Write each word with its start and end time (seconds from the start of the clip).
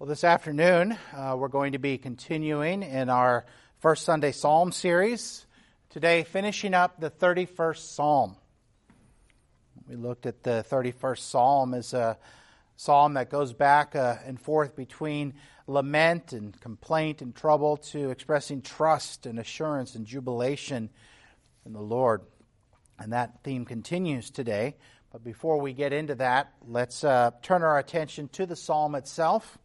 Well, 0.00 0.06
this 0.06 0.22
afternoon, 0.22 0.96
uh, 1.12 1.34
we're 1.36 1.48
going 1.48 1.72
to 1.72 1.80
be 1.80 1.98
continuing 1.98 2.84
in 2.84 3.10
our 3.10 3.46
First 3.80 4.04
Sunday 4.04 4.30
Psalm 4.30 4.70
series. 4.70 5.44
Today, 5.90 6.22
finishing 6.22 6.72
up 6.72 7.00
the 7.00 7.10
31st 7.10 7.78
Psalm. 7.78 8.36
We 9.88 9.96
looked 9.96 10.26
at 10.26 10.44
the 10.44 10.64
31st 10.70 11.18
Psalm 11.18 11.74
as 11.74 11.94
a 11.94 12.16
psalm 12.76 13.14
that 13.14 13.28
goes 13.28 13.52
back 13.52 13.96
uh, 13.96 14.14
and 14.24 14.40
forth 14.40 14.76
between 14.76 15.34
lament 15.66 16.32
and 16.32 16.60
complaint 16.60 17.20
and 17.20 17.34
trouble 17.34 17.78
to 17.78 18.10
expressing 18.10 18.62
trust 18.62 19.26
and 19.26 19.40
assurance 19.40 19.96
and 19.96 20.06
jubilation 20.06 20.90
in 21.66 21.72
the 21.72 21.82
Lord. 21.82 22.20
And 23.00 23.14
that 23.14 23.42
theme 23.42 23.64
continues 23.64 24.30
today. 24.30 24.76
But 25.10 25.24
before 25.24 25.60
we 25.60 25.72
get 25.72 25.92
into 25.92 26.14
that, 26.14 26.52
let's 26.64 27.02
uh, 27.02 27.32
turn 27.42 27.64
our 27.64 27.80
attention 27.80 28.28
to 28.34 28.46
the 28.46 28.54
psalm 28.54 28.94
itself. 28.94 29.58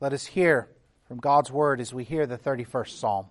Let 0.00 0.12
us 0.12 0.26
hear 0.26 0.68
from 1.08 1.18
God's 1.18 1.50
word 1.50 1.80
as 1.80 1.92
we 1.92 2.04
hear 2.04 2.24
the 2.24 2.38
31st 2.38 2.90
psalm. 2.90 3.26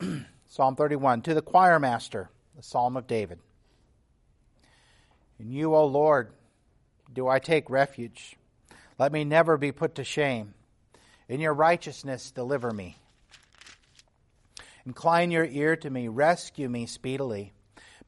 psalm 0.46 0.76
31 0.76 1.22
To 1.22 1.32
the 1.32 1.40
choir 1.40 1.78
master, 1.78 2.28
the 2.54 2.62
psalm 2.62 2.98
of 2.98 3.06
David. 3.06 3.38
In 5.38 5.50
you, 5.50 5.74
O 5.74 5.86
Lord, 5.86 6.32
do 7.10 7.28
I 7.28 7.38
take 7.38 7.70
refuge. 7.70 8.36
Let 8.98 9.10
me 9.10 9.24
never 9.24 9.56
be 9.56 9.72
put 9.72 9.94
to 9.94 10.04
shame. 10.04 10.52
In 11.26 11.40
your 11.40 11.54
righteousness, 11.54 12.30
deliver 12.30 12.72
me. 12.72 12.98
Incline 14.84 15.30
your 15.30 15.46
ear 15.46 15.76
to 15.76 15.88
me, 15.88 16.08
rescue 16.08 16.68
me 16.68 16.84
speedily. 16.84 17.54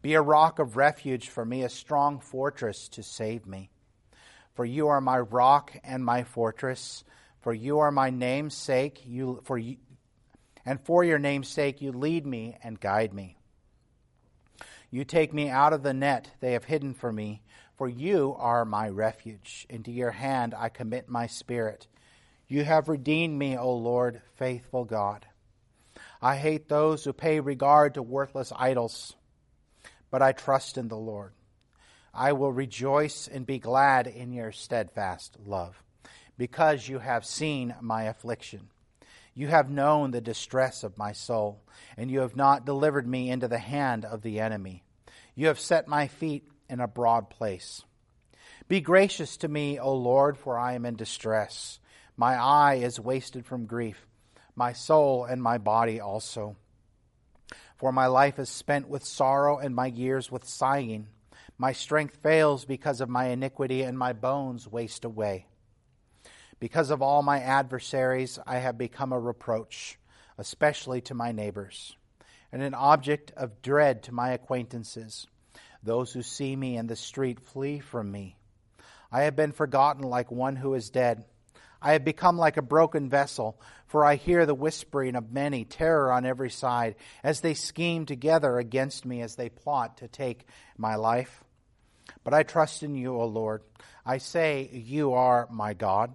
Be 0.02 0.13
a 0.13 0.21
rock 0.21 0.59
of 0.59 0.77
refuge 0.77 1.30
for 1.30 1.47
me, 1.47 1.63
a 1.63 1.71
strong 1.71 2.19
fortress 2.19 2.88
to 2.91 3.02
save 3.02 3.47
me. 3.47 3.71
For 4.55 4.65
you 4.65 4.88
are 4.88 5.01
my 5.01 5.19
rock 5.19 5.73
and 5.83 6.05
my 6.05 6.24
fortress. 6.24 7.05
For 7.40 7.52
you 7.52 7.80
are 7.80 7.90
my 7.90 8.10
name's 8.10 8.54
sake. 8.54 9.02
You, 9.04 9.40
for 9.45 9.59
you, 9.59 9.77
and 10.65 10.80
for 10.80 11.02
your 11.02 11.18
name's 11.18 11.49
sake, 11.49 11.80
you 11.80 11.93
lead 11.93 12.27
me 12.27 12.57
and 12.62 12.79
guide 12.79 13.12
me. 13.12 13.37
You 14.90 15.04
take 15.04 15.32
me 15.32 15.49
out 15.49 15.73
of 15.73 15.82
the 15.82 15.95
net 15.95 16.30
they 16.40 16.52
have 16.52 16.65
hidden 16.65 16.95
for 16.95 17.10
me. 17.10 17.43
For 17.77 17.88
you 17.88 18.37
are 18.38 18.65
my 18.65 18.88
refuge. 18.88 19.66
Into 19.71 19.90
your 19.90 20.10
hand 20.10 20.55
I 20.57 20.68
commit 20.68 21.09
my 21.09 21.27
spirit. 21.27 21.87
You 22.46 22.65
have 22.65 22.88
redeemed 22.88 23.38
me, 23.38 23.57
O 23.57 23.73
Lord, 23.74 24.21
faithful 24.37 24.84
God. 24.84 25.27
I 26.21 26.37
hate 26.37 26.68
those 26.68 27.02
who 27.02 27.12
pay 27.12 27.40
regard 27.40 27.95
to 27.95 28.02
worthless 28.02 28.52
idols, 28.55 29.16
but 30.10 30.23
I 30.23 30.32
trust 30.32 30.77
in 30.77 30.88
the 30.88 30.96
Lord. 30.96 31.32
I 32.15 32.32
will 32.32 32.52
rejoice 32.52 33.27
and 33.27 33.46
be 33.46 33.59
glad 33.59 34.07
in 34.07 34.32
your 34.32 34.52
steadfast 34.52 35.37
love, 35.45 35.82
because 36.37 36.88
you 36.88 36.99
have 36.99 37.24
seen 37.24 37.74
my 37.80 38.05
affliction. 38.05 38.68
You 39.35 39.49
have 39.49 39.71
known 39.71 40.10
the 40.10 40.21
distress 40.21 40.85
of 40.85 40.99
my 40.99 41.13
soul, 41.13 41.63
and 41.96 42.10
you 42.10 42.21
have 42.21 42.37
not 42.37 42.66
delivered 42.66 43.07
me 43.07 43.30
into 43.30 43.49
the 43.49 43.59
hand 43.59 44.05
of 44.05 44.21
the 44.21 44.40
enemy. 44.40 44.85
You 45.35 45.46
have 45.46 45.59
set 45.59 45.88
my 45.88 46.07
feet 46.07 46.46
in 46.68 46.80
a 46.80 46.87
broad 46.87 47.30
place. 47.30 47.83
Be 48.68 48.83
gracious 48.83 49.38
to 49.38 49.49
me, 49.49 49.79
O 49.79 49.95
Lord, 49.95 50.37
for 50.37 50.59
I 50.59 50.74
am 50.74 50.85
in 50.85 50.96
distress. 50.96 51.79
My 52.16 52.35
eye 52.35 52.74
is 52.74 53.01
wasted 53.01 53.46
from 53.46 53.65
grief, 53.65 54.07
my 54.55 54.74
soul 54.74 55.24
and 55.24 55.43
my 55.43 55.57
body 55.57 55.99
also. 55.99 56.57
For 57.77 57.90
my 57.90 58.07
life 58.07 58.38
is 58.38 58.51
spent 58.51 58.87
with 58.88 59.02
sorrow, 59.02 59.59
and 59.59 59.74
my 59.74 59.87
years 59.87 60.30
with 60.30 60.45
sighing. 60.45 61.09
My 61.63 61.71
strength 61.74 62.16
fails 62.16 62.65
because 62.65 63.01
of 63.01 63.09
my 63.09 63.27
iniquity, 63.27 63.82
and 63.82 63.96
my 63.96 64.15
bones 64.15 64.66
waste 64.66 65.05
away. 65.05 65.47
Because 66.59 66.91
of 66.91 67.03
all 67.03 67.22
my 67.22 67.38
adversaries, 67.38 68.37
I 68.44 68.59
have 68.59 68.77
become 68.77 69.12
a 69.12 69.21
reproach, 69.21 69.97
especially 70.38 71.03
to 71.03 71.15
my 71.15 71.31
neighbors, 71.31 71.97
and 72.50 72.62
an 72.62 72.75
object 72.75 73.31
of 73.37 73.62
dread 73.62 74.03
to 74.03 74.12
my 74.12 74.31
acquaintances. 74.31 75.28
Those 75.84 76.12
who 76.12 76.23
see 76.23 76.56
me 76.56 76.77
in 76.77 76.89
the 76.89 76.97
street 76.97 77.39
flee 77.39 77.79
from 77.79 78.11
me. 78.11 78.37
I 79.12 79.23
have 79.23 79.37
been 79.37 79.53
forgotten 79.53 80.03
like 80.03 80.33
one 80.33 80.56
who 80.56 80.75
is 80.75 80.91
dead. 80.91 81.25
I 81.81 81.93
have 81.93 82.05
become 82.05 82.39
like 82.39 82.56
a 82.56 82.62
broken 82.62 83.09
vessel, 83.09 83.61
for 83.87 84.05
I 84.05 84.17
hear 84.17 84.47
the 84.47 84.53
whispering 84.53 85.15
of 85.15 85.31
many, 85.31 85.65
terror 85.65 86.11
on 86.11 86.27
every 86.27 86.50
side, 86.50 86.97
as 87.23 87.41
they 87.41 87.55
scheme 87.55 88.05
together 88.05 88.59
against 88.59 89.06
me, 89.06 89.21
as 89.21 89.37
they 89.37 89.49
plot 89.49 89.99
to 89.99 90.09
take 90.09 90.44
my 90.77 90.97
life. 90.97 91.42
But 92.25 92.34
I 92.34 92.43
trust 92.43 92.83
in 92.83 92.94
you, 92.94 93.16
O 93.16 93.27
Lord. 93.27 93.62
I 94.06 94.19
say, 94.19 94.69
You 94.72 95.15
are 95.15 95.49
my 95.50 95.75
God. 95.75 96.15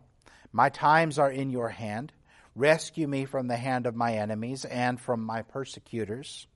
My 0.51 0.69
times 0.69 1.19
are 1.19 1.31
in 1.31 1.49
your 1.49 1.69
hand. 1.69 2.13
Rescue 2.55 3.07
me 3.07 3.25
from 3.25 3.47
the 3.47 3.57
hand 3.57 3.85
of 3.85 3.95
my 3.95 4.13
enemies 4.15 4.65
and 4.65 4.99
from 4.99 5.23
my 5.23 5.43
persecutors. 5.43 6.47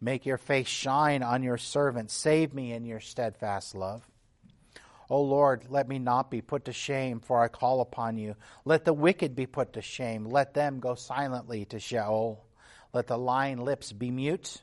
Make 0.00 0.26
your 0.26 0.38
face 0.38 0.68
shine 0.68 1.22
on 1.22 1.42
your 1.42 1.58
servant. 1.58 2.10
Save 2.10 2.54
me 2.54 2.72
in 2.72 2.84
your 2.84 3.00
steadfast 3.00 3.74
love. 3.74 4.08
O 5.10 5.22
Lord, 5.22 5.64
let 5.70 5.88
me 5.88 5.98
not 5.98 6.30
be 6.30 6.42
put 6.42 6.66
to 6.66 6.72
shame, 6.72 7.20
for 7.20 7.42
I 7.42 7.48
call 7.48 7.80
upon 7.80 8.18
you. 8.18 8.36
Let 8.64 8.84
the 8.84 8.92
wicked 8.92 9.34
be 9.34 9.46
put 9.46 9.72
to 9.72 9.82
shame. 9.82 10.26
Let 10.26 10.52
them 10.52 10.80
go 10.80 10.94
silently 10.94 11.64
to 11.66 11.80
Sheol. 11.80 12.44
Let 12.92 13.06
the 13.06 13.16
lying 13.16 13.58
lips 13.58 13.92
be 13.92 14.10
mute 14.10 14.60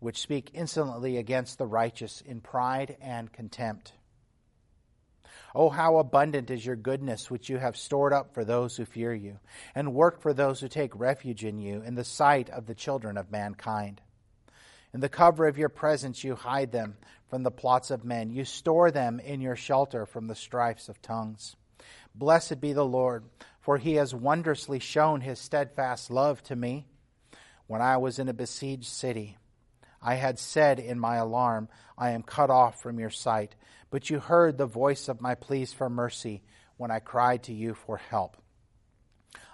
which 0.00 0.20
speak 0.20 0.50
insolently 0.54 1.16
against 1.16 1.58
the 1.58 1.66
righteous 1.66 2.20
in 2.20 2.40
pride 2.40 2.96
and 3.00 3.32
contempt. 3.32 3.92
Oh, 5.54 5.70
how 5.70 5.96
abundant 5.96 6.50
is 6.50 6.64
your 6.64 6.76
goodness, 6.76 7.30
which 7.30 7.48
you 7.48 7.58
have 7.58 7.76
stored 7.76 8.12
up 8.12 8.34
for 8.34 8.44
those 8.44 8.76
who 8.76 8.84
fear 8.84 9.14
you, 9.14 9.38
and 9.74 9.94
work 9.94 10.20
for 10.20 10.32
those 10.32 10.60
who 10.60 10.68
take 10.68 10.98
refuge 10.98 11.44
in 11.44 11.58
you, 11.58 11.82
in 11.82 11.94
the 11.94 12.04
sight 12.04 12.50
of 12.50 12.66
the 12.66 12.74
children 12.74 13.16
of 13.16 13.32
mankind. 13.32 14.00
In 14.92 15.00
the 15.00 15.08
cover 15.08 15.46
of 15.46 15.58
your 15.58 15.68
presence, 15.68 16.22
you 16.22 16.34
hide 16.34 16.72
them 16.72 16.96
from 17.28 17.42
the 17.42 17.50
plots 17.50 17.90
of 17.90 18.04
men. 18.04 18.30
You 18.30 18.44
store 18.44 18.90
them 18.90 19.20
in 19.20 19.40
your 19.40 19.56
shelter 19.56 20.06
from 20.06 20.26
the 20.26 20.34
strifes 20.34 20.88
of 20.88 21.02
tongues. 21.02 21.56
Blessed 22.14 22.60
be 22.60 22.72
the 22.72 22.86
Lord, 22.86 23.24
for 23.60 23.78
he 23.78 23.94
has 23.94 24.14
wondrously 24.14 24.78
shown 24.78 25.20
his 25.20 25.38
steadfast 25.38 26.10
love 26.10 26.42
to 26.44 26.56
me 26.56 26.86
when 27.66 27.82
I 27.82 27.98
was 27.98 28.18
in 28.18 28.28
a 28.28 28.34
besieged 28.34 28.86
city. 28.86 29.36
I 30.00 30.14
had 30.14 30.38
said 30.38 30.78
in 30.78 30.98
my 30.98 31.16
alarm, 31.16 31.68
I 31.96 32.10
am 32.10 32.22
cut 32.22 32.50
off 32.50 32.80
from 32.80 32.98
your 32.98 33.10
sight. 33.10 33.54
But 33.90 34.10
you 34.10 34.20
heard 34.20 34.58
the 34.58 34.66
voice 34.66 35.08
of 35.08 35.20
my 35.20 35.34
pleas 35.34 35.72
for 35.72 35.88
mercy 35.88 36.42
when 36.76 36.90
I 36.90 37.00
cried 37.00 37.44
to 37.44 37.54
you 37.54 37.74
for 37.74 37.96
help. 37.96 38.36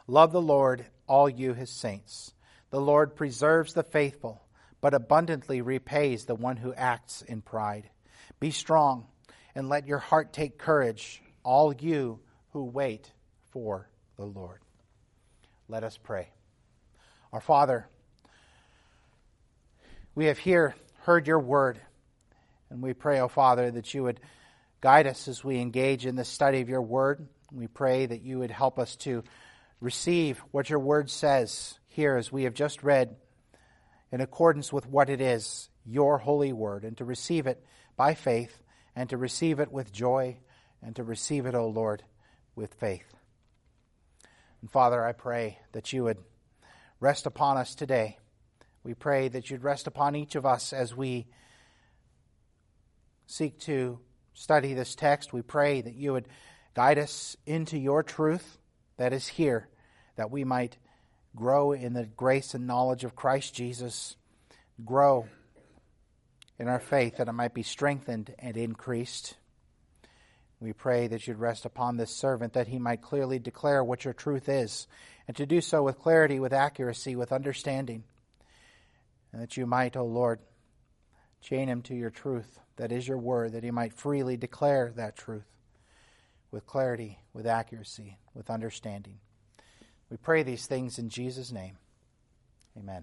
Love 0.06 0.33
the 0.33 0.43
Lord, 0.43 0.84
all 1.06 1.28
you 1.28 1.54
his 1.54 1.71
saints. 1.71 2.33
The 2.71 2.81
Lord 2.81 3.16
preserves 3.16 3.72
the 3.72 3.83
faithful, 3.83 4.43
but 4.81 4.94
abundantly 4.94 5.62
repays 5.62 6.25
the 6.25 6.34
one 6.34 6.56
who 6.56 6.75
acts 6.75 7.22
in 7.22 7.41
pride. 7.41 7.88
Be 8.41 8.50
strong, 8.50 9.06
and 9.54 9.69
let 9.69 9.87
your 9.87 9.99
heart 9.99 10.33
take 10.33 10.59
courage, 10.59 11.22
all 11.43 11.72
you 11.72 12.21
who 12.50 12.65
wait 12.65 13.10
for 13.53 13.88
the 14.16 14.25
Lord. 14.25 14.59
Let 15.69 15.84
us 15.84 15.97
pray. 15.97 16.28
Our 17.33 17.41
Father, 17.41 17.88
we 20.14 20.26
have 20.26 20.38
here 20.38 20.76
heard 21.00 21.26
your 21.26 21.41
word, 21.41 21.80
and 22.70 22.80
we 22.80 22.94
pray, 22.94 23.19
O 23.19 23.25
oh 23.25 23.28
Father, 23.28 23.70
that 23.70 23.92
you 23.94 24.04
would 24.04 24.20
guide 24.80 25.06
us 25.06 25.26
as 25.26 25.42
we 25.42 25.58
engage 25.58 26.06
in 26.06 26.14
the 26.14 26.25
study 26.25 26.60
of 26.60 26.69
your 26.69 26.82
word. 26.82 27.26
We 27.52 27.66
pray 27.66 28.06
that 28.06 28.22
you 28.22 28.38
would 28.38 28.53
help 28.53 28.78
us 28.78 28.94
to 28.97 29.24
receive 29.80 30.38
what 30.53 30.70
your 30.70 30.78
word 30.78 31.10
says 31.10 31.78
here 31.88 32.16
as 32.16 32.30
we 32.30 32.44
have 32.44 32.54
just 32.54 32.84
read 32.84 33.16
in 34.12 34.20
accordance 34.20 34.72
with 34.72 34.86
what 34.86 35.10
it 35.10 35.20
is, 35.20 35.69
your 35.84 36.19
holy 36.19 36.53
word, 36.53 36.84
and 36.84 36.97
to 36.98 37.04
receive 37.04 37.48
it 37.48 37.64
by 37.97 38.14
faith, 38.14 38.62
and 38.94 39.10
to 39.10 39.16
receive 39.16 39.58
it 39.58 39.72
with 39.72 39.92
joy, 39.92 40.36
and 40.80 40.94
to 40.94 41.03
receive 41.03 41.44
it, 41.44 41.56
O 41.56 41.66
Lord, 41.66 42.04
with 42.54 42.72
faith. 42.74 43.15
And 44.60 44.71
Father, 44.71 45.04
I 45.04 45.12
pray 45.12 45.59
that 45.72 45.92
you 45.92 46.04
would 46.04 46.18
rest 47.00 47.27
upon 47.27 47.56
us 47.56 47.74
today 47.74 48.18
we 48.84 48.92
pray 48.92 49.28
that 49.28 49.51
you'd 49.51 49.65
rest 49.65 49.86
upon 49.86 50.15
each 50.15 50.34
of 50.34 50.45
us 50.45 50.75
as 50.75 50.95
we 50.95 51.27
seek 53.27 53.59
to 53.60 53.98
study 54.34 54.75
this 54.75 54.95
text. 54.95 55.33
We 55.33 55.41
pray 55.41 55.81
that 55.81 55.95
you 55.95 56.13
would 56.13 56.28
guide 56.75 56.98
us 56.98 57.34
into 57.47 57.78
your 57.78 58.03
truth 58.03 58.59
that 58.98 59.15
is 59.15 59.27
here, 59.27 59.69
that 60.16 60.31
we 60.31 60.45
might 60.45 60.77
grow 61.34 61.72
in 61.72 61.95
the 61.95 62.04
grace 62.04 62.53
and 62.53 62.66
knowledge 62.66 63.04
of 63.04 63.16
Christ 63.16 63.54
Jesus, 63.54 64.16
grow 64.84 65.27
in 66.59 66.69
our 66.69 66.78
faith 66.78 67.16
that 67.16 67.28
it 67.28 67.33
might 67.33 67.54
be 67.54 67.63
strengthened 67.63 68.34
and 68.39 68.57
increased. 68.57 69.34
We 70.60 70.75
pray 70.75 71.07
that 71.09 71.27
you'd 71.27 71.39
rest 71.39 71.65
upon 71.65 71.97
this 71.97 72.10
servant 72.10 72.53
that 72.53 72.69
he 72.69 72.78
might 72.78 73.03
clearly 73.03 73.39
declare 73.39 73.83
what 73.83 74.04
your 74.04 74.15
truth 74.15 74.48
is, 74.48 74.87
and 75.27 75.37
to 75.39 75.47
do 75.47 75.63
so 75.63 75.83
with 75.83 75.98
clarity, 75.98 76.39
with 76.39 76.53
accuracy, 76.53 77.16
with 77.16 77.33
understanding 77.33 78.04
and 79.34 79.42
that 79.42 79.57
you 79.57 79.66
might, 79.66 79.97
O 79.97 80.04
Lord, 80.04 80.39
chain 81.42 81.69
him 81.69 81.83
to 81.83 81.95
your 81.95 82.10
truth, 82.10 82.60
that 82.77 82.92
is 82.92 83.09
your 83.09 83.19
word, 83.19 83.53
that 83.53 83.65
he 83.65 83.72
might 83.72 83.92
freely 83.92 84.36
declare 84.36 84.92
that 84.95 85.16
truth 85.16 85.51
with 86.53 86.65
clarity, 86.66 87.19
with 87.33 87.45
accuracy, 87.45 88.16
with 88.33 88.48
understanding. 88.48 89.19
We 90.09 90.19
pray 90.19 90.45
these 90.45 90.66
things 90.66 91.01
in 91.01 91.09
Jesus' 91.09 91.51
name. 91.51 91.78
Amen. 92.78 93.03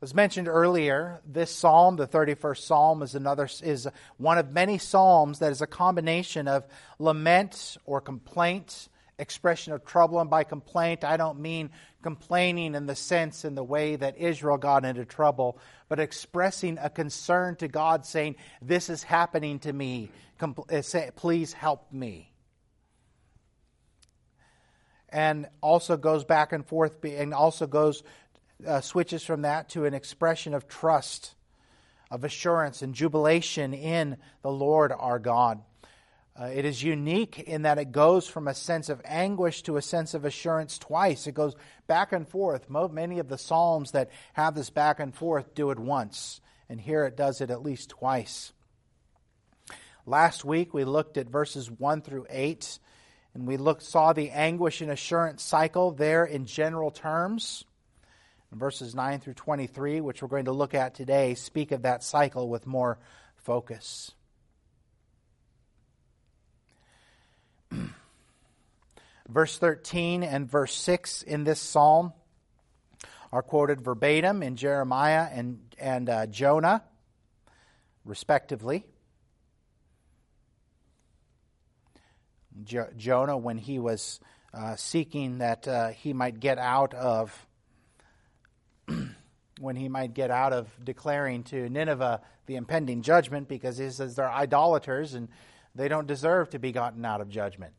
As 0.00 0.14
mentioned 0.14 0.48
earlier, 0.48 1.20
this 1.26 1.50
psalm, 1.50 1.96
the 1.96 2.06
31st 2.06 2.58
psalm, 2.58 3.02
is 3.02 3.14
another 3.14 3.50
is 3.62 3.86
one 4.16 4.38
of 4.38 4.50
many 4.50 4.78
psalms 4.78 5.40
that 5.40 5.52
is 5.52 5.60
a 5.60 5.66
combination 5.66 6.48
of 6.48 6.64
lament 6.98 7.76
or 7.84 8.00
complaint, 8.00 8.88
expression 9.18 9.74
of 9.74 9.84
trouble, 9.84 10.20
and 10.20 10.30
by 10.30 10.44
complaint 10.44 11.04
I 11.04 11.18
don't 11.18 11.40
mean 11.40 11.68
complaining 12.06 12.76
in 12.76 12.86
the 12.86 12.94
sense 12.94 13.44
and 13.44 13.56
the 13.56 13.64
way 13.64 13.96
that 13.96 14.16
Israel 14.16 14.58
got 14.58 14.84
into 14.84 15.04
trouble, 15.04 15.58
but 15.88 15.98
expressing 15.98 16.78
a 16.80 16.88
concern 16.88 17.56
to 17.56 17.66
God, 17.66 18.06
saying, 18.06 18.36
"This 18.62 18.88
is 18.88 19.02
happening 19.02 19.58
to 19.58 19.72
me. 19.72 20.12
Uh, 20.40 20.82
please 21.16 21.52
help 21.52 21.92
me." 21.92 22.32
And 25.08 25.48
also 25.60 25.96
goes 25.96 26.24
back 26.24 26.52
and 26.52 26.64
forth, 26.64 27.04
and 27.04 27.34
also 27.34 27.66
goes 27.66 28.04
uh, 28.64 28.80
switches 28.80 29.24
from 29.24 29.42
that 29.42 29.70
to 29.70 29.84
an 29.84 29.92
expression 29.92 30.54
of 30.54 30.68
trust, 30.68 31.34
of 32.08 32.22
assurance, 32.22 32.82
and 32.82 32.94
jubilation 32.94 33.74
in 33.74 34.16
the 34.42 34.52
Lord 34.52 34.92
our 34.92 35.18
God. 35.18 35.60
Uh, 36.38 36.46
it 36.46 36.64
is 36.66 36.82
unique 36.82 37.38
in 37.38 37.62
that 37.62 37.78
it 37.78 37.92
goes 37.92 38.28
from 38.28 38.46
a 38.46 38.54
sense 38.54 38.88
of 38.88 39.00
anguish 39.04 39.62
to 39.62 39.76
a 39.76 39.82
sense 39.82 40.12
of 40.12 40.24
assurance 40.24 40.76
twice. 40.76 41.26
It 41.26 41.32
goes 41.32 41.54
back 41.86 42.12
and 42.12 42.28
forth. 42.28 42.68
Many 42.68 43.18
of 43.18 43.28
the 43.28 43.38
Psalms 43.38 43.92
that 43.92 44.10
have 44.34 44.54
this 44.54 44.68
back 44.68 45.00
and 45.00 45.14
forth 45.14 45.54
do 45.54 45.70
it 45.70 45.78
once, 45.78 46.40
and 46.68 46.80
here 46.80 47.04
it 47.06 47.16
does 47.16 47.40
it 47.40 47.50
at 47.50 47.62
least 47.62 47.90
twice. 47.90 48.52
Last 50.04 50.44
week 50.44 50.74
we 50.74 50.84
looked 50.84 51.16
at 51.16 51.28
verses 51.28 51.70
1 51.70 52.02
through 52.02 52.26
8, 52.28 52.78
and 53.32 53.46
we 53.46 53.56
looked, 53.56 53.82
saw 53.82 54.12
the 54.12 54.30
anguish 54.30 54.82
and 54.82 54.90
assurance 54.90 55.42
cycle 55.42 55.92
there 55.92 56.24
in 56.24 56.44
general 56.44 56.90
terms 56.90 57.64
verses 58.58 58.94
9 58.94 59.20
through 59.20 59.34
23, 59.34 60.00
which 60.00 60.22
we're 60.22 60.28
going 60.28 60.46
to 60.46 60.52
look 60.52 60.74
at 60.74 60.94
today, 60.94 61.34
speak 61.34 61.72
of 61.72 61.82
that 61.82 62.02
cycle 62.02 62.48
with 62.48 62.66
more 62.66 62.98
focus. 63.36 64.12
verse 69.28 69.58
13 69.58 70.22
and 70.22 70.50
verse 70.50 70.74
6 70.74 71.22
in 71.22 71.44
this 71.44 71.60
psalm 71.60 72.12
are 73.32 73.42
quoted 73.42 73.80
verbatim 73.80 74.42
in 74.42 74.56
Jeremiah 74.56 75.28
and, 75.30 75.60
and 75.78 76.08
uh, 76.08 76.26
Jonah, 76.26 76.82
respectively. 78.04 78.84
Jo- 82.64 82.88
Jonah, 82.96 83.36
when 83.36 83.58
he 83.58 83.78
was 83.78 84.20
uh, 84.54 84.76
seeking 84.76 85.38
that 85.38 85.68
uh, 85.68 85.88
he 85.88 86.12
might 86.12 86.40
get 86.40 86.58
out 86.58 86.94
of 86.94 87.46
when 89.60 89.76
he 89.76 89.88
might 89.88 90.14
get 90.14 90.30
out 90.30 90.52
of 90.52 90.68
declaring 90.82 91.42
to 91.44 91.68
Nineveh 91.68 92.20
the 92.46 92.56
impending 92.56 93.02
judgment 93.02 93.48
because 93.48 93.78
he 93.78 93.90
says 93.90 94.14
they're 94.14 94.30
idolaters 94.30 95.14
and 95.14 95.28
they 95.76 95.88
don't 95.88 96.06
deserve 96.06 96.50
to 96.50 96.58
be 96.58 96.72
gotten 96.72 97.04
out 97.04 97.20
of 97.20 97.28
judgment. 97.28 97.72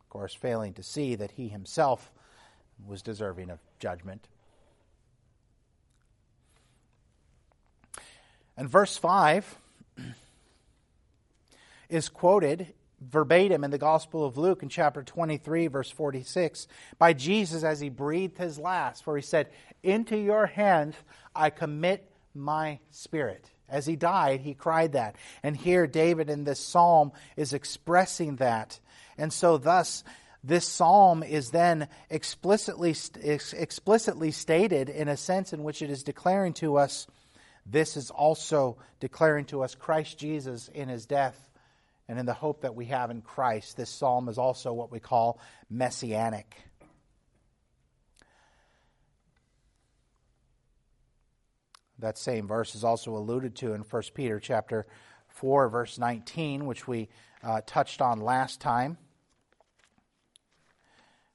Of 0.00 0.08
course, 0.10 0.34
failing 0.34 0.74
to 0.74 0.82
see 0.82 1.14
that 1.16 1.32
he 1.32 1.48
himself 1.48 2.12
was 2.86 3.02
deserving 3.02 3.50
of 3.50 3.58
judgment. 3.78 4.28
And 8.56 8.68
verse 8.68 8.96
5 8.96 9.58
is 11.88 12.08
quoted 12.08 12.74
verbatim 13.00 13.64
in 13.64 13.70
the 13.70 13.78
Gospel 13.78 14.24
of 14.24 14.36
Luke 14.36 14.62
in 14.62 14.68
chapter 14.68 15.02
23, 15.02 15.68
verse 15.68 15.90
46, 15.90 16.66
by 16.98 17.12
Jesus 17.12 17.62
as 17.62 17.80
he 17.80 17.88
breathed 17.88 18.38
his 18.38 18.58
last, 18.58 19.04
for 19.04 19.16
he 19.16 19.22
said, 19.22 19.48
Into 19.82 20.16
your 20.16 20.46
hands 20.46 20.96
I 21.34 21.50
commit 21.50 22.10
my 22.34 22.80
spirit. 22.90 23.50
As 23.68 23.86
he 23.86 23.96
died, 23.96 24.40
he 24.40 24.54
cried 24.54 24.92
that. 24.92 25.16
And 25.42 25.56
here, 25.56 25.86
David 25.86 26.30
in 26.30 26.44
this 26.44 26.60
psalm 26.60 27.12
is 27.36 27.52
expressing 27.52 28.36
that. 28.36 28.78
And 29.16 29.32
so, 29.32 29.58
thus, 29.58 30.04
this 30.42 30.66
psalm 30.66 31.22
is 31.22 31.50
then 31.50 31.88
explicitly, 32.08 32.94
explicitly 33.22 34.30
stated 34.30 34.88
in 34.88 35.08
a 35.08 35.16
sense 35.16 35.52
in 35.52 35.64
which 35.64 35.82
it 35.82 35.90
is 35.90 36.02
declaring 36.02 36.54
to 36.54 36.78
us 36.78 37.06
this 37.70 37.96
is 37.96 38.10
also 38.10 38.78
declaring 38.98 39.44
to 39.46 39.62
us 39.62 39.74
Christ 39.74 40.18
Jesus 40.18 40.68
in 40.68 40.88
his 40.88 41.04
death 41.04 41.38
and 42.08 42.18
in 42.18 42.24
the 42.24 42.32
hope 42.32 42.62
that 42.62 42.74
we 42.74 42.86
have 42.86 43.10
in 43.10 43.20
Christ. 43.20 43.76
This 43.76 43.90
psalm 43.90 44.28
is 44.28 44.38
also 44.38 44.72
what 44.72 44.90
we 44.90 45.00
call 45.00 45.38
messianic. 45.68 46.56
That 51.98 52.18
same 52.18 52.46
verse 52.46 52.74
is 52.74 52.84
also 52.84 53.16
alluded 53.16 53.56
to 53.56 53.72
in 53.72 53.80
1 53.82 54.02
Peter 54.14 54.38
chapter 54.38 54.86
4 55.28 55.68
verse 55.68 55.98
19, 55.98 56.66
which 56.66 56.86
we 56.86 57.08
uh, 57.42 57.60
touched 57.66 58.00
on 58.00 58.20
last 58.20 58.60
time. 58.60 58.98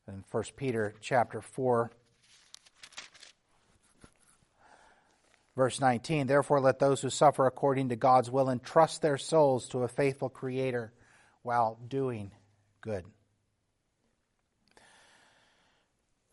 In 0.07 0.23
1 0.31 0.43
Peter 0.57 0.93
chapter 1.01 1.41
4 1.41 1.91
Verse 5.55 5.79
19, 5.79 6.25
therefore 6.25 6.59
let 6.59 6.79
those 6.79 7.01
who 7.01 7.11
suffer 7.11 7.45
according 7.45 7.89
to 7.89 7.95
God's 7.95 8.31
will 8.31 8.49
entrust 8.49 9.01
their 9.01 9.19
souls 9.19 9.69
to 9.69 9.83
a 9.83 9.87
faithful 9.87 10.29
Creator 10.29 10.91
while 11.43 11.77
doing 11.87 12.31
good. 12.81 13.05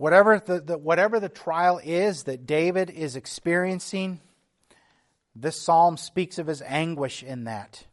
Whatever 0.00 0.42
the, 0.42 0.60
the, 0.62 0.78
whatever 0.78 1.20
the 1.20 1.28
trial 1.28 1.78
is 1.84 2.22
that 2.22 2.46
David 2.46 2.88
is 2.88 3.16
experiencing, 3.16 4.18
this 5.36 5.60
psalm 5.60 5.98
speaks 5.98 6.38
of 6.38 6.46
his 6.46 6.62
anguish 6.62 7.22
in 7.22 7.44
that. 7.44 7.84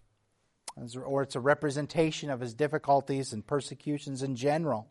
Or 1.06 1.24
it's 1.24 1.36
a 1.36 1.42
representation 1.42 2.30
of 2.30 2.39
his 2.39 2.54
difficulties 2.54 3.33
and 3.33 3.45
persecutions 3.45 4.24
in 4.24 4.38
general. 4.38 4.88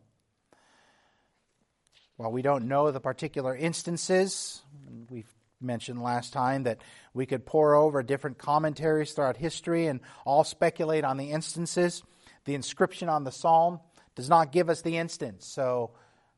While 2.17 2.31
we 2.31 2.43
don't 2.43 2.67
know 2.67 2.91
the 2.91 2.99
particular 2.99 3.55
instances, 3.55 4.61
we've 5.09 5.33
mentioned 5.59 6.03
last 6.03 6.33
time 6.33 6.65
that 6.65 6.77
we 7.15 7.25
could 7.25 7.47
pour 7.47 7.73
over 7.73 8.03
different 8.03 8.37
commentaries 8.37 9.13
throughout 9.13 9.37
history 9.37 9.87
and 9.87 10.01
all 10.23 10.43
speculate 10.43 11.03
on 11.03 11.17
the 11.17 11.31
instances. 11.31 12.03
The 12.45 12.53
inscription 12.53 13.09
on 13.09 13.23
the 13.23 13.31
psalm 13.31 13.79
does 14.13 14.29
not 14.29 14.51
give 14.51 14.69
us 14.69 14.83
the 14.83 14.97
instance. 14.97 15.47
So, 15.47 15.93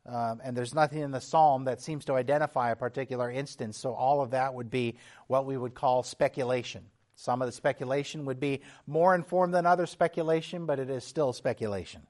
um, 0.10 0.42
and 0.44 0.58
there's 0.58 0.74
nothing 0.74 1.02
in 1.02 1.12
the 1.12 1.22
psalm 1.22 1.66
that 1.66 1.82
seems 1.82 2.04
to 2.06 2.14
identify 2.14 2.72
a 2.72 2.76
particular 2.76 3.30
instance. 3.30 3.78
So, 3.78 3.94
all 3.94 4.22
of 4.22 4.32
that 4.32 4.54
would 4.54 4.70
be 4.70 4.96
what 5.28 5.46
we 5.46 5.58
would 5.58 5.76
call 5.76 6.04
speculation. 6.04 6.84
Some 7.16 7.42
of 7.42 7.48
the 7.48 7.52
speculation 7.52 8.26
would 8.26 8.40
be 8.40 8.62
more 8.88 9.14
informed 9.14 9.54
than 9.54 9.66
other 9.66 9.86
speculation, 9.86 10.66
but 10.66 10.80
it 10.80 10.90
is 10.90 11.04
still 11.04 11.34
speculation. 11.34 12.02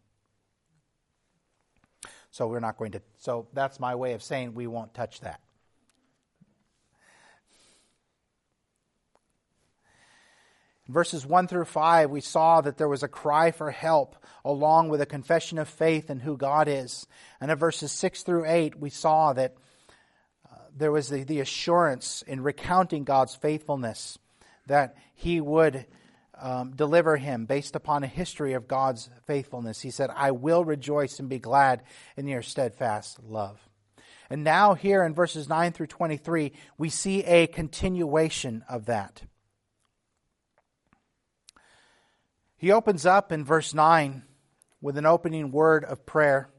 So, 2.31 2.47
we're 2.47 2.59
not 2.59 2.77
going 2.77 2.91
to, 2.91 3.01
so 3.17 3.47
that's 3.53 3.79
my 3.79 3.95
way 3.95 4.13
of 4.13 4.23
saying 4.23 4.53
we 4.53 4.67
won't 4.67 4.93
touch 4.93 5.19
that. 5.21 5.41
Verses 10.93 11.25
1 11.25 11.47
through 11.47 11.65
5, 11.65 12.09
we 12.09 12.21
saw 12.21 12.61
that 12.61 12.77
there 12.77 12.87
was 12.87 13.03
a 13.03 13.07
cry 13.07 13.51
for 13.51 13.71
help 13.71 14.15
along 14.43 14.89
with 14.89 15.01
a 15.01 15.05
confession 15.05 15.57
of 15.57 15.67
faith 15.67 16.09
in 16.09 16.19
who 16.19 16.37
God 16.37 16.67
is. 16.67 17.07
And 17.39 17.51
in 17.51 17.57
verses 17.57 17.91
6 17.91 18.23
through 18.23 18.45
8, 18.45 18.79
we 18.79 18.89
saw 18.89 19.33
that 19.33 19.55
uh, 20.51 20.57
there 20.75 20.91
was 20.91 21.09
the, 21.09 21.23
the 21.23 21.39
assurance 21.39 22.23
in 22.27 22.41
recounting 22.41 23.03
God's 23.03 23.35
faithfulness 23.35 24.17
that 24.67 24.95
He 25.13 25.41
would 25.41 25.85
um, 26.41 26.71
deliver 26.71 27.17
him 27.17 27.45
based 27.45 27.75
upon 27.75 28.03
a 28.03 28.07
history 28.07 28.53
of 28.53 28.67
God's 28.67 29.09
faithfulness. 29.25 29.81
He 29.81 29.91
said, 29.91 30.09
I 30.15 30.31
will 30.31 30.63
rejoice 30.63 31.19
and 31.19 31.29
be 31.29 31.39
glad 31.39 31.83
in 32.15 32.27
your 32.27 32.41
steadfast 32.41 33.19
love. 33.23 33.59
And 34.29 34.43
now, 34.43 34.75
here 34.75 35.03
in 35.03 35.15
verses 35.15 35.49
9 35.49 35.71
through 35.71 35.87
23, 35.87 36.51
we 36.77 36.89
see 36.89 37.23
a 37.23 37.47
continuation 37.47 38.63
of 38.69 38.85
that. 38.85 39.23
He 42.59 42.71
opens 42.71 43.05
up 43.05 43.31
in 43.31 43.45
verse 43.45 43.73
9 43.73 44.21
with 44.81 44.97
an 44.97 45.05
opening 45.05 45.49
word 45.51 45.85
of 45.85 46.05
prayer 46.05 46.49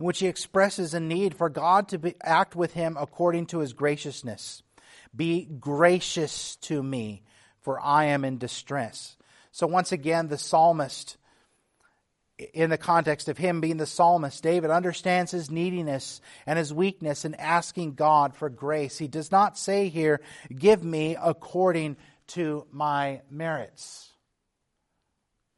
in 0.00 0.06
which 0.06 0.18
he 0.18 0.26
expresses 0.26 0.94
a 0.94 1.00
need 1.00 1.36
for 1.36 1.48
God 1.48 1.88
to 1.88 1.98
be, 1.98 2.14
act 2.22 2.56
with 2.56 2.74
him 2.74 2.96
according 2.98 3.46
to 3.46 3.60
his 3.60 3.72
graciousness. 3.72 4.64
Be 5.14 5.44
gracious 5.44 6.56
to 6.56 6.82
me, 6.82 7.22
for 7.60 7.78
I 7.80 8.06
am 8.06 8.24
in 8.24 8.38
distress. 8.38 9.16
So, 9.52 9.68
once 9.68 9.92
again, 9.92 10.26
the 10.26 10.38
psalmist, 10.38 11.16
in 12.52 12.70
the 12.70 12.78
context 12.78 13.28
of 13.28 13.38
him 13.38 13.60
being 13.60 13.76
the 13.76 13.86
psalmist, 13.86 14.42
David 14.42 14.70
understands 14.70 15.30
his 15.30 15.50
neediness 15.50 16.20
and 16.46 16.58
his 16.58 16.72
weakness 16.72 17.24
in 17.24 17.34
asking 17.36 17.94
God 17.94 18.34
for 18.34 18.48
grace. 18.48 18.98
He 18.98 19.08
does 19.08 19.30
not 19.30 19.58
say 19.58 19.88
here, 19.88 20.20
Give 20.52 20.82
me 20.82 21.16
according 21.20 21.96
to 22.30 22.66
my 22.70 23.22
merits. 23.30 24.12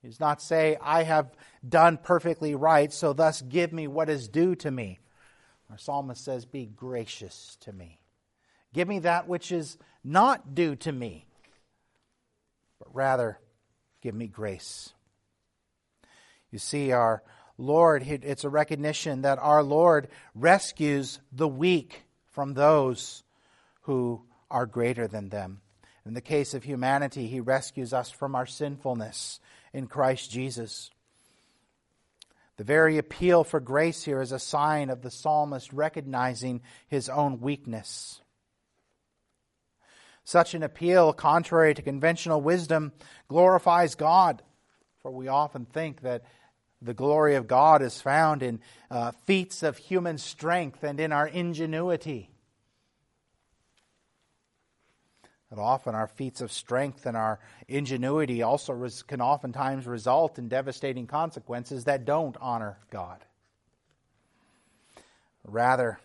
He 0.00 0.08
does 0.08 0.20
not 0.20 0.42
say, 0.42 0.76
I 0.80 1.04
have 1.04 1.30
done 1.66 1.96
perfectly 1.96 2.54
right, 2.54 2.92
so 2.92 3.12
thus 3.12 3.40
give 3.40 3.72
me 3.72 3.86
what 3.86 4.08
is 4.08 4.28
due 4.28 4.54
to 4.56 4.70
me. 4.70 4.98
Our 5.70 5.78
psalmist 5.78 6.24
says, 6.24 6.44
Be 6.44 6.66
gracious 6.66 7.56
to 7.60 7.72
me. 7.72 8.00
Give 8.74 8.88
me 8.88 9.00
that 9.00 9.28
which 9.28 9.52
is 9.52 9.78
not 10.02 10.54
due 10.54 10.76
to 10.76 10.92
me, 10.92 11.26
but 12.78 12.94
rather 12.94 13.38
give 14.02 14.14
me 14.14 14.26
grace. 14.26 14.92
You 16.50 16.58
see, 16.58 16.90
our 16.92 17.22
Lord, 17.56 18.02
it's 18.02 18.44
a 18.44 18.50
recognition 18.50 19.22
that 19.22 19.38
our 19.38 19.62
Lord 19.62 20.08
rescues 20.34 21.20
the 21.30 21.48
weak 21.48 22.02
from 22.32 22.54
those 22.54 23.22
who 23.82 24.22
are 24.50 24.66
greater 24.66 25.06
than 25.06 25.28
them. 25.28 25.60
In 26.04 26.14
the 26.14 26.20
case 26.20 26.54
of 26.54 26.64
humanity, 26.64 27.28
He 27.28 27.40
rescues 27.40 27.92
us 27.92 28.10
from 28.10 28.34
our 28.34 28.46
sinfulness 28.46 29.40
in 29.72 29.86
Christ 29.86 30.30
Jesus. 30.30 30.90
The 32.56 32.64
very 32.64 32.98
appeal 32.98 33.44
for 33.44 33.60
grace 33.60 34.04
here 34.04 34.20
is 34.20 34.32
a 34.32 34.38
sign 34.38 34.90
of 34.90 35.02
the 35.02 35.10
psalmist 35.10 35.72
recognizing 35.72 36.60
his 36.86 37.08
own 37.08 37.40
weakness. 37.40 38.20
Such 40.24 40.54
an 40.54 40.62
appeal, 40.62 41.12
contrary 41.12 41.74
to 41.74 41.82
conventional 41.82 42.40
wisdom, 42.40 42.92
glorifies 43.26 43.94
God, 43.94 44.42
for 45.00 45.10
we 45.10 45.28
often 45.28 45.64
think 45.64 46.02
that 46.02 46.24
the 46.80 46.94
glory 46.94 47.34
of 47.34 47.48
God 47.48 47.82
is 47.82 48.00
found 48.00 48.42
in 48.42 48.60
uh, 48.90 49.12
feats 49.24 49.62
of 49.62 49.78
human 49.78 50.18
strength 50.18 50.84
and 50.84 51.00
in 51.00 51.10
our 51.10 51.26
ingenuity. 51.26 52.30
But 55.54 55.60
often 55.60 55.94
our 55.94 56.06
feats 56.06 56.40
of 56.40 56.50
strength 56.50 57.04
and 57.04 57.14
our 57.14 57.38
ingenuity 57.68 58.40
also 58.40 58.72
res- 58.72 59.02
can 59.02 59.20
oftentimes 59.20 59.86
result 59.86 60.38
in 60.38 60.48
devastating 60.48 61.06
consequences 61.06 61.84
that 61.84 62.06
don't 62.06 62.38
honor 62.40 62.78
God. 62.90 63.22
Rather, 65.44 65.98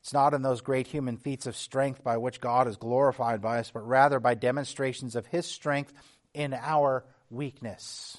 it's 0.00 0.12
not 0.12 0.34
in 0.34 0.42
those 0.42 0.62
great 0.62 0.88
human 0.88 1.16
feats 1.16 1.46
of 1.46 1.54
strength 1.54 2.02
by 2.02 2.16
which 2.16 2.40
God 2.40 2.66
is 2.66 2.76
glorified 2.76 3.40
by 3.40 3.60
us, 3.60 3.70
but 3.70 3.86
rather 3.86 4.18
by 4.18 4.34
demonstrations 4.34 5.14
of 5.14 5.26
His 5.26 5.46
strength 5.46 5.92
in 6.34 6.52
our 6.52 7.04
weakness. 7.30 8.18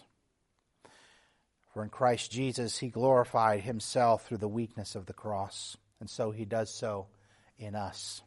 For 1.74 1.84
in 1.84 1.90
Christ 1.90 2.32
Jesus, 2.32 2.78
He 2.78 2.88
glorified 2.88 3.64
Himself 3.64 4.26
through 4.26 4.38
the 4.38 4.48
weakness 4.48 4.96
of 4.96 5.08
the 5.08 5.14
cross, 5.14 5.76
and 6.00 6.10
so 6.10 6.32
He 6.32 6.46
does 6.46 6.74
so 6.74 7.08
in 7.58 7.76
us. 7.76 8.22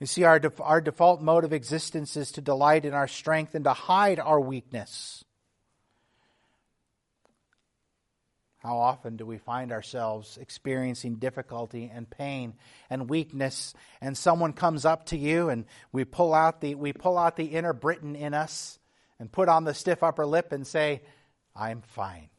You 0.00 0.06
see, 0.06 0.24
our, 0.24 0.38
def- 0.38 0.60
our 0.60 0.80
default 0.80 1.22
mode 1.22 1.44
of 1.44 1.52
existence 1.52 2.16
is 2.16 2.32
to 2.32 2.40
delight 2.40 2.84
in 2.84 2.94
our 2.94 3.08
strength 3.08 3.54
and 3.54 3.64
to 3.64 3.72
hide 3.72 4.18
our 4.18 4.40
weakness. 4.40 5.24
How 8.58 8.78
often 8.78 9.16
do 9.16 9.26
we 9.26 9.36
find 9.36 9.72
ourselves 9.72 10.38
experiencing 10.38 11.16
difficulty 11.16 11.92
and 11.94 12.08
pain 12.08 12.54
and 12.88 13.10
weakness, 13.10 13.74
and 14.00 14.16
someone 14.16 14.54
comes 14.54 14.86
up 14.86 15.04
to 15.06 15.18
you 15.18 15.50
and 15.50 15.66
we 15.92 16.06
pull 16.06 16.32
out 16.32 16.62
the, 16.62 16.74
we 16.74 16.94
pull 16.94 17.18
out 17.18 17.36
the 17.36 17.44
inner 17.44 17.74
Briton 17.74 18.16
in 18.16 18.32
us 18.32 18.78
and 19.20 19.30
put 19.30 19.50
on 19.50 19.64
the 19.64 19.74
stiff 19.74 20.02
upper 20.02 20.24
lip 20.24 20.50
and 20.50 20.66
say, 20.66 21.02
I'm 21.54 21.82
fine. 21.82 22.30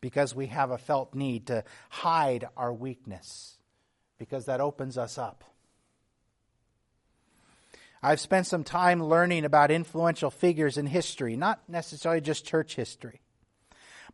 Because 0.00 0.34
we 0.34 0.46
have 0.46 0.70
a 0.70 0.78
felt 0.78 1.14
need 1.14 1.46
to 1.48 1.64
hide 1.88 2.48
our 2.56 2.72
weakness, 2.72 3.58
because 4.18 4.46
that 4.46 4.60
opens 4.60 4.96
us 4.96 5.18
up. 5.18 5.44
I've 8.02 8.20
spent 8.20 8.46
some 8.46 8.64
time 8.64 9.02
learning 9.02 9.44
about 9.44 9.70
influential 9.70 10.30
figures 10.30 10.78
in 10.78 10.86
history, 10.86 11.36
not 11.36 11.60
necessarily 11.68 12.22
just 12.22 12.46
church 12.46 12.74
history. 12.74 13.20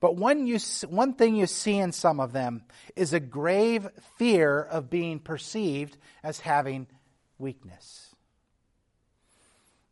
But 0.00 0.16
one, 0.16 0.46
you, 0.46 0.58
one 0.88 1.14
thing 1.14 1.36
you 1.36 1.46
see 1.46 1.78
in 1.78 1.92
some 1.92 2.20
of 2.20 2.32
them 2.32 2.64
is 2.96 3.12
a 3.12 3.20
grave 3.20 3.88
fear 4.18 4.60
of 4.60 4.90
being 4.90 5.20
perceived 5.20 5.96
as 6.22 6.40
having 6.40 6.88
weakness. 7.38 8.14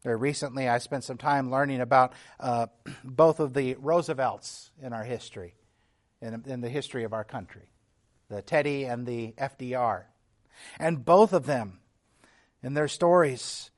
Very 0.03 0.17
recently, 0.17 0.69
I 0.69 0.79
spent 0.79 1.05
some 1.05 1.17
time 1.17 1.51
learning 1.51 1.81
about 1.81 2.13
uh, 2.39 2.67
both 3.05 3.41
of 3.41 3.55
the 3.55 3.77
Roosevelts 3.77 4.71
in 4.83 4.93
our 4.93 5.05
history 5.05 5.55
in, 6.25 6.43
in 6.47 6.61
the 6.61 6.69
history 6.69 7.04
of 7.04 7.12
our 7.12 7.25
country 7.25 7.69
the 8.31 8.40
Teddy 8.40 8.85
and 8.85 9.07
the 9.07 9.35
FDR. 9.38 10.04
And 10.78 11.04
both 11.04 11.35
of 11.35 11.45
them, 11.45 11.81
in 12.62 12.73
their 12.73 12.88
stories, 12.88 13.71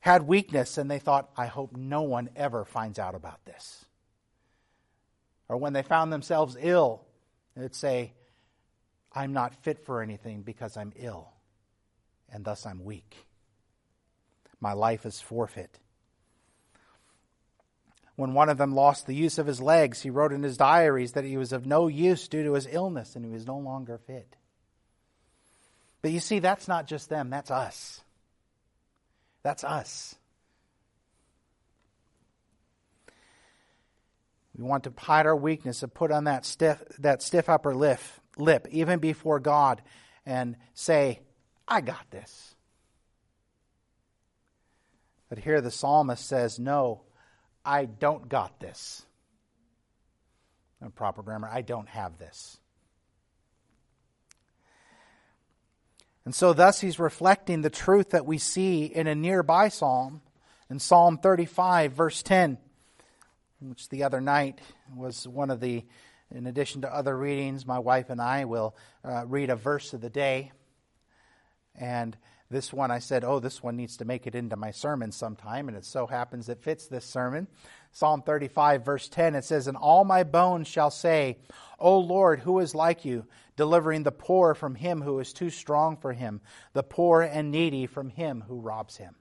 had 0.00 0.26
weakness 0.26 0.76
and 0.76 0.90
they 0.90 0.98
thought, 0.98 1.30
I 1.36 1.46
hope 1.46 1.74
no 1.74 2.02
one 2.02 2.28
ever 2.36 2.66
finds 2.66 2.98
out 2.98 3.14
about 3.14 3.44
this. 3.46 3.86
Or 5.48 5.56
when 5.56 5.72
they 5.72 5.82
found 5.82 6.12
themselves 6.12 6.56
ill, 6.60 7.06
they'd 7.56 7.74
say, 7.74 8.12
I'm 9.12 9.32
not 9.32 9.54
fit 9.62 9.86
for 9.86 10.02
anything 10.02 10.42
because 10.42 10.76
I'm 10.76 10.92
ill, 10.96 11.32
and 12.30 12.44
thus 12.44 12.66
I'm 12.66 12.84
weak. 12.84 13.16
My 14.60 14.74
life 14.74 15.06
is 15.06 15.20
forfeit. 15.20 15.78
When 18.16 18.32
one 18.32 18.48
of 18.48 18.58
them 18.58 18.74
lost 18.74 19.06
the 19.06 19.14
use 19.14 19.38
of 19.38 19.46
his 19.46 19.60
legs, 19.60 20.02
he 20.02 20.10
wrote 20.10 20.32
in 20.32 20.42
his 20.42 20.56
diaries 20.56 21.12
that 21.12 21.24
he 21.24 21.36
was 21.36 21.52
of 21.52 21.66
no 21.66 21.88
use 21.88 22.28
due 22.28 22.44
to 22.44 22.54
his 22.54 22.68
illness 22.70 23.16
and 23.16 23.24
he 23.24 23.30
was 23.30 23.46
no 23.46 23.58
longer 23.58 23.98
fit. 23.98 24.36
But 26.00 26.12
you 26.12 26.20
see, 26.20 26.38
that's 26.38 26.68
not 26.68 26.86
just 26.86 27.08
them, 27.08 27.30
that's 27.30 27.50
us. 27.50 28.02
That's 29.42 29.64
us. 29.64 30.14
We 34.56 34.64
want 34.64 34.84
to 34.84 34.92
hide 34.96 35.26
our 35.26 35.34
weakness 35.34 35.82
and 35.82 35.92
put 35.92 36.12
on 36.12 36.24
that 36.24 36.44
stiff, 36.44 36.82
that 37.00 37.22
stiff 37.22 37.48
upper 37.48 37.74
lip, 37.74 38.00
lip, 38.38 38.68
even 38.70 39.00
before 39.00 39.40
God, 39.40 39.82
and 40.24 40.56
say, 40.74 41.20
I 41.66 41.80
got 41.80 42.10
this. 42.10 42.54
But 45.28 45.38
here 45.38 45.60
the 45.60 45.72
psalmist 45.72 46.24
says, 46.24 46.58
No, 46.60 47.02
I 47.64 47.86
don't 47.86 48.28
got 48.28 48.60
this. 48.60 49.04
Proper 50.96 51.22
grammar, 51.22 51.48
I 51.50 51.62
don't 51.62 51.88
have 51.88 52.18
this. 52.18 52.58
And 56.26 56.34
so, 56.34 56.52
thus, 56.52 56.80
he's 56.80 56.98
reflecting 56.98 57.62
the 57.62 57.70
truth 57.70 58.10
that 58.10 58.26
we 58.26 58.38
see 58.38 58.84
in 58.84 59.06
a 59.06 59.14
nearby 59.14 59.68
psalm, 59.68 60.22
in 60.70 60.78
Psalm 60.78 61.18
35, 61.18 61.92
verse 61.92 62.22
10, 62.22 62.58
which 63.60 63.88
the 63.90 64.04
other 64.04 64.20
night 64.20 64.60
was 64.94 65.28
one 65.28 65.50
of 65.50 65.60
the, 65.60 65.84
in 66.34 66.46
addition 66.46 66.82
to 66.82 66.94
other 66.94 67.16
readings, 67.16 67.66
my 67.66 67.78
wife 67.78 68.08
and 68.08 68.20
I 68.20 68.46
will 68.46 68.74
uh, 69.04 69.24
read 69.26 69.50
a 69.50 69.56
verse 69.56 69.92
of 69.92 70.00
the 70.00 70.10
day. 70.10 70.52
And 71.74 72.16
this 72.50 72.72
one, 72.72 72.90
I 72.90 72.98
said, 72.98 73.24
oh, 73.24 73.40
this 73.40 73.62
one 73.62 73.76
needs 73.76 73.96
to 73.96 74.04
make 74.04 74.26
it 74.26 74.34
into 74.34 74.56
my 74.56 74.70
sermon 74.70 75.12
sometime, 75.12 75.68
and 75.68 75.76
it 75.76 75.84
so 75.84 76.06
happens 76.06 76.48
it 76.48 76.62
fits 76.62 76.86
this 76.86 77.04
sermon. 77.04 77.48
Psalm 77.92 78.22
35, 78.22 78.84
verse 78.84 79.08
10, 79.08 79.34
it 79.34 79.44
says, 79.44 79.66
And 79.66 79.76
all 79.76 80.04
my 80.04 80.24
bones 80.24 80.68
shall 80.68 80.90
say, 80.90 81.38
O 81.78 81.98
Lord, 81.98 82.40
who 82.40 82.58
is 82.58 82.74
like 82.74 83.04
you, 83.04 83.26
delivering 83.56 84.02
the 84.02 84.12
poor 84.12 84.54
from 84.54 84.74
him 84.74 85.00
who 85.00 85.20
is 85.20 85.32
too 85.32 85.50
strong 85.50 85.96
for 85.96 86.12
him, 86.12 86.40
the 86.72 86.82
poor 86.82 87.22
and 87.22 87.50
needy 87.50 87.86
from 87.86 88.10
him 88.10 88.44
who 88.46 88.60
robs 88.60 88.96
him. 88.96 89.14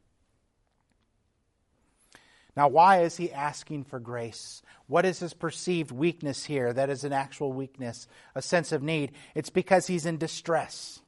Now, 2.55 2.67
why 2.67 3.01
is 3.01 3.17
he 3.17 3.31
asking 3.31 3.85
for 3.85 3.99
grace? 3.99 4.61
What 4.87 5.05
is 5.05 5.19
his 5.19 5.33
perceived 5.33 5.91
weakness 5.91 6.45
here 6.45 6.71
that 6.71 6.89
is 6.89 7.03
an 7.03 7.13
actual 7.13 7.51
weakness, 7.51 8.07
a 8.35 8.41
sense 8.41 8.71
of 8.71 8.83
need? 8.83 9.13
It's 9.33 9.49
because 9.49 9.87
he's 9.87 10.05
in 10.05 10.17
distress. 10.17 11.01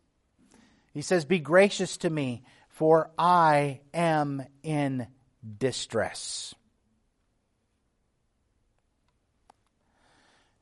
He 0.95 1.01
says, 1.01 1.25
Be 1.25 1.39
gracious 1.39 1.97
to 1.97 2.09
me, 2.09 2.41
for 2.69 3.11
I 3.19 3.81
am 3.93 4.43
in 4.63 5.07
distress. 5.57 6.55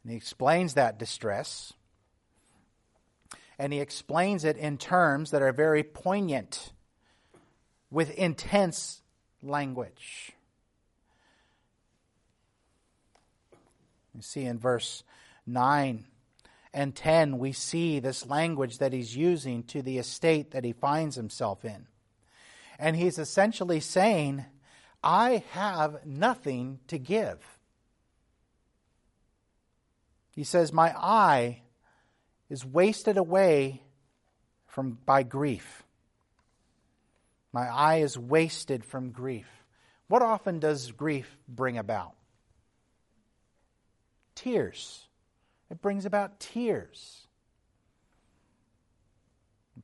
And 0.02 0.12
he 0.12 0.18
explains 0.18 0.74
that 0.74 0.98
distress. 0.98 1.74
And 3.60 3.72
he 3.72 3.80
explains 3.80 4.44
it 4.44 4.58
in 4.58 4.80
terms 4.80 5.30
that 5.32 5.44
are 5.44 5.54
very 5.54 5.84
poignant, 5.84 6.74
with 7.92 8.10
intense 8.16 9.04
language. 9.44 10.32
You 14.16 14.24
see 14.24 14.46
in 14.46 14.58
verse 14.58 15.04
9 15.46 16.06
and 16.74 16.96
10, 16.96 17.38
we 17.38 17.51
see 17.51 18.00
this 18.00 18.25
language 18.25 18.80
that 18.80 18.94
he's 18.94 19.15
using 19.15 19.63
to 19.63 19.82
the 19.82 20.00
estate 20.00 20.51
that 20.51 20.63
he 20.63 20.74
finds 20.74 21.15
himself 21.15 21.63
in. 21.63 21.86
And 22.80 22.96
he's 22.96 23.20
essentially 23.20 23.80
saying, 23.80 24.46
I 25.03 25.44
have 25.51 26.06
nothing 26.06 26.80
to 26.88 26.98
give. 26.98 27.39
He 30.36 30.44
says, 30.44 30.74
My 30.74 30.89
eye 30.98 31.62
is 32.50 32.65
wasted 32.65 33.18
away 33.18 33.84
from, 34.65 34.98
by 35.06 35.22
grief. 35.22 35.84
My 37.51 37.68
eye 37.68 37.98
is 37.98 38.18
wasted 38.18 38.84
from 38.84 39.12
grief. 39.12 39.48
What 40.08 40.24
often 40.24 40.60
does 40.60 40.92
grief 40.92 41.38
bring 41.48 41.77
about? 41.77 42.13
Tears. 44.34 45.08
It 45.74 45.82
brings 45.82 46.06
about 46.06 46.39
tears. 46.39 47.25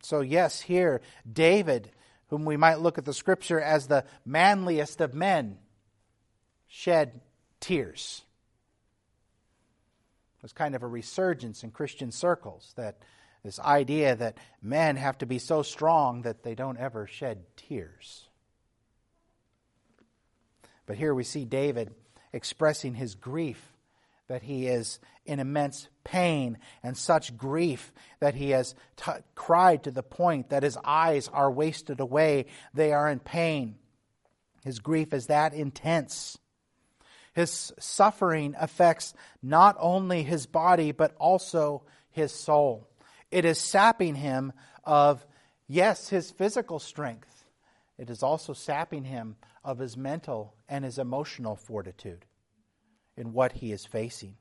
So, 0.03 0.21
yes, 0.21 0.61
here, 0.61 1.01
David, 1.33 1.89
whom 2.27 2.45
we 2.45 2.57
might 2.57 2.79
look 2.79 2.99
at 2.99 3.05
the 3.05 3.13
scripture 3.13 3.59
as 3.59 3.87
the 3.87 4.05
manliest 4.23 5.01
of 5.01 5.15
men, 5.15 5.57
shed 6.67 7.21
tears. 7.59 8.21
It 10.37 10.43
was 10.43 10.53
kind 10.53 10.75
of 10.75 10.83
a 10.83 10.87
resurgence 10.87 11.63
in 11.63 11.71
Christian 11.71 12.11
circles 12.11 12.71
that 12.75 12.99
this 13.43 13.59
idea 13.59 14.15
that 14.15 14.37
men 14.61 14.95
have 14.95 15.17
to 15.17 15.25
be 15.25 15.39
so 15.39 15.63
strong 15.63 16.21
that 16.21 16.43
they 16.43 16.53
don't 16.53 16.77
ever 16.77 17.07
shed 17.07 17.45
tears. 17.57 18.29
But 20.85 20.97
here 20.97 21.15
we 21.15 21.23
see 21.23 21.45
David 21.45 21.95
expressing 22.31 22.93
his 22.93 23.15
grief 23.15 23.73
that 24.29 24.43
he 24.43 24.67
is 24.67 24.99
in 25.25 25.39
immense 25.39 25.89
pain 26.03 26.57
and 26.81 26.95
such 26.95 27.35
grief 27.35 27.91
that 28.19 28.35
he 28.35 28.51
has 28.51 28.73
t- 28.95 29.11
cried 29.35 29.83
to 29.83 29.91
the 29.91 30.03
point 30.03 30.49
that 30.49 30.63
his 30.63 30.77
eyes 30.85 31.27
are 31.33 31.51
wasted 31.51 31.99
away. 31.99 32.45
They 32.73 32.93
are 32.93 33.09
in 33.09 33.19
pain. 33.19 33.75
His 34.63 34.79
grief 34.79 35.13
is 35.13 35.27
that 35.27 35.53
intense. 35.53 36.37
His 37.33 37.73
suffering 37.79 38.55
affects 38.57 39.13
not 39.41 39.75
only 39.79 40.23
his 40.23 40.45
body, 40.45 40.91
but 40.91 41.15
also 41.19 41.83
his 42.11 42.31
soul. 42.31 42.87
It 43.31 43.45
is 43.45 43.59
sapping 43.59 44.15
him 44.15 44.53
of, 44.83 45.25
yes, 45.67 46.09
his 46.09 46.31
physical 46.31 46.79
strength. 46.79 47.45
It 47.97 48.09
is 48.09 48.21
also 48.21 48.53
sapping 48.53 49.05
him 49.05 49.37
of 49.63 49.79
his 49.79 49.97
mental 49.97 50.53
and 50.67 50.85
his 50.85 50.99
emotional 50.99 51.55
fortitude 51.55 52.25
in 53.19 53.33
what 53.33 53.51
he 53.51 53.71
is 53.71 53.85
facing. 53.85 54.37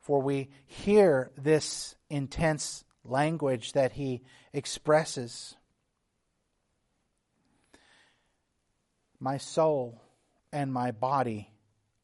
For 0.00 0.20
we 0.20 0.50
hear 0.66 1.30
this 1.36 1.94
intense 2.10 2.84
language 3.04 3.72
that 3.72 3.92
he 3.92 4.22
expresses. 4.52 5.56
My 9.20 9.38
soul 9.38 10.02
and 10.52 10.72
my 10.72 10.90
body 10.90 11.50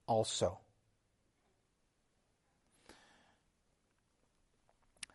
also. 0.07 0.61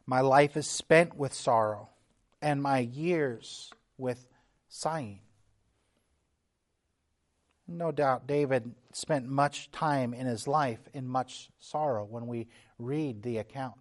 My 0.06 0.20
life 0.20 0.58
is 0.58 0.68
spent 0.68 1.16
with 1.16 1.34
sorrow, 1.34 1.90
and 2.42 2.62
my 2.62 2.80
years 2.80 3.72
with 3.98 4.28
sighing. 4.68 5.22
No 7.68 7.92
doubt 7.92 8.28
David 8.28 8.76
spent 8.92 9.28
much 9.28 9.72
time 9.72 10.14
in 10.14 10.28
his 10.28 10.48
life 10.48 10.82
in 10.94 11.08
much 11.08 11.50
sorrow 11.60 12.04
when 12.04 12.28
we 12.28 12.48
read 12.78 13.24
the 13.24 13.38
account. 13.38 13.78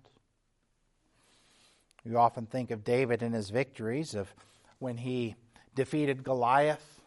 We 2.04 2.14
often 2.14 2.46
think 2.46 2.70
of 2.70 2.84
David 2.84 3.22
and 3.22 3.34
his 3.34 3.50
victories, 3.50 4.14
of 4.14 4.34
when 4.78 4.96
he 4.96 5.36
defeated 5.74 6.24
Goliath, 6.24 7.00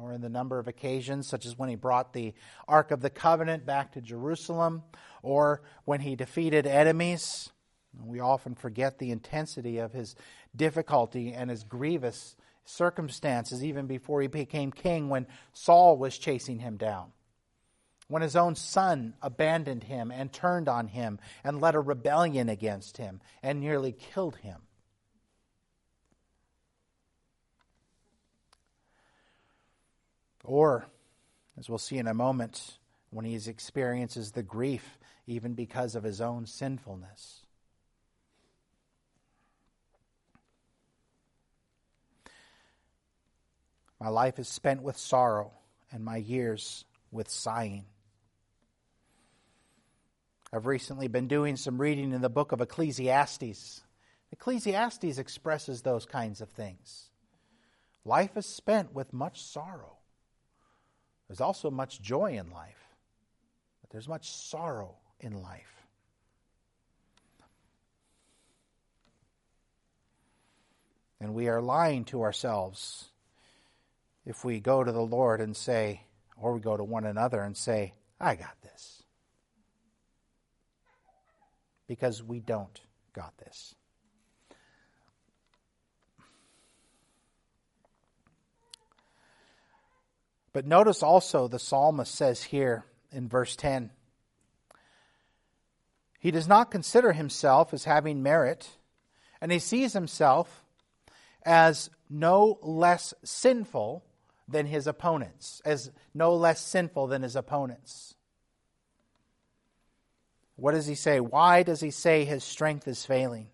or 0.00 0.12
in 0.12 0.20
the 0.20 0.28
number 0.28 0.58
of 0.58 0.68
occasions, 0.68 1.26
such 1.26 1.46
as 1.46 1.58
when 1.58 1.68
he 1.68 1.76
brought 1.76 2.12
the 2.12 2.34
Ark 2.66 2.90
of 2.90 3.00
the 3.00 3.10
Covenant 3.10 3.66
back 3.66 3.92
to 3.92 4.00
Jerusalem, 4.00 4.82
or 5.22 5.62
when 5.84 6.00
he 6.00 6.16
defeated 6.16 6.66
enemies. 6.66 7.50
We 8.04 8.20
often 8.20 8.54
forget 8.54 8.98
the 8.98 9.10
intensity 9.10 9.78
of 9.78 9.92
his 9.92 10.14
difficulty 10.54 11.32
and 11.32 11.50
his 11.50 11.64
grievous 11.64 12.36
circumstances 12.70 13.64
even 13.64 13.86
before 13.86 14.20
he 14.22 14.28
became 14.28 14.70
king 14.70 15.08
when 15.08 15.26
Saul 15.52 15.96
was 15.96 16.16
chasing 16.16 16.58
him 16.58 16.76
down. 16.76 17.12
When 18.08 18.22
his 18.22 18.34
own 18.34 18.56
son 18.56 19.14
abandoned 19.22 19.84
him 19.84 20.10
and 20.10 20.32
turned 20.32 20.68
on 20.68 20.88
him 20.88 21.20
and 21.44 21.60
led 21.60 21.74
a 21.74 21.80
rebellion 21.80 22.48
against 22.48 22.96
him 22.96 23.20
and 23.42 23.60
nearly 23.60 23.92
killed 23.92 24.36
him. 24.36 24.62
Or, 30.42 30.86
as 31.58 31.68
we'll 31.68 31.78
see 31.78 31.98
in 31.98 32.08
a 32.08 32.14
moment, 32.14 32.78
when 33.10 33.24
he 33.24 33.36
experiences 33.36 34.32
the 34.32 34.42
grief 34.42 34.98
even 35.26 35.54
because 35.54 35.94
of 35.94 36.02
his 36.02 36.20
own 36.20 36.46
sinfulness. 36.46 37.42
My 44.00 44.08
life 44.08 44.38
is 44.38 44.48
spent 44.48 44.82
with 44.82 44.96
sorrow, 44.96 45.52
and 45.92 46.02
my 46.02 46.16
years 46.16 46.86
with 47.10 47.28
sighing. 47.28 47.84
I've 50.52 50.66
recently 50.66 51.06
been 51.06 51.28
doing 51.28 51.56
some 51.56 51.80
reading 51.80 52.12
in 52.12 52.22
the 52.22 52.30
book 52.30 52.52
of 52.52 52.62
Ecclesiastes. 52.62 53.82
Ecclesiastes 54.32 55.18
expresses 55.18 55.82
those 55.82 56.06
kinds 56.06 56.40
of 56.40 56.48
things. 56.48 57.10
Life 58.04 58.36
is 58.36 58.46
spent 58.46 58.94
with 58.94 59.12
much 59.12 59.42
sorrow. 59.42 59.98
There's 61.28 61.42
also 61.42 61.70
much 61.70 62.00
joy 62.00 62.38
in 62.38 62.50
life, 62.50 62.82
but 63.82 63.90
there's 63.90 64.08
much 64.08 64.30
sorrow 64.30 64.96
in 65.20 65.42
life. 65.42 65.84
And 71.20 71.34
we 71.34 71.48
are 71.48 71.60
lying 71.60 72.06
to 72.06 72.22
ourselves 72.22 73.09
if 74.24 74.44
we 74.44 74.60
go 74.60 74.84
to 74.84 74.92
the 74.92 75.00
Lord 75.00 75.40
and 75.40 75.56
say, 75.56 76.02
or 76.36 76.54
we 76.54 76.60
go 76.60 76.76
to 76.76 76.84
one 76.84 77.04
another 77.04 77.40
and 77.42 77.56
say, 77.56 77.94
I 78.20 78.34
got 78.34 78.60
this. 78.62 79.02
Because 81.86 82.22
we 82.22 82.40
don't 82.40 82.80
got 83.12 83.36
this. 83.38 83.74
But 90.52 90.66
notice 90.66 91.02
also 91.02 91.48
the 91.48 91.58
psalmist 91.58 92.14
says 92.14 92.42
here 92.42 92.84
in 93.12 93.28
verse 93.28 93.56
10 93.56 93.90
he 96.20 96.30
does 96.30 96.46
not 96.46 96.70
consider 96.70 97.12
himself 97.12 97.72
as 97.72 97.84
having 97.84 98.22
merit, 98.22 98.68
and 99.40 99.50
he 99.50 99.58
sees 99.58 99.94
himself 99.94 100.66
as 101.42 101.88
no 102.10 102.58
less 102.62 103.14
sinful 103.24 104.04
than 104.50 104.66
his 104.66 104.86
opponents, 104.86 105.62
as 105.64 105.90
no 106.14 106.34
less 106.34 106.60
sinful 106.60 107.06
than 107.06 107.22
his 107.22 107.36
opponents. 107.36 108.14
What 110.56 110.72
does 110.72 110.86
he 110.86 110.94
say? 110.94 111.20
Why 111.20 111.62
does 111.62 111.80
he 111.80 111.90
say 111.90 112.24
his 112.24 112.44
strength 112.44 112.86
is 112.86 113.06
failing? 113.06 113.48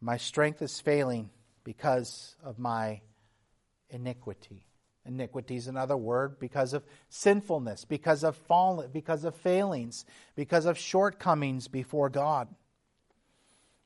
My 0.00 0.16
strength 0.16 0.62
is 0.62 0.80
failing 0.80 1.30
because 1.64 2.36
of 2.42 2.58
my 2.58 3.02
iniquity. 3.90 4.66
Iniquity 5.04 5.56
is 5.56 5.66
another 5.66 5.96
word 5.96 6.38
because 6.38 6.72
of 6.72 6.84
sinfulness, 7.08 7.84
because 7.84 8.22
of 8.24 8.36
fall, 8.36 8.86
because 8.90 9.24
of 9.24 9.34
failings, 9.34 10.04
because 10.34 10.66
of 10.66 10.78
shortcomings 10.78 11.68
before 11.68 12.08
God. 12.08 12.48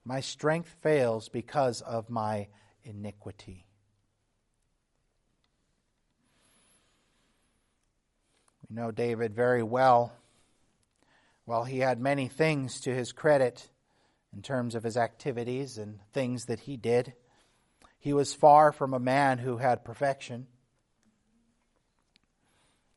My 0.04 0.20
strength 0.20 0.68
fails 0.82 1.28
because 1.28 1.80
of 1.80 2.10
my 2.10 2.48
iniquity. 2.84 3.66
We 8.74 8.80
know 8.80 8.90
David 8.90 9.36
very 9.36 9.62
well. 9.62 10.12
While 11.44 11.62
he 11.62 11.78
had 11.78 12.00
many 12.00 12.26
things 12.26 12.80
to 12.80 12.92
his 12.92 13.12
credit 13.12 13.68
in 14.34 14.42
terms 14.42 14.74
of 14.74 14.82
his 14.82 14.96
activities 14.96 15.78
and 15.78 16.00
things 16.12 16.46
that 16.46 16.58
he 16.58 16.76
did, 16.76 17.14
he 18.00 18.12
was 18.12 18.34
far 18.34 18.72
from 18.72 18.92
a 18.92 18.98
man 18.98 19.38
who 19.38 19.58
had 19.58 19.84
perfection. 19.84 20.48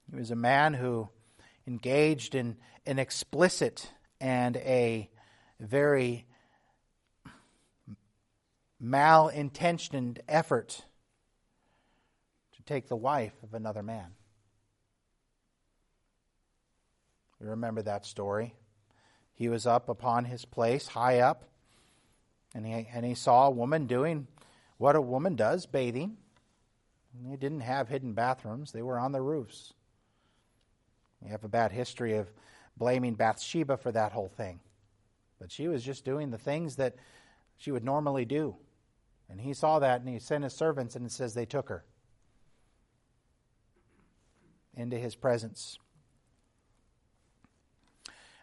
He 0.10 0.18
was 0.18 0.32
a 0.32 0.36
man 0.36 0.74
who 0.74 1.10
engaged 1.68 2.34
in 2.34 2.58
an 2.88 2.98
explicit 2.98 3.92
and 4.20 4.58
a 4.58 5.12
very 5.60 6.26
malintentioned 8.84 10.22
effort 10.28 10.86
to 12.56 12.64
take 12.64 12.88
the 12.88 12.96
wife 12.96 13.36
of 13.44 13.54
another 13.54 13.84
man. 13.84 14.17
We 17.48 17.52
remember 17.52 17.82
that 17.84 18.06
story. 18.06 18.56
He 19.34 19.48
was 19.48 19.66
up 19.66 19.88
upon 19.88 20.26
his 20.26 20.44
place, 20.44 20.86
high 20.86 21.20
up, 21.20 21.46
and 22.54 22.66
he, 22.66 22.86
and 22.94 23.06
he 23.06 23.16
saw 23.16 23.48
a 23.48 23.52
woman 23.52 23.88
doing 23.88 24.28
what 24.78 24.98
a 24.98 25.02
woman 25.02 25.38
does, 25.38 25.66
bathing. 25.66 26.18
They 27.26 27.38
didn't 27.38 27.62
have 27.62 27.88
hidden 27.88 28.12
bathrooms, 28.12 28.74
they 28.74 28.82
were 28.82 29.00
on 29.00 29.14
the 29.14 29.22
roofs. 29.22 29.72
We 31.22 31.30
have 31.30 31.46
a 31.46 31.48
bad 31.48 31.72
history 31.72 32.18
of 32.18 32.30
blaming 32.76 33.16
Bathsheba 33.16 33.78
for 33.78 33.94
that 33.94 34.12
whole 34.12 34.28
thing. 34.28 34.60
But 35.40 35.50
she 35.50 35.70
was 35.70 35.86
just 35.86 36.04
doing 36.04 36.32
the 36.32 36.38
things 36.38 36.76
that 36.76 36.98
she 37.56 37.72
would 37.72 37.86
normally 37.86 38.26
do. 38.26 38.58
And 39.30 39.40
he 39.40 39.54
saw 39.54 39.80
that 39.80 40.02
and 40.02 40.10
he 40.10 40.20
sent 40.20 40.44
his 40.44 40.54
servants 40.54 40.98
and 40.98 41.06
it 41.06 41.14
says 41.14 41.34
they 41.34 41.46
took 41.46 41.70
her 41.70 41.86
into 44.76 44.98
his 44.98 45.16
presence. 45.16 45.80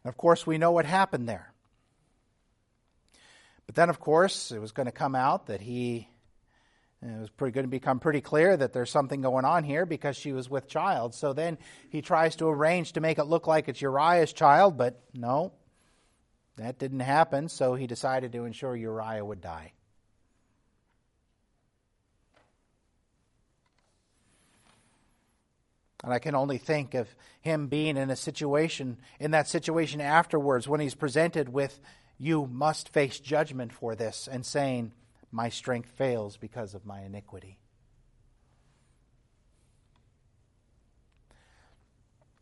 And 0.05 0.11
of 0.11 0.17
course, 0.17 0.47
we 0.47 0.59
know 0.59 0.71
what 0.71 0.85
happened 0.85 1.29
there. 1.29 1.53
But 3.67 3.75
then, 3.75 3.89
of 3.89 3.99
course, 3.99 4.53
it 4.53 4.61
was 4.61 4.73
going 4.73 4.87
to 4.87 4.93
come 4.93 5.15
out 5.15 5.47
that 5.47 5.63
he 5.63 6.09
uh, 7.05 7.09
it 7.09 7.21
was 7.21 7.31
pretty 7.31 7.53
going 7.53 7.65
to 7.65 7.71
become 7.71 8.01
pretty 8.01 8.21
clear 8.21 8.57
that 8.57 8.73
there's 8.73 8.91
something 8.91 9.21
going 9.21 9.45
on 9.45 9.65
here 9.65 9.87
because 9.87 10.17
she 10.17 10.33
was 10.33 10.49
with 10.49 10.69
child. 10.69 11.15
So 11.15 11.33
then 11.33 11.59
he 11.91 12.03
tries 12.03 12.37
to 12.37 12.49
arrange 12.49 12.93
to 12.93 13.01
make 13.01 13.19
it 13.19 13.25
look 13.25 13.47
like 13.47 13.69
it's 13.69 13.81
Uriah's 13.81 14.33
child, 14.33 14.77
but 14.77 15.01
no, 15.13 15.53
that 16.57 16.79
didn't 16.79 17.01
happen. 17.01 17.49
So 17.49 17.75
he 17.75 17.87
decided 17.87 18.33
to 18.33 18.45
ensure 18.45 18.77
Uriah 18.77 19.25
would 19.25 19.41
die. 19.41 19.73
And 26.05 26.13
I 26.13 26.19
can 26.19 26.35
only 26.35 26.59
think 26.59 26.93
of 26.93 27.09
him 27.41 27.67
being 27.67 27.97
in 27.97 28.11
a 28.11 28.17
situation, 28.17 28.99
in 29.19 29.31
that 29.31 29.49
situation 29.49 30.03
afterwards, 30.03 30.69
when 30.69 30.81
he's 30.81 30.95
presented 30.95 31.49
with, 31.49 31.81
You 32.19 32.47
must 32.47 32.91
face 32.91 33.19
judgment 33.19 33.73
for 33.73 33.95
this, 33.95 34.29
and 34.31 34.45
saying, 34.45 34.93
My 35.33 35.49
strength 35.49 35.89
fails 35.89 36.37
because 36.37 36.75
of 36.75 36.85
my 36.85 37.01
iniquity. 37.01 37.59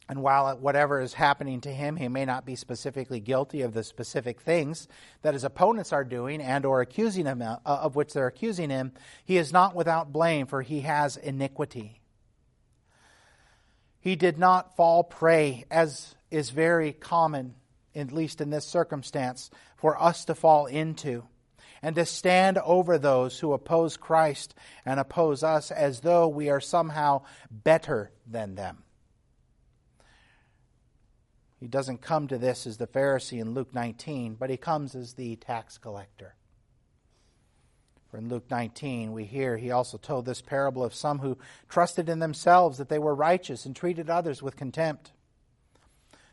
And 0.08 0.24
while 0.24 0.56
whatever 0.58 1.00
is 1.00 1.14
happening 1.14 1.60
to 1.60 1.72
him, 1.72 1.94
he 1.94 2.08
may 2.08 2.24
not 2.24 2.44
be 2.44 2.56
specifically 2.56 3.20
guilty 3.20 3.62
of 3.62 3.74
the 3.74 3.84
specific 3.84 4.40
things 4.40 4.88
that 5.22 5.34
his 5.34 5.44
opponents 5.44 5.92
are 5.92 6.04
doing 6.04 6.42
and 6.42 6.66
or 6.66 6.80
accusing 6.80 7.26
him 7.26 7.40
uh, 7.40 7.58
of 7.64 7.94
which 7.94 8.12
they're 8.12 8.26
accusing 8.26 8.70
him, 8.70 8.92
he 9.24 9.36
is 9.36 9.52
not 9.52 9.76
without 9.76 10.12
blame 10.12 10.46
for 10.46 10.62
he 10.62 10.80
has 10.80 11.16
iniquity. 11.16 12.01
He 14.02 14.16
did 14.16 14.36
not 14.36 14.74
fall 14.74 15.04
prey, 15.04 15.64
as 15.70 16.16
is 16.28 16.50
very 16.50 16.92
common, 16.92 17.54
at 17.94 18.10
least 18.10 18.40
in 18.40 18.50
this 18.50 18.66
circumstance, 18.66 19.48
for 19.76 20.00
us 20.02 20.24
to 20.24 20.34
fall 20.34 20.66
into, 20.66 21.22
and 21.82 21.94
to 21.94 22.04
stand 22.04 22.58
over 22.58 22.98
those 22.98 23.38
who 23.38 23.52
oppose 23.52 23.96
Christ 23.96 24.56
and 24.84 24.98
oppose 24.98 25.44
us 25.44 25.70
as 25.70 26.00
though 26.00 26.26
we 26.26 26.50
are 26.50 26.60
somehow 26.60 27.22
better 27.48 28.10
than 28.26 28.56
them. 28.56 28.82
He 31.60 31.68
doesn't 31.68 32.02
come 32.02 32.26
to 32.26 32.38
this 32.38 32.66
as 32.66 32.78
the 32.78 32.88
Pharisee 32.88 33.40
in 33.40 33.54
Luke 33.54 33.72
19, 33.72 34.34
but 34.34 34.50
he 34.50 34.56
comes 34.56 34.96
as 34.96 35.12
the 35.14 35.36
tax 35.36 35.78
collector. 35.78 36.34
In 38.14 38.28
Luke 38.28 38.50
19, 38.50 39.12
we 39.12 39.24
hear 39.24 39.56
he 39.56 39.70
also 39.70 39.96
told 39.96 40.26
this 40.26 40.42
parable 40.42 40.84
of 40.84 40.94
some 40.94 41.20
who 41.20 41.38
trusted 41.68 42.10
in 42.10 42.18
themselves 42.18 42.76
that 42.76 42.90
they 42.90 42.98
were 42.98 43.14
righteous 43.14 43.64
and 43.64 43.74
treated 43.74 44.10
others 44.10 44.42
with 44.42 44.54
contempt. 44.54 45.12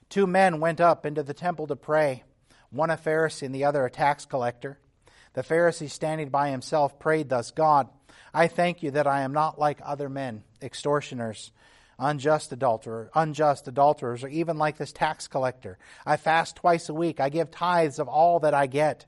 Two 0.10 0.28
men 0.28 0.60
went 0.60 0.82
up 0.82 1.06
into 1.06 1.24
the 1.24 1.34
temple 1.34 1.68
to 1.68 1.76
pray, 1.78 2.24
one 2.70 2.89
a 2.89 2.98
Pharisee 2.98 3.44
and 3.44 3.56
the 3.56 3.63
other 3.63 3.86
a 3.86 3.92
tax 3.92 4.26
collector. 4.26 4.78
The 5.34 5.44
Pharisee, 5.44 5.89
standing 5.89 6.30
by 6.30 6.50
himself, 6.50 7.00
prayed 7.00 7.30
thus 7.30 7.52
God, 7.52 7.88
I 8.34 8.48
thank 8.48 8.84
you 8.84 8.92
that 8.92 9.08
I 9.08 9.22
am 9.22 9.32
not 9.32 9.58
like 9.58 9.80
other 9.82 10.10
men, 10.10 10.44
extortioners, 10.62 11.52
unjust 11.98 12.52
adulterers, 12.52 13.10
unjust 13.15 13.68
adulterers, 13.68 14.24
or 14.24 14.28
even 14.28 14.58
like 14.58 14.78
this 14.78 14.92
tax 14.92 15.28
collector. 15.28 15.78
I 16.06 16.18
fast 16.18 16.58
twice 16.58 16.89
a 16.89 16.94
week. 16.94 17.20
I 17.20 17.30
give 17.30 17.52
tithes 17.52 18.00
of 18.00 18.08
all 18.08 18.39
that 18.39 18.54
I 18.54 18.68
get. 18.68 19.06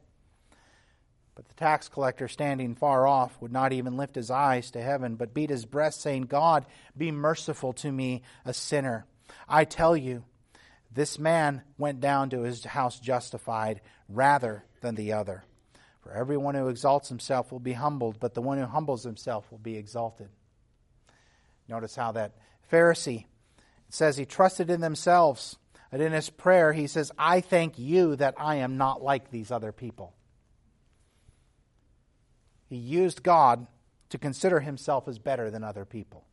But 1.42 1.48
the 1.48 1.56
tax 1.56 1.90
collector, 1.90 2.28
standing 2.28 2.76
far 2.76 3.08
off, 3.08 3.36
would 3.42 3.52
not 3.52 3.74
even 3.74 3.98
lift 3.98 4.14
his 4.14 4.30
eyes 4.30 4.70
to 4.72 4.82
heaven, 4.82 5.16
but 5.16 5.34
beat 5.34 5.50
his 5.50 5.66
breast, 5.66 6.00
saying, 6.00 6.24
God, 6.24 6.68
be 6.96 7.10
merciful 7.10 7.74
to 7.74 7.92
me, 7.92 8.22
a 8.46 8.54
sinner. 8.54 9.08
I 9.50 9.66
tell 9.66 9.98
you, 9.98 10.24
this 10.92 11.18
man 11.18 11.64
went 11.80 12.00
down 12.00 12.30
to 12.30 12.42
his 12.42 12.64
house 12.64 13.00
justified 13.00 13.82
rather 14.08 14.64
than 14.82 14.94
the 14.94 15.14
other. 15.14 15.44
For 16.02 16.12
everyone 16.12 16.54
who 16.54 16.68
exalts 16.68 17.10
himself 17.10 17.52
will 17.52 17.60
be 17.60 17.74
humbled, 17.74 18.20
but 18.20 18.36
the 18.36 18.42
one 18.44 18.60
who 18.60 18.66
humbles 18.66 19.04
himself 19.04 19.50
will 19.50 19.58
be 19.58 19.78
exalted. 19.78 20.30
Notice 21.68 21.96
how 21.96 22.12
that 22.12 22.36
Pharisee 22.72 23.26
says 23.90 24.16
he 24.16 24.26
trusted 24.26 24.70
in 24.70 24.80
themselves. 24.82 25.58
And 25.92 26.04
in 26.04 26.12
his 26.12 26.30
prayer, 26.30 26.72
he 26.72 26.86
says, 26.86 27.12
I 27.18 27.42
thank 27.42 27.80
you 27.80 28.16
that 28.18 28.36
I 28.38 28.58
am 28.58 28.78
not 28.78 29.02
like 29.02 29.32
these 29.32 29.50
other 29.50 29.72
people. 29.72 30.14
He 32.72 32.78
used 32.78 33.22
God 33.22 33.68
to 34.12 34.18
consider 34.18 34.62
himself 34.62 35.10
as 35.10 35.20
better 35.20 35.52
than 35.52 35.62
other 35.62 35.84
people. 35.84 36.24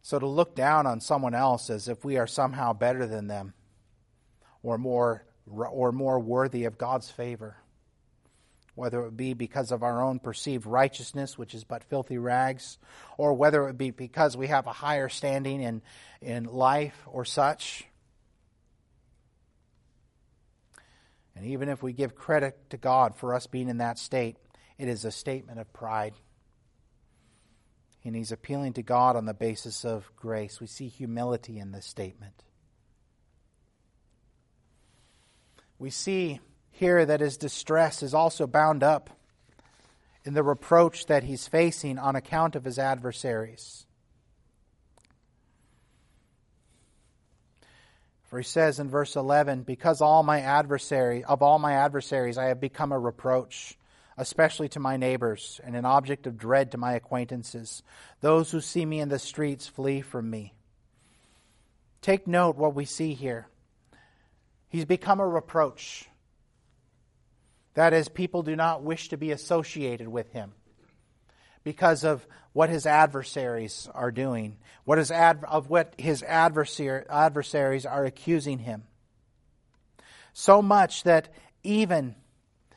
So 0.00 0.18
to 0.18 0.26
look 0.26 0.56
down 0.56 0.86
on 0.86 1.02
someone 1.02 1.34
else 1.34 1.68
as 1.68 1.86
if 1.86 2.02
we 2.02 2.16
are 2.16 2.26
somehow 2.26 2.72
better 2.72 3.06
than 3.06 3.26
them 3.26 3.52
or 4.62 4.78
more 4.78 5.26
or 5.46 5.92
more 5.92 6.18
worthy 6.18 6.64
of 6.64 6.78
God's 6.78 7.10
favor, 7.10 7.58
whether 8.74 9.04
it 9.04 9.14
be 9.14 9.34
because 9.34 9.70
of 9.70 9.82
our 9.82 10.02
own 10.02 10.18
perceived 10.18 10.64
righteousness, 10.64 11.36
which 11.36 11.52
is 11.52 11.62
but 11.62 11.84
filthy 11.84 12.16
rags, 12.16 12.78
or 13.18 13.34
whether 13.34 13.68
it 13.68 13.76
be 13.76 13.90
because 13.90 14.34
we 14.34 14.46
have 14.46 14.66
a 14.66 14.72
higher 14.72 15.10
standing 15.10 15.60
in, 15.60 15.82
in 16.22 16.44
life 16.44 16.96
or 17.06 17.26
such, 17.26 17.84
And 21.34 21.46
even 21.46 21.68
if 21.68 21.82
we 21.82 21.92
give 21.92 22.14
credit 22.14 22.70
to 22.70 22.76
God 22.76 23.16
for 23.16 23.34
us 23.34 23.46
being 23.46 23.68
in 23.68 23.78
that 23.78 23.98
state, 23.98 24.36
it 24.78 24.88
is 24.88 25.04
a 25.04 25.10
statement 25.10 25.58
of 25.58 25.72
pride. 25.72 26.14
And 28.04 28.16
he's 28.16 28.32
appealing 28.32 28.74
to 28.74 28.82
God 28.82 29.16
on 29.16 29.26
the 29.26 29.34
basis 29.34 29.84
of 29.84 30.10
grace. 30.16 30.60
We 30.60 30.66
see 30.66 30.88
humility 30.88 31.58
in 31.58 31.72
this 31.72 31.86
statement. 31.86 32.42
We 35.78 35.90
see 35.90 36.40
here 36.70 37.04
that 37.04 37.20
his 37.20 37.36
distress 37.36 38.02
is 38.02 38.14
also 38.14 38.46
bound 38.46 38.82
up 38.82 39.10
in 40.24 40.34
the 40.34 40.42
reproach 40.42 41.06
that 41.06 41.24
he's 41.24 41.48
facing 41.48 41.98
on 41.98 42.16
account 42.16 42.56
of 42.56 42.64
his 42.64 42.78
adversaries. 42.78 43.86
For 48.32 48.38
he 48.38 48.44
says 48.44 48.80
in 48.80 48.88
verse 48.88 49.14
11, 49.14 49.64
Because 49.64 50.00
all 50.00 50.22
my 50.22 50.40
adversary, 50.40 51.22
of 51.22 51.42
all 51.42 51.58
my 51.58 51.74
adversaries 51.74 52.38
I 52.38 52.46
have 52.46 52.62
become 52.62 52.90
a 52.90 52.98
reproach, 52.98 53.76
especially 54.16 54.70
to 54.70 54.80
my 54.80 54.96
neighbors, 54.96 55.60
and 55.62 55.76
an 55.76 55.84
object 55.84 56.26
of 56.26 56.38
dread 56.38 56.70
to 56.70 56.78
my 56.78 56.94
acquaintances. 56.94 57.82
Those 58.22 58.50
who 58.50 58.62
see 58.62 58.86
me 58.86 59.00
in 59.00 59.10
the 59.10 59.18
streets 59.18 59.66
flee 59.66 60.00
from 60.00 60.30
me. 60.30 60.54
Take 62.00 62.26
note 62.26 62.56
what 62.56 62.74
we 62.74 62.86
see 62.86 63.12
here. 63.12 63.48
He's 64.70 64.86
become 64.86 65.20
a 65.20 65.28
reproach. 65.28 66.08
That 67.74 67.92
is, 67.92 68.08
people 68.08 68.42
do 68.42 68.56
not 68.56 68.82
wish 68.82 69.10
to 69.10 69.18
be 69.18 69.32
associated 69.32 70.08
with 70.08 70.32
him 70.32 70.54
because 71.64 72.04
of 72.04 72.26
what 72.52 72.68
his 72.68 72.86
adversaries 72.86 73.88
are 73.94 74.10
doing, 74.10 74.56
what 74.84 74.98
his 74.98 75.10
ad, 75.10 75.44
of 75.48 75.70
what 75.70 75.94
his 75.98 76.22
adversary, 76.22 77.04
adversaries 77.08 77.86
are 77.86 78.04
accusing 78.04 78.58
him. 78.58 78.84
So 80.32 80.62
much 80.62 81.04
that 81.04 81.32
even 81.62 82.14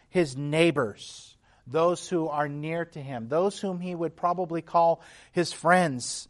his 0.10 0.38
neighbors, 0.38 1.36
those 1.68 2.08
who 2.08 2.28
are 2.28 2.48
near 2.48 2.86
to 2.86 3.02
him, 3.02 3.28
those 3.28 3.60
whom 3.60 3.80
he 3.80 3.96
would 3.96 4.16
probably 4.16 4.62
call 4.62 5.02
his 5.32 5.52
friends, 5.52 6.28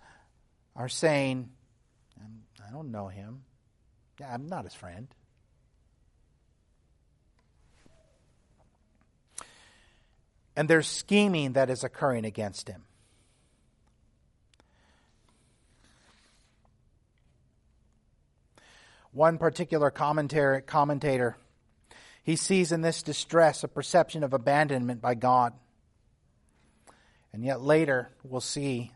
are 0.76 0.89
saying, 0.89 1.50
I 2.68 2.72
don't 2.72 2.91
know 2.91 3.08
him. 3.08 3.44
I'm 4.26 4.48
not 4.48 4.63
his 4.63 4.74
friend. 4.74 5.08
And 10.56 10.70
there's 10.70 10.88
scheming 10.88 11.54
that 11.54 11.70
is 11.70 11.84
occurring 11.84 12.26
against 12.26 12.70
him. 12.70 12.84
One 19.12 19.38
particular 19.38 19.91
commentator, 19.91 21.38
he 22.24 22.36
sees 22.36 22.72
in 22.74 22.82
this 22.82 23.02
distress 23.02 23.63
a 23.63 23.70
perception 23.70 24.24
of 24.24 24.34
abandonment 24.34 25.02
by 25.02 25.15
God. 25.15 25.54
And 27.32 27.44
yet 27.44 27.62
later, 27.62 28.10
we'll 28.24 28.41
see 28.41 28.91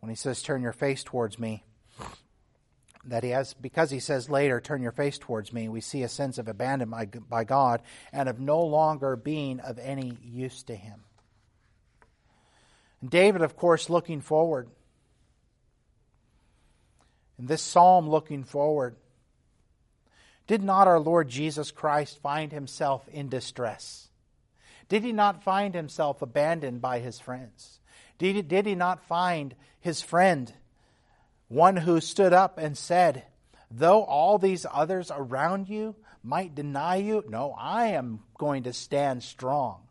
when 0.00 0.08
he 0.08 0.16
says, 0.16 0.42
Turn 0.42 0.62
your 0.62 0.72
face 0.72 1.04
towards 1.04 1.38
me, 1.38 1.64
that 3.08 3.24
he 3.24 3.30
has, 3.30 3.54
because 3.54 3.90
he 3.90 4.00
says 4.00 4.30
later, 4.30 4.60
turn 4.60 4.82
your 4.82 4.92
face 4.92 5.18
towards 5.18 5.52
me, 5.52 5.68
we 5.68 5.80
see 5.80 6.02
a 6.02 6.08
sense 6.08 6.38
of 6.38 6.48
abandonment 6.48 7.28
by 7.28 7.44
God 7.44 7.82
and 8.12 8.28
of 8.28 8.40
no 8.40 8.62
longer 8.62 9.16
being 9.16 9.60
of 9.60 9.78
any 9.78 10.16
use 10.22 10.62
to 10.64 10.74
him. 10.74 11.00
And 13.00 13.10
David, 13.10 13.42
of 13.42 13.56
course, 13.56 13.90
looking 13.90 14.20
forward. 14.20 14.68
And 17.38 17.46
this 17.48 17.62
psalm 17.62 18.08
looking 18.08 18.44
forward 18.44 18.96
Did 20.46 20.62
not 20.62 20.88
our 20.88 21.00
Lord 21.00 21.28
Jesus 21.28 21.70
Christ 21.70 22.20
find 22.20 22.52
himself 22.52 23.06
in 23.08 23.28
distress? 23.28 24.08
Did 24.88 25.04
he 25.04 25.12
not 25.12 25.44
find 25.44 25.74
himself 25.74 26.22
abandoned 26.22 26.80
by 26.80 27.00
his 27.00 27.20
friends? 27.20 27.80
Did 28.18 28.36
he, 28.36 28.42
did 28.42 28.66
he 28.66 28.74
not 28.74 29.04
find 29.04 29.54
his 29.80 30.02
friend, 30.02 30.52
one 31.48 31.76
who 31.76 32.00
stood 32.00 32.32
up 32.32 32.58
and 32.58 32.76
said, 32.76 33.24
Though 33.70 34.02
all 34.02 34.38
these 34.38 34.64
others 34.70 35.10
around 35.14 35.68
you 35.68 35.96
might 36.22 36.54
deny 36.54 36.96
you, 36.96 37.24
no, 37.28 37.54
I 37.58 37.88
am 37.88 38.20
going 38.38 38.64
to 38.64 38.72
stand 38.72 39.22
strong. 39.22 39.82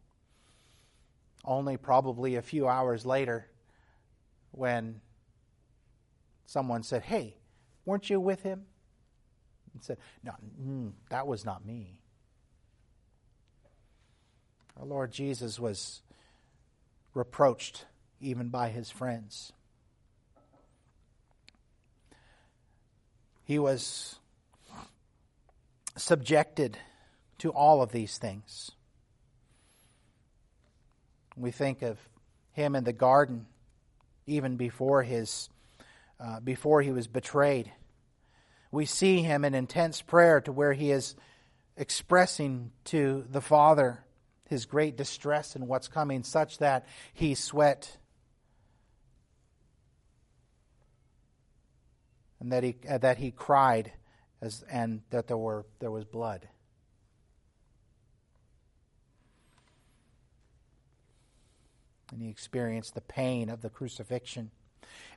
Only 1.43 1.77
probably 1.77 2.35
a 2.35 2.41
few 2.41 2.67
hours 2.67 3.05
later, 3.05 3.47
when 4.51 5.01
someone 6.45 6.83
said, 6.83 7.03
Hey, 7.03 7.37
weren't 7.85 8.09
you 8.09 8.19
with 8.19 8.43
him? 8.43 8.65
And 9.73 9.83
said, 9.83 9.97
No, 10.23 10.33
mm, 10.61 10.91
that 11.09 11.27
was 11.27 11.45
not 11.45 11.65
me. 11.65 12.01
Our 14.79 14.85
Lord 14.85 15.11
Jesus 15.11 15.59
was 15.59 16.01
reproached 17.13 17.85
even 18.19 18.49
by 18.49 18.69
his 18.69 18.91
friends. 18.91 19.53
He 23.47 23.59
was 23.59 24.19
subjected 25.95 26.77
to 27.37 27.49
all 27.51 27.81
of 27.81 27.93
these 27.93 28.17
things. 28.17 28.71
We 31.37 31.51
think 31.51 31.81
of 31.81 31.97
him 32.51 32.75
in 32.75 32.83
the 32.83 32.91
garden, 32.91 33.45
even 34.25 34.57
before 34.57 35.01
his, 35.01 35.47
uh, 36.19 36.41
before 36.41 36.81
he 36.81 36.91
was 36.91 37.07
betrayed. 37.07 37.71
We 38.69 38.85
see 38.85 39.21
him 39.21 39.45
in 39.45 39.55
intense 39.55 40.01
prayer 40.01 40.41
to 40.41 40.51
where 40.51 40.73
he 40.73 40.91
is 40.91 41.15
expressing 41.77 42.71
to 42.85 43.25
the 43.29 43.39
Father 43.39 44.03
his 44.49 44.65
great 44.65 44.97
distress 44.97 45.55
and 45.55 45.69
what's 45.69 45.87
coming, 45.87 46.23
such 46.23 46.57
that 46.57 46.85
he 47.13 47.33
sweat 47.33 47.95
and 52.39 52.51
that 52.51 52.63
he, 52.63 52.75
uh, 52.87 52.97
that 52.99 53.17
he 53.17 53.31
cried 53.31 53.91
as, 54.41 54.63
and 54.69 55.01
that 55.09 55.27
there, 55.27 55.37
were, 55.37 55.65
there 55.79 55.91
was 55.91 56.05
blood. 56.05 56.47
And 62.11 62.21
he 62.21 62.29
experienced 62.29 62.93
the 62.93 63.01
pain 63.01 63.49
of 63.49 63.61
the 63.61 63.69
crucifixion. 63.69 64.51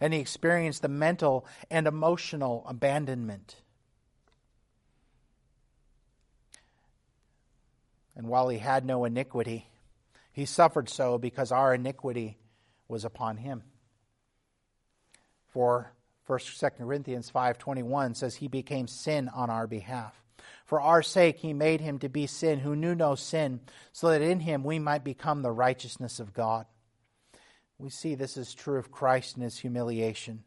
And 0.00 0.12
he 0.12 0.20
experienced 0.20 0.82
the 0.82 0.88
mental 0.88 1.46
and 1.70 1.86
emotional 1.86 2.64
abandonment. 2.66 3.56
And 8.16 8.28
while 8.28 8.48
he 8.48 8.58
had 8.58 8.84
no 8.84 9.04
iniquity, 9.04 9.68
he 10.32 10.44
suffered 10.44 10.88
so 10.88 11.16
because 11.16 11.52
our 11.52 11.74
iniquity 11.74 12.38
was 12.88 13.04
upon 13.04 13.36
him. 13.36 13.62
For 15.48 15.92
1 16.30 16.38
2 16.38 16.70
Corinthians 16.78 17.28
5:21 17.28 18.14
says 18.14 18.36
he 18.36 18.46
became 18.46 18.86
sin 18.86 19.28
on 19.30 19.50
our 19.50 19.66
behalf. 19.66 20.22
For 20.64 20.80
our 20.80 21.02
sake 21.02 21.38
he 21.38 21.52
made 21.52 21.80
him 21.80 21.98
to 21.98 22.08
be 22.08 22.28
sin 22.28 22.60
who 22.60 22.76
knew 22.76 22.94
no 22.94 23.16
sin, 23.16 23.60
so 23.90 24.10
that 24.10 24.22
in 24.22 24.38
him 24.38 24.62
we 24.62 24.78
might 24.78 25.02
become 25.02 25.42
the 25.42 25.50
righteousness 25.50 26.20
of 26.20 26.32
God. 26.32 26.66
We 27.78 27.90
see 27.90 28.14
this 28.14 28.36
is 28.36 28.54
true 28.54 28.78
of 28.78 28.92
Christ 28.92 29.36
in 29.36 29.42
his 29.42 29.58
humiliation. 29.58 30.44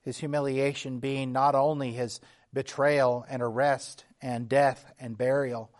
His 0.00 0.16
humiliation 0.16 0.98
being 0.98 1.30
not 1.30 1.54
only 1.54 1.92
his 1.92 2.18
betrayal 2.50 3.26
and 3.28 3.42
arrest 3.42 4.06
and 4.22 4.48
death 4.48 4.94
and 4.98 5.18
burial, 5.18 5.70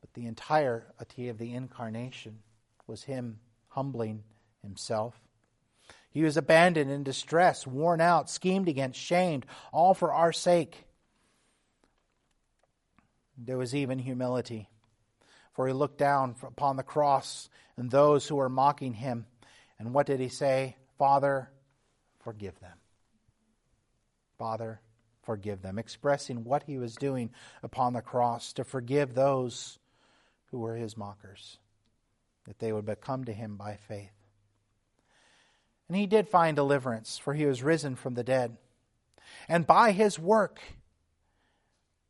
but 0.00 0.14
the 0.14 0.26
entirety 0.26 1.28
of 1.28 1.38
the 1.38 1.54
incarnation 1.54 2.40
was 2.88 3.04
him 3.04 3.38
humbling 3.68 4.24
himself. 4.62 5.29
He 6.10 6.22
was 6.24 6.36
abandoned 6.36 6.90
in 6.90 7.04
distress, 7.04 7.66
worn 7.66 8.00
out, 8.00 8.28
schemed 8.28 8.68
against, 8.68 8.98
shamed, 8.98 9.46
all 9.72 9.94
for 9.94 10.12
our 10.12 10.32
sake. 10.32 10.84
There 13.38 13.58
was 13.58 13.74
even 13.74 13.98
humility, 13.98 14.68
for 15.54 15.66
he 15.66 15.72
looked 15.72 15.98
down 15.98 16.34
upon 16.42 16.76
the 16.76 16.82
cross 16.82 17.48
and 17.76 17.90
those 17.90 18.26
who 18.26 18.36
were 18.36 18.48
mocking 18.48 18.94
him. 18.94 19.26
And 19.78 19.94
what 19.94 20.06
did 20.06 20.20
he 20.20 20.28
say? 20.28 20.76
Father, 20.98 21.48
forgive 22.18 22.58
them. 22.60 22.76
Father, 24.36 24.80
forgive 25.22 25.62
them, 25.62 25.78
expressing 25.78 26.44
what 26.44 26.64
he 26.64 26.76
was 26.76 26.96
doing 26.96 27.30
upon 27.62 27.92
the 27.92 28.02
cross 28.02 28.52
to 28.54 28.64
forgive 28.64 29.14
those 29.14 29.78
who 30.50 30.58
were 30.58 30.76
his 30.76 30.96
mockers, 30.96 31.58
that 32.46 32.58
they 32.58 32.72
would 32.72 33.00
come 33.00 33.24
to 33.24 33.32
him 33.32 33.56
by 33.56 33.76
faith. 33.76 34.19
And 35.90 35.96
he 35.96 36.06
did 36.06 36.28
find 36.28 36.54
deliverance, 36.54 37.18
for 37.18 37.34
he 37.34 37.46
was 37.46 37.64
risen 37.64 37.96
from 37.96 38.14
the 38.14 38.22
dead. 38.22 38.56
And 39.48 39.66
by 39.66 39.90
his 39.90 40.20
work, 40.20 40.60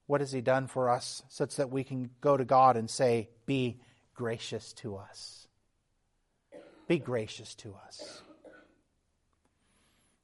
what 0.07 0.21
has 0.21 0.33
he 0.33 0.43
done 0.43 0.67
for 0.67 0.91
us 0.91 1.23
such 1.31 1.57
that 1.57 1.71
we 1.71 1.83
can 1.83 2.11
go 2.21 2.37
to 2.37 2.45
God 2.45 2.77
and 2.77 2.91
say, 2.91 3.31
Be 3.47 3.81
gracious 4.15 4.75
to 4.75 4.97
us? 4.97 5.49
Be 6.89 6.99
gracious 6.99 7.55
to 7.55 7.75
us. 7.87 8.21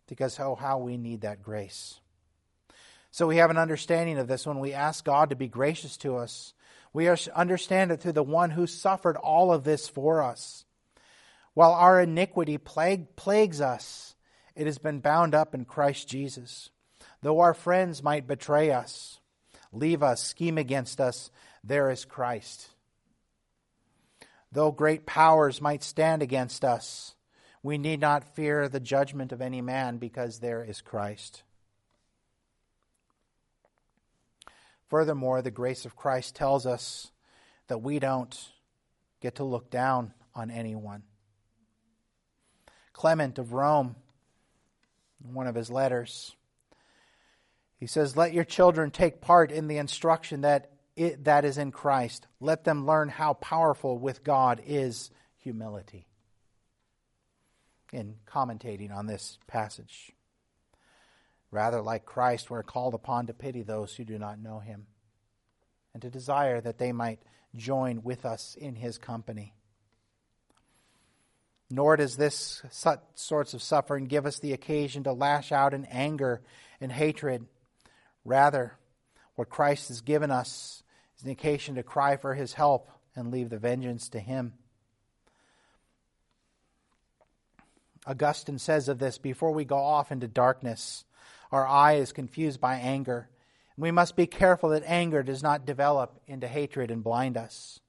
Because, 0.06 0.38
oh, 0.38 0.54
how 0.54 0.76
we 0.76 0.98
need 0.98 1.22
that 1.22 1.42
grace. 1.42 1.98
So 3.10 3.26
we 3.26 3.38
have 3.38 3.48
an 3.48 3.56
understanding 3.56 4.18
of 4.18 4.28
this 4.28 4.46
when 4.46 4.58
we 4.58 4.74
ask 4.74 5.02
God 5.02 5.30
to 5.30 5.34
be 5.34 5.48
gracious 5.48 5.96
to 5.98 6.18
us. 6.18 6.52
We 6.92 7.08
understand 7.08 7.90
it 7.90 8.02
through 8.02 8.12
the 8.12 8.22
one 8.22 8.50
who 8.50 8.66
suffered 8.66 9.16
all 9.16 9.50
of 9.50 9.64
this 9.64 9.88
for 9.88 10.22
us. 10.22 10.65
While 11.56 11.72
our 11.72 12.02
iniquity 12.02 12.58
plague, 12.58 13.16
plagues 13.16 13.62
us, 13.62 14.14
it 14.54 14.66
has 14.66 14.76
been 14.76 15.00
bound 15.00 15.34
up 15.34 15.54
in 15.54 15.64
Christ 15.64 16.06
Jesus. 16.06 16.68
Though 17.22 17.40
our 17.40 17.54
friends 17.54 18.02
might 18.02 18.26
betray 18.26 18.70
us, 18.70 19.20
leave 19.72 20.02
us, 20.02 20.22
scheme 20.22 20.58
against 20.58 21.00
us, 21.00 21.30
there 21.64 21.88
is 21.88 22.04
Christ. 22.04 22.68
Though 24.52 24.70
great 24.70 25.06
powers 25.06 25.62
might 25.62 25.82
stand 25.82 26.20
against 26.20 26.62
us, 26.62 27.14
we 27.62 27.78
need 27.78 28.00
not 28.00 28.36
fear 28.36 28.68
the 28.68 28.78
judgment 28.78 29.32
of 29.32 29.40
any 29.40 29.62
man 29.62 29.96
because 29.96 30.40
there 30.40 30.62
is 30.62 30.82
Christ. 30.82 31.42
Furthermore, 34.90 35.40
the 35.40 35.50
grace 35.50 35.86
of 35.86 35.96
Christ 35.96 36.36
tells 36.36 36.66
us 36.66 37.10
that 37.68 37.80
we 37.80 37.98
don't 37.98 38.38
get 39.22 39.36
to 39.36 39.44
look 39.44 39.70
down 39.70 40.12
on 40.34 40.50
anyone. 40.50 41.02
Clement 42.96 43.38
of 43.38 43.52
Rome, 43.52 43.94
in 45.22 45.34
one 45.34 45.46
of 45.46 45.54
his 45.54 45.70
letters. 45.70 46.34
He 47.78 47.86
says, 47.86 48.16
Let 48.16 48.32
your 48.32 48.42
children 48.42 48.90
take 48.90 49.20
part 49.20 49.52
in 49.52 49.68
the 49.68 49.76
instruction 49.76 50.40
that, 50.40 50.70
it, 50.96 51.24
that 51.24 51.44
is 51.44 51.58
in 51.58 51.72
Christ. 51.72 52.26
Let 52.40 52.64
them 52.64 52.86
learn 52.86 53.10
how 53.10 53.34
powerful 53.34 53.98
with 53.98 54.24
God 54.24 54.62
is 54.66 55.10
humility. 55.36 56.06
In 57.92 58.14
commentating 58.26 58.90
on 58.90 59.06
this 59.06 59.38
passage. 59.46 60.12
Rather, 61.50 61.82
like 61.82 62.06
Christ, 62.06 62.48
we're 62.48 62.62
called 62.62 62.94
upon 62.94 63.26
to 63.26 63.34
pity 63.34 63.62
those 63.62 63.94
who 63.94 64.06
do 64.06 64.18
not 64.18 64.40
know 64.40 64.60
him 64.60 64.86
and 65.92 66.00
to 66.00 66.08
desire 66.08 66.62
that 66.62 66.78
they 66.78 66.92
might 66.92 67.20
join 67.54 68.02
with 68.02 68.24
us 68.24 68.56
in 68.58 68.74
his 68.74 68.96
company. 68.96 69.52
Nor 71.68 71.96
does 71.96 72.16
this 72.16 72.62
sorts 73.14 73.54
of 73.54 73.62
suffering 73.62 74.06
give 74.06 74.24
us 74.24 74.38
the 74.38 74.52
occasion 74.52 75.02
to 75.04 75.12
lash 75.12 75.50
out 75.50 75.74
in 75.74 75.84
anger 75.86 76.40
and 76.80 76.92
hatred. 76.92 77.46
Rather, 78.24 78.78
what 79.34 79.48
Christ 79.48 79.88
has 79.88 80.00
given 80.00 80.30
us 80.30 80.82
is 81.18 81.24
an 81.24 81.30
occasion 81.30 81.74
to 81.74 81.82
cry 81.82 82.16
for 82.16 82.34
his 82.34 82.52
help 82.52 82.88
and 83.14 83.32
leave 83.32 83.50
the 83.50 83.58
vengeance 83.58 84.08
to 84.10 84.20
him. 84.20 84.52
Augustine 88.06 88.58
says 88.58 88.88
of 88.88 89.00
this 89.00 89.18
before 89.18 89.50
we 89.50 89.64
go 89.64 89.78
off 89.78 90.12
into 90.12 90.28
darkness, 90.28 91.04
our 91.50 91.66
eye 91.66 91.94
is 91.94 92.12
confused 92.12 92.60
by 92.60 92.76
anger. 92.76 93.28
We 93.76 93.90
must 93.90 94.14
be 94.14 94.26
careful 94.26 94.70
that 94.70 94.84
anger 94.86 95.24
does 95.24 95.42
not 95.42 95.66
develop 95.66 96.20
into 96.28 96.46
hatred 96.46 96.92
and 96.92 97.02
blind 97.02 97.36
us. 97.36 97.80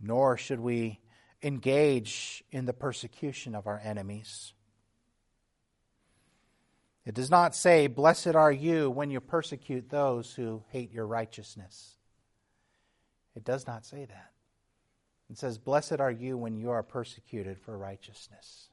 Nor 0.00 0.36
should 0.36 0.60
we 0.60 1.00
engage 1.44 2.42
in 2.50 2.64
the 2.64 2.72
persecution 2.72 3.54
of 3.54 3.66
our 3.66 3.80
enemies. 3.84 4.54
It 7.04 7.14
does 7.14 7.30
not 7.30 7.54
say, 7.54 7.86
Blessed 7.86 8.34
are 8.34 8.50
you 8.50 8.90
when 8.90 9.10
you 9.10 9.20
persecute 9.20 9.90
those 9.90 10.34
who 10.34 10.64
hate 10.70 10.90
your 10.90 11.06
righteousness. 11.06 11.96
It 13.36 13.44
does 13.44 13.66
not 13.66 13.84
say 13.84 14.06
that. 14.06 14.30
It 15.30 15.36
says, 15.36 15.58
Blessed 15.58 16.00
are 16.00 16.10
you 16.10 16.38
when 16.38 16.56
you 16.56 16.70
are 16.70 16.82
persecuted 16.82 17.58
for 17.60 17.76
righteousness. 17.76 18.68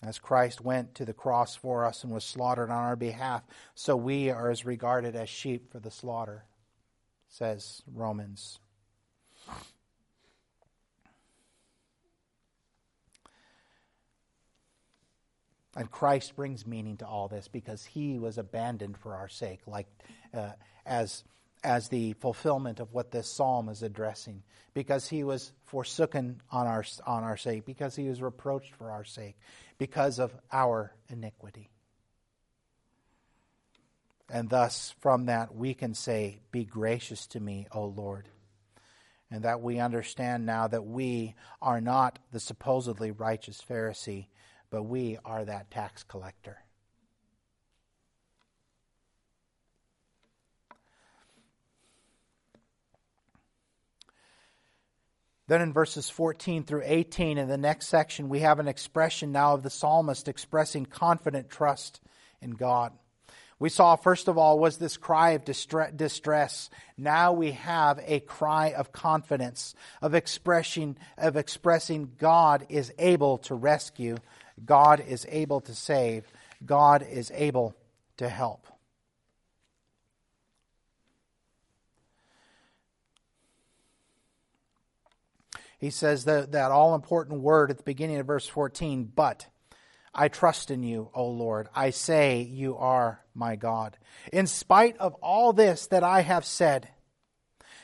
As 0.00 0.18
Christ 0.18 0.60
went 0.60 0.94
to 0.94 1.04
the 1.04 1.12
cross 1.12 1.56
for 1.56 1.84
us 1.84 2.04
and 2.04 2.12
was 2.12 2.24
slaughtered 2.24 2.70
on 2.70 2.76
our 2.76 2.96
behalf, 2.96 3.42
so 3.74 3.96
we 3.96 4.30
are 4.30 4.48
as 4.48 4.64
regarded 4.64 5.16
as 5.16 5.28
sheep 5.28 5.72
for 5.72 5.80
the 5.80 5.90
slaughter, 5.90 6.44
says 7.28 7.82
Romans. 7.92 8.60
And 15.76 15.90
Christ 15.90 16.34
brings 16.34 16.66
meaning 16.66 16.96
to 16.98 17.06
all 17.06 17.28
this 17.28 17.46
because 17.46 17.84
he 17.84 18.18
was 18.18 18.36
abandoned 18.36 18.98
for 18.98 19.14
our 19.14 19.28
sake, 19.28 19.60
like 19.66 19.86
uh, 20.34 20.50
as, 20.84 21.22
as 21.62 21.88
the 21.88 22.14
fulfillment 22.14 22.80
of 22.80 22.92
what 22.92 23.12
this 23.12 23.28
psalm 23.28 23.68
is 23.68 23.84
addressing. 23.84 24.42
Because 24.74 25.08
he 25.08 25.22
was 25.22 25.52
forsaken 25.66 26.40
on 26.50 26.66
our, 26.66 26.84
on 27.06 27.22
our 27.22 27.36
sake, 27.36 27.64
because 27.64 27.94
he 27.94 28.08
was 28.08 28.20
reproached 28.20 28.74
for 28.74 28.90
our 28.90 29.04
sake, 29.04 29.36
because 29.78 30.18
of 30.18 30.34
our 30.52 30.92
iniquity. 31.08 31.70
And 34.30 34.50
thus, 34.50 34.94
from 35.00 35.26
that, 35.26 35.54
we 35.54 35.72
can 35.72 35.94
say, 35.94 36.40
Be 36.52 36.64
gracious 36.64 37.26
to 37.28 37.40
me, 37.40 37.66
O 37.72 37.84
Lord. 37.84 38.28
And 39.30 39.44
that 39.44 39.60
we 39.60 39.78
understand 39.78 40.44
now 40.46 40.68
that 40.68 40.84
we 40.84 41.34
are 41.60 41.80
not 41.80 42.18
the 42.32 42.40
supposedly 42.40 43.10
righteous 43.10 43.62
Pharisee, 43.66 44.26
but 44.70 44.82
we 44.82 45.18
are 45.24 45.44
that 45.44 45.70
tax 45.70 46.02
collector. 46.02 46.58
Then 55.48 55.62
in 55.62 55.72
verses 55.72 56.10
14 56.10 56.64
through 56.64 56.82
18, 56.84 57.38
in 57.38 57.48
the 57.48 57.56
next 57.56 57.88
section, 57.88 58.28
we 58.28 58.40
have 58.40 58.58
an 58.60 58.68
expression 58.68 59.32
now 59.32 59.54
of 59.54 59.62
the 59.62 59.70
psalmist 59.70 60.28
expressing 60.28 60.84
confident 60.86 61.48
trust 61.48 62.00
in 62.40 62.52
God. 62.52 62.92
We 63.58 63.70
saw, 63.70 63.96
first 63.96 64.28
of 64.28 64.38
all, 64.38 64.58
was 64.58 64.76
this 64.76 64.96
cry 64.96 65.30
of 65.30 65.44
distress. 65.44 66.70
Now 66.96 67.32
we 67.32 67.52
have 67.52 67.98
a 68.06 68.20
cry 68.20 68.72
of 68.72 68.92
confidence, 68.92 69.74
of 70.00 70.14
expressing, 70.14 70.96
of 71.16 71.36
expressing 71.36 72.12
God 72.18 72.66
is 72.68 72.92
able 72.98 73.38
to 73.38 73.56
rescue, 73.56 74.18
God 74.64 75.02
is 75.08 75.26
able 75.28 75.60
to 75.62 75.74
save, 75.74 76.24
God 76.64 77.04
is 77.10 77.32
able 77.34 77.74
to 78.18 78.28
help. 78.28 78.66
He 85.78 85.90
says 85.90 86.24
that, 86.24 86.52
that 86.52 86.70
all 86.72 86.94
important 86.94 87.40
word 87.40 87.70
at 87.70 87.78
the 87.78 87.84
beginning 87.84 88.18
of 88.18 88.26
verse 88.26 88.46
14, 88.46 89.10
but 89.14 89.46
I 90.12 90.26
trust 90.28 90.72
in 90.72 90.82
you, 90.82 91.10
O 91.14 91.28
Lord. 91.28 91.68
I 91.74 91.90
say 91.90 92.42
you 92.42 92.76
are 92.76 93.20
my 93.34 93.54
God. 93.54 93.96
In 94.32 94.48
spite 94.48 94.96
of 94.98 95.14
all 95.14 95.52
this 95.52 95.86
that 95.86 96.02
I 96.02 96.22
have 96.22 96.44
said, 96.44 96.88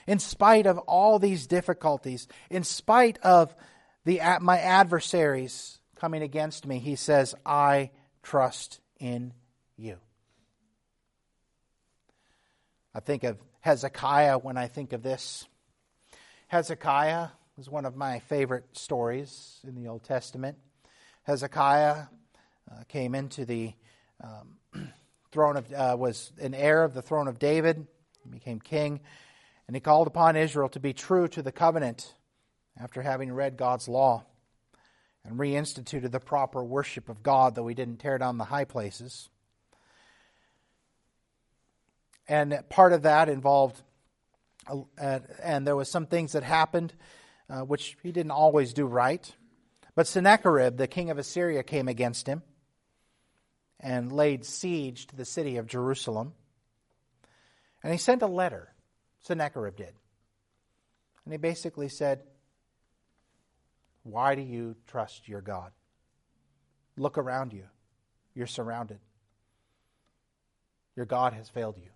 in 0.06 0.18
spite 0.18 0.66
of 0.66 0.78
all 0.78 1.20
these 1.20 1.46
difficulties, 1.46 2.26
in 2.50 2.64
spite 2.64 3.18
of 3.18 3.54
the, 4.04 4.20
my 4.40 4.58
adversaries 4.58 5.78
coming 5.96 6.22
against 6.22 6.66
me, 6.66 6.80
he 6.80 6.96
says, 6.96 7.34
I 7.46 7.90
trust 8.22 8.80
in 8.98 9.32
you. 9.76 9.98
I 12.92 13.00
think 13.00 13.22
of 13.22 13.38
Hezekiah 13.60 14.38
when 14.38 14.56
I 14.56 14.66
think 14.66 14.92
of 14.92 15.02
this. 15.02 15.46
Hezekiah 16.48 17.28
is 17.56 17.70
one 17.70 17.84
of 17.84 17.94
my 17.94 18.18
favorite 18.18 18.64
stories 18.72 19.60
in 19.66 19.76
the 19.76 19.86
Old 19.86 20.02
Testament. 20.02 20.58
Hezekiah 21.22 22.06
uh, 22.70 22.82
came 22.88 23.14
into 23.14 23.44
the 23.44 23.72
um, 24.20 24.58
throne 25.30 25.56
of, 25.56 25.72
uh, 25.72 25.96
was 25.96 26.32
an 26.40 26.52
heir 26.52 26.82
of 26.82 26.94
the 26.94 27.02
throne 27.02 27.28
of 27.28 27.38
David, 27.38 27.86
became 28.28 28.58
king, 28.58 29.00
and 29.68 29.76
he 29.76 29.80
called 29.80 30.08
upon 30.08 30.34
Israel 30.36 30.68
to 30.70 30.80
be 30.80 30.92
true 30.92 31.28
to 31.28 31.42
the 31.42 31.52
covenant 31.52 32.14
after 32.80 33.02
having 33.02 33.32
read 33.32 33.56
God's 33.56 33.86
law 33.86 34.24
and 35.24 35.38
reinstituted 35.38 36.10
the 36.10 36.20
proper 36.20 36.64
worship 36.64 37.08
of 37.08 37.22
God, 37.22 37.54
though 37.54 37.68
he 37.68 37.74
didn't 37.74 37.98
tear 37.98 38.18
down 38.18 38.36
the 38.36 38.44
high 38.44 38.64
places. 38.64 39.28
And 42.26 42.58
part 42.68 42.92
of 42.92 43.02
that 43.02 43.28
involved, 43.28 43.80
uh, 44.68 45.20
and 45.40 45.64
there 45.64 45.76
was 45.76 45.88
some 45.88 46.06
things 46.06 46.32
that 46.32 46.42
happened 46.42 46.92
uh, 47.48 47.60
which 47.60 47.96
he 48.02 48.12
didn't 48.12 48.32
always 48.32 48.72
do 48.72 48.86
right. 48.86 49.34
But 49.94 50.06
Sennacherib, 50.06 50.76
the 50.76 50.86
king 50.86 51.10
of 51.10 51.18
Assyria, 51.18 51.62
came 51.62 51.88
against 51.88 52.26
him 52.26 52.42
and 53.80 54.12
laid 54.12 54.44
siege 54.44 55.06
to 55.08 55.16
the 55.16 55.24
city 55.24 55.56
of 55.56 55.66
Jerusalem. 55.66 56.32
And 57.82 57.92
he 57.92 57.98
sent 57.98 58.22
a 58.22 58.26
letter, 58.26 58.72
Sennacherib 59.20 59.76
did. 59.76 59.92
And 61.24 61.32
he 61.32 61.38
basically 61.38 61.88
said, 61.88 62.22
Why 64.02 64.34
do 64.34 64.42
you 64.42 64.76
trust 64.86 65.28
your 65.28 65.40
God? 65.40 65.72
Look 66.96 67.18
around 67.18 67.52
you. 67.52 67.64
You're 68.34 68.46
surrounded. 68.46 68.98
Your 70.96 71.06
God 71.06 71.32
has 71.32 71.48
failed 71.48 71.76
you. 71.76 71.90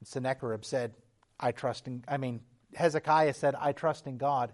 And 0.00 0.08
Sennacherib 0.08 0.64
said, 0.64 0.94
I 1.38 1.52
trust 1.52 1.86
in, 1.86 2.04
I 2.08 2.16
mean, 2.16 2.40
Hezekiah 2.76 3.34
said, 3.34 3.54
I 3.54 3.72
trust 3.72 4.06
in 4.06 4.18
God, 4.18 4.52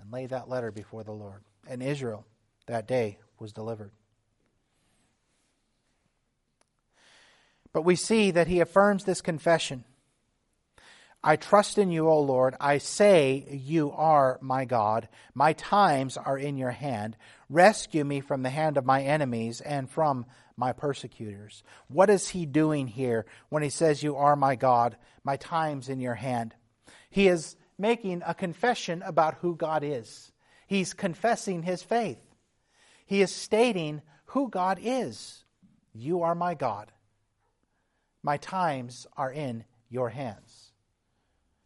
and 0.00 0.12
laid 0.12 0.30
that 0.30 0.48
letter 0.48 0.70
before 0.70 1.04
the 1.04 1.12
Lord. 1.12 1.42
And 1.68 1.82
Israel 1.82 2.26
that 2.66 2.88
day 2.88 3.18
was 3.38 3.52
delivered. 3.52 3.92
But 7.72 7.82
we 7.82 7.96
see 7.96 8.30
that 8.32 8.48
he 8.48 8.60
affirms 8.60 9.04
this 9.04 9.20
confession 9.20 9.84
I 11.22 11.36
trust 11.36 11.76
in 11.76 11.90
you, 11.90 12.08
O 12.08 12.18
Lord. 12.20 12.56
I 12.60 12.78
say, 12.78 13.46
You 13.50 13.92
are 13.92 14.38
my 14.40 14.64
God. 14.64 15.08
My 15.34 15.52
times 15.52 16.16
are 16.16 16.38
in 16.38 16.56
your 16.56 16.70
hand. 16.70 17.16
Rescue 17.50 18.04
me 18.04 18.20
from 18.20 18.42
the 18.42 18.48
hand 18.48 18.78
of 18.78 18.86
my 18.86 19.02
enemies 19.02 19.60
and 19.60 19.90
from 19.90 20.24
my 20.56 20.72
persecutors. 20.72 21.62
What 21.88 22.08
is 22.08 22.30
he 22.30 22.46
doing 22.46 22.86
here 22.86 23.26
when 23.50 23.62
he 23.62 23.68
says, 23.68 24.02
You 24.02 24.16
are 24.16 24.34
my 24.34 24.56
God? 24.56 24.96
My 25.22 25.36
times 25.36 25.90
in 25.90 26.00
your 26.00 26.14
hand. 26.14 26.54
He 27.10 27.28
is 27.28 27.56
making 27.80 28.22
a 28.26 28.34
confession 28.34 29.02
about 29.02 29.38
who 29.40 29.56
God 29.56 29.82
is. 29.82 30.30
He's 30.66 30.92
confessing 30.92 31.62
his 31.62 31.82
faith. 31.82 32.20
He 33.06 33.22
is 33.22 33.34
stating 33.34 34.02
who 34.26 34.48
God 34.48 34.78
is. 34.80 35.44
You 35.92 36.22
are 36.22 36.34
my 36.34 36.54
God. 36.54 36.92
My 38.22 38.36
times 38.36 39.06
are 39.16 39.32
in 39.32 39.64
your 39.88 40.10
hands. 40.10 40.72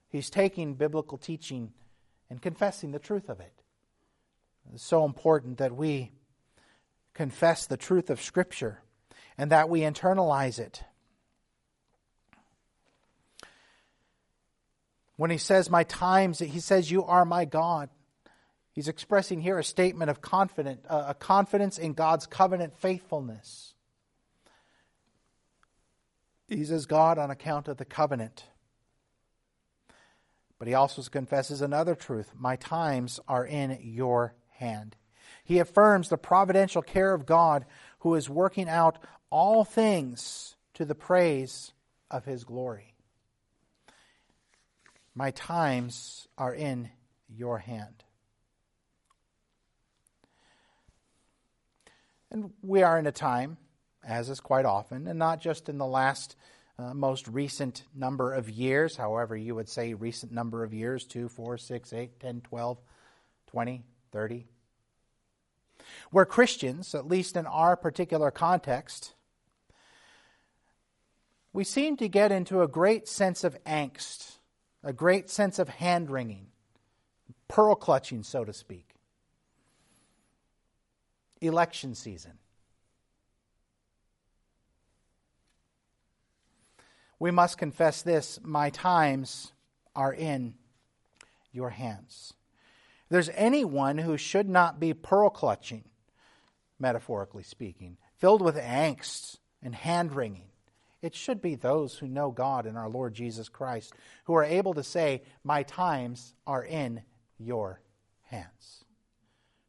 He's 0.09 0.31
taking 0.31 0.75
biblical 0.75 1.19
teaching 1.19 1.73
and 2.31 2.41
confessing 2.41 2.93
the 2.93 2.99
truth 2.99 3.29
of 3.29 3.41
it. 3.41 3.53
It's 4.73 4.83
so 4.83 5.05
important 5.05 5.59
that 5.59 5.77
we 5.77 6.13
confess 7.13 7.67
the 7.67 7.77
truth 7.77 8.09
of 8.09 8.23
Scripture 8.23 8.81
and 9.37 9.51
that 9.51 9.69
we 9.69 9.81
internalize 9.81 10.59
it. 10.59 10.85
When 15.17 15.31
he 15.31 15.39
says, 15.39 15.71
My 15.71 15.85
times, 15.85 16.41
he 16.41 16.61
says, 16.61 16.91
You 16.91 17.05
are 17.05 17.25
my 17.25 17.45
God. 17.45 17.89
He's 18.73 18.89
expressing 18.89 19.41
here 19.41 19.59
a 19.59 19.65
statement 19.65 20.11
of 20.11 20.21
confident, 20.21 20.85
uh, 20.89 21.05
a 21.09 21.15
confidence 21.15 21.79
in 21.79 21.93
God's 21.93 22.27
covenant 22.27 22.77
faithfulness. 22.77 23.75
He 26.49 26.65
says, 26.65 26.87
God 26.87 27.19
on 27.19 27.31
account 27.31 27.69
of 27.69 27.77
the 27.77 27.85
covenant. 27.85 28.45
But 30.59 30.69
he 30.69 30.75
also 30.75 31.03
confesses 31.03 31.61
another 31.61 31.95
truth 31.95 32.33
My 32.37 32.57
times 32.57 33.21
are 33.29 33.47
in 33.47 33.79
your 33.81 34.35
hand. 34.51 34.97
He 35.45 35.59
affirms 35.59 36.09
the 36.09 36.17
providential 36.17 36.83
care 36.83 37.13
of 37.13 37.27
God 37.27 37.67
who 38.01 38.15
is 38.15 38.29
working 38.31 38.69
out 38.69 38.99
all 39.31 39.65
things 39.65 40.57
to 40.75 40.85
the 40.85 40.95
praise 40.95 41.73
of 42.11 42.25
his 42.25 42.45
glory. 42.45 42.94
My 45.15 45.31
times 45.31 46.27
are 46.37 46.53
in 46.53 46.91
your 47.29 47.59
hand. 47.59 48.05
And 52.31 52.53
we 52.63 52.83
are 52.83 52.99
in 52.99 53.07
a 53.07 53.13
time, 53.13 53.59
as 54.03 54.29
is 54.29 54.41
quite 54.41 54.65
often, 54.65 55.07
and 55.07 55.19
not 55.19 55.41
just 55.41 55.69
in 55.69 55.79
the 55.79 55.87
last 55.87 56.35
uh, 56.77 56.93
most 56.93 57.29
recent 57.29 57.85
number 57.95 58.35
of 58.35 58.51
years, 58.51 58.97
however 58.97 59.37
you 59.37 59.55
would 59.55 59.69
say 59.69 59.95
recent 59.95 60.33
number 60.33 60.65
of 60.65 60.75
years 60.75 61.05
2, 61.05 61.29
4, 61.29 61.59
6, 61.59 61.93
8, 61.93 62.19
10, 62.19 62.41
12, 62.41 62.79
20, 63.47 63.85
30. 64.11 64.47
Where 66.11 66.25
Christians, 66.25 66.93
at 66.97 67.07
least 67.07 67.37
in 67.37 67.47
our 67.47 67.77
particular 67.77 68.33
context, 68.33 69.15
we 71.53 71.63
seem 71.63 71.97
to 71.99 72.09
get 72.09 72.33
into 72.33 72.63
a 72.63 72.69
great 72.69 73.07
sense 73.07 73.45
of 73.45 73.63
angst 73.63 74.39
a 74.85 74.93
great 74.93 75.31
sense 75.31 75.59
of 75.59 75.69
hand 75.69 76.11
wringing, 76.11 76.47
pearl 77.49 77.75
clutching, 77.75 78.23
so 78.23 78.45
to 78.45 78.53
speak. 78.53 78.91
election 81.41 81.95
season. 81.95 82.39
We 87.19 87.31
must 87.31 87.59
confess 87.59 88.03
this 88.03 88.39
my 88.43 88.71
times 88.71 89.53
are 89.95 90.13
in 90.13 90.55
your 91.53 91.71
hands. 91.71 92.33
If 93.05 93.11
there's 93.11 93.31
anyone 93.31 93.99
who 93.99 94.17
should 94.17 94.49
not 94.49 94.81
be 94.81 94.95
pearl 94.95 95.31
clutching, 95.31 95.85
metaphorically 96.79 97.43
speaking, 97.43 97.99
filled 98.19 98.43
with 98.43 98.57
angst 98.57 99.39
and 99.63 99.75
hand 99.75 100.15
wringing, 100.15 100.49
it 101.05 101.15
should 101.15 101.43
be 101.43 101.55
those 101.55 101.99
who 101.99 102.09
know 102.09 102.31
God 102.31 102.65
and 102.65 102.79
our 102.79 102.89
Lord 102.89 103.13
Jesus 103.13 103.51
Christ, 103.51 103.93
who 104.25 104.33
are 104.33 104.43
able 104.43 104.73
to 104.73 104.83
say, 104.83 105.21
My 105.45 105.63
times 105.63 106.33
are 106.47 106.65
in 106.65 107.03
your 107.39 107.83
hands. 108.23 108.87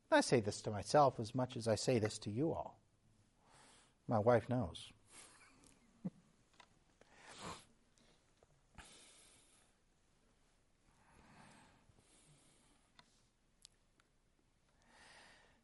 I 0.09 0.21
say 0.21 0.39
this 0.39 0.61
to 0.61 0.71
myself 0.71 1.19
as 1.19 1.35
much 1.35 1.57
as 1.57 1.67
I 1.67 1.75
say 1.75 1.99
this 1.99 2.17
to 2.19 2.31
you 2.31 2.53
all. 2.53 2.79
My 4.07 4.17
wife 4.17 4.47
knows. 4.47 4.93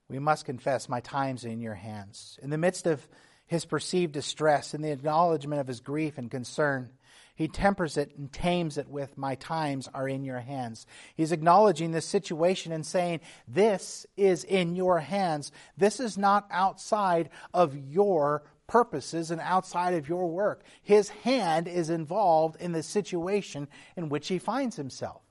we 0.09 0.19
must 0.19 0.43
confess, 0.43 0.89
My 0.89 0.99
time's 0.99 1.45
are 1.45 1.49
in 1.49 1.61
your 1.61 1.75
hands. 1.75 2.37
In 2.43 2.49
the 2.49 2.57
midst 2.57 2.85
of 2.87 3.07
his 3.51 3.65
perceived 3.65 4.13
distress, 4.13 4.73
in 4.73 4.81
the 4.81 4.93
acknowledgement 4.93 5.59
of 5.59 5.67
his 5.67 5.81
grief 5.81 6.17
and 6.17 6.31
concern, 6.31 6.89
he 7.35 7.49
tempers 7.49 7.97
it 7.97 8.15
and 8.15 8.31
tames 8.31 8.77
it 8.77 8.87
with, 8.87 9.17
My 9.17 9.35
times 9.35 9.89
are 9.93 10.07
in 10.07 10.23
your 10.23 10.39
hands. 10.39 10.87
He's 11.17 11.33
acknowledging 11.33 11.91
this 11.91 12.05
situation 12.05 12.71
and 12.71 12.85
saying, 12.85 13.19
This 13.49 14.05
is 14.15 14.45
in 14.45 14.77
your 14.77 15.01
hands. 15.01 15.51
This 15.75 15.99
is 15.99 16.17
not 16.17 16.47
outside 16.49 17.29
of 17.53 17.75
your 17.75 18.43
purposes 18.67 19.31
and 19.31 19.41
outside 19.41 19.95
of 19.95 20.07
your 20.07 20.29
work. 20.29 20.63
His 20.81 21.09
hand 21.09 21.67
is 21.67 21.89
involved 21.89 22.55
in 22.61 22.71
the 22.71 22.83
situation 22.83 23.67
in 23.97 24.07
which 24.07 24.29
he 24.29 24.39
finds 24.39 24.77
himself. 24.77 25.23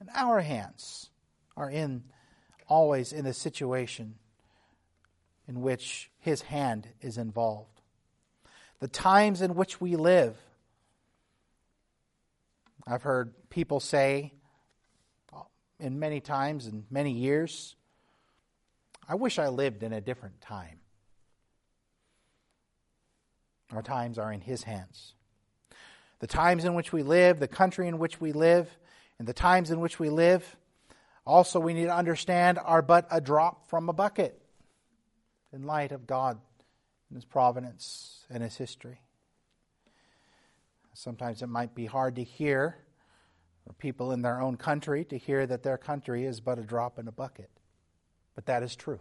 And 0.00 0.08
our 0.14 0.40
hands 0.40 1.10
are 1.58 1.68
in 1.68 2.04
always 2.68 3.12
in 3.12 3.26
a 3.26 3.34
situation 3.34 4.14
in 5.48 5.60
which 5.60 6.10
his 6.18 6.42
hand 6.42 6.88
is 7.00 7.18
involved. 7.18 7.80
The 8.80 8.88
times 8.88 9.42
in 9.42 9.54
which 9.54 9.80
we 9.80 9.96
live, 9.96 10.36
I've 12.86 13.02
heard 13.02 13.34
people 13.48 13.80
say 13.80 14.32
uh, 15.32 15.42
in 15.78 15.98
many 15.98 16.20
times 16.20 16.66
and 16.66 16.84
many 16.90 17.12
years, 17.12 17.76
I 19.08 19.14
wish 19.14 19.38
I 19.38 19.48
lived 19.48 19.82
in 19.82 19.92
a 19.92 20.00
different 20.00 20.40
time. 20.40 20.80
Our 23.72 23.82
times 23.82 24.18
are 24.18 24.32
in 24.32 24.40
His 24.40 24.64
hands. 24.64 25.14
The 26.18 26.26
times 26.26 26.64
in 26.64 26.74
which 26.74 26.92
we 26.92 27.02
live, 27.02 27.40
the 27.40 27.48
country 27.48 27.88
in 27.88 27.98
which 27.98 28.20
we 28.20 28.32
live, 28.32 28.68
and 29.18 29.26
the 29.26 29.32
times 29.32 29.70
in 29.70 29.80
which 29.80 29.98
we 29.98 30.08
live 30.08 30.56
also, 31.24 31.60
we 31.60 31.72
need 31.72 31.84
to 31.84 31.94
understand 31.94 32.58
are 32.58 32.82
but 32.82 33.06
a 33.10 33.20
drop 33.20 33.68
from 33.68 33.88
a 33.88 33.92
bucket 33.92 34.41
in 35.52 35.62
light 35.62 35.92
of 35.92 36.06
God 36.06 36.38
and 37.08 37.16
His 37.16 37.24
providence 37.24 38.24
and 38.30 38.42
His 38.42 38.56
history. 38.56 39.00
Sometimes 40.94 41.42
it 41.42 41.48
might 41.48 41.74
be 41.74 41.86
hard 41.86 42.16
to 42.16 42.24
hear, 42.24 42.76
for 43.66 43.72
people 43.74 44.12
in 44.12 44.22
their 44.22 44.40
own 44.40 44.56
country 44.56 45.04
to 45.06 45.16
hear 45.16 45.46
that 45.46 45.62
their 45.62 45.78
country 45.78 46.24
is 46.24 46.40
but 46.40 46.58
a 46.58 46.62
drop 46.62 46.98
in 46.98 47.08
a 47.08 47.12
bucket. 47.12 47.50
But 48.34 48.46
that 48.46 48.62
is 48.62 48.76
true. 48.76 49.00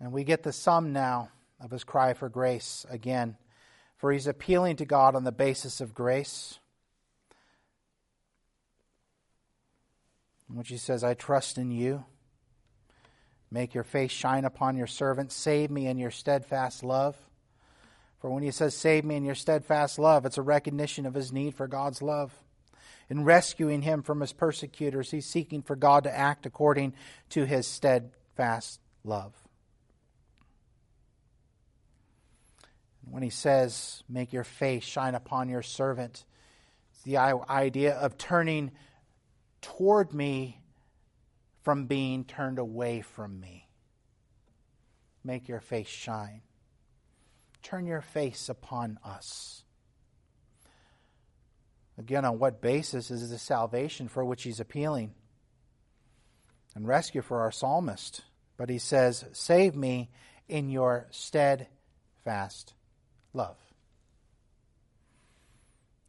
And 0.00 0.12
we 0.12 0.24
get 0.24 0.42
the 0.42 0.52
sum 0.52 0.92
now 0.92 1.30
of 1.60 1.70
his 1.70 1.84
cry 1.84 2.14
for 2.14 2.28
grace 2.28 2.86
again 2.88 3.36
for 3.96 4.12
he's 4.12 4.26
appealing 4.26 4.76
to 4.76 4.84
God 4.84 5.14
on 5.14 5.24
the 5.24 5.32
basis 5.32 5.80
of 5.80 5.94
grace. 5.94 6.58
Which 10.56 10.70
he 10.70 10.78
says, 10.78 11.04
I 11.04 11.12
trust 11.12 11.58
in 11.58 11.70
you. 11.70 12.06
Make 13.50 13.74
your 13.74 13.84
face 13.84 14.10
shine 14.10 14.46
upon 14.46 14.78
your 14.78 14.86
servant. 14.86 15.30
Save 15.30 15.70
me 15.70 15.86
in 15.86 15.98
your 15.98 16.10
steadfast 16.10 16.82
love. 16.82 17.14
For 18.20 18.30
when 18.30 18.42
he 18.42 18.50
says, 18.50 18.74
Save 18.74 19.04
me 19.04 19.16
in 19.16 19.24
your 19.26 19.34
steadfast 19.34 19.98
love, 19.98 20.24
it's 20.24 20.38
a 20.38 20.42
recognition 20.42 21.04
of 21.04 21.12
his 21.12 21.30
need 21.30 21.54
for 21.54 21.68
God's 21.68 22.00
love. 22.00 22.32
In 23.10 23.22
rescuing 23.22 23.82
him 23.82 24.02
from 24.02 24.22
his 24.22 24.32
persecutors, 24.32 25.10
he's 25.10 25.26
seeking 25.26 25.60
for 25.60 25.76
God 25.76 26.04
to 26.04 26.18
act 26.18 26.46
according 26.46 26.94
to 27.30 27.44
his 27.44 27.66
steadfast 27.66 28.80
love. 29.04 29.34
when 33.10 33.22
he 33.22 33.30
says, 33.30 34.02
Make 34.08 34.32
your 34.32 34.42
face 34.42 34.84
shine 34.84 35.14
upon 35.14 35.48
your 35.48 35.62
servant, 35.62 36.24
it's 36.92 37.02
the 37.02 37.18
idea 37.18 37.94
of 37.94 38.18
turning 38.18 38.72
toward 39.66 40.14
me 40.14 40.60
from 41.62 41.86
being 41.86 42.24
turned 42.24 42.60
away 42.60 43.00
from 43.00 43.40
me. 43.40 43.68
Make 45.24 45.48
your 45.48 45.58
face 45.58 45.88
shine. 45.88 46.42
Turn 47.64 47.84
your 47.84 48.00
face 48.00 48.48
upon 48.48 49.00
us. 49.04 49.64
Again, 51.98 52.24
on 52.24 52.38
what 52.38 52.60
basis 52.60 53.10
is 53.10 53.30
the 53.30 53.38
salvation 53.38 54.06
for 54.06 54.24
which 54.24 54.44
he's 54.44 54.60
appealing? 54.60 55.14
And 56.76 56.86
rescue 56.86 57.22
for 57.22 57.40
our 57.40 57.50
psalmist. 57.50 58.22
But 58.56 58.70
he 58.70 58.78
says, 58.78 59.24
Save 59.32 59.74
me 59.74 60.10
in 60.48 60.70
your 60.70 61.08
steadfast 61.10 62.74
love. 63.32 63.56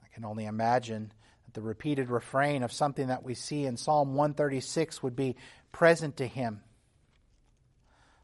I 0.03 0.13
can 0.13 0.25
only 0.25 0.45
imagine 0.45 1.11
the 1.57 1.63
repeated 1.63 2.11
refrain 2.11 2.61
of 2.61 2.71
something 2.71 3.07
that 3.07 3.23
we 3.23 3.33
see 3.33 3.65
in 3.65 3.77
Psalm 3.77 4.13
136 4.13 5.01
would 5.01 5.15
be 5.15 5.35
present 5.71 6.17
to 6.17 6.27
him. 6.27 6.61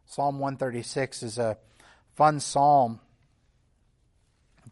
Psalm 0.06 0.38
136 0.38 1.24
is 1.24 1.40
a 1.40 1.58
fun 2.14 2.40
psalm 2.40 3.00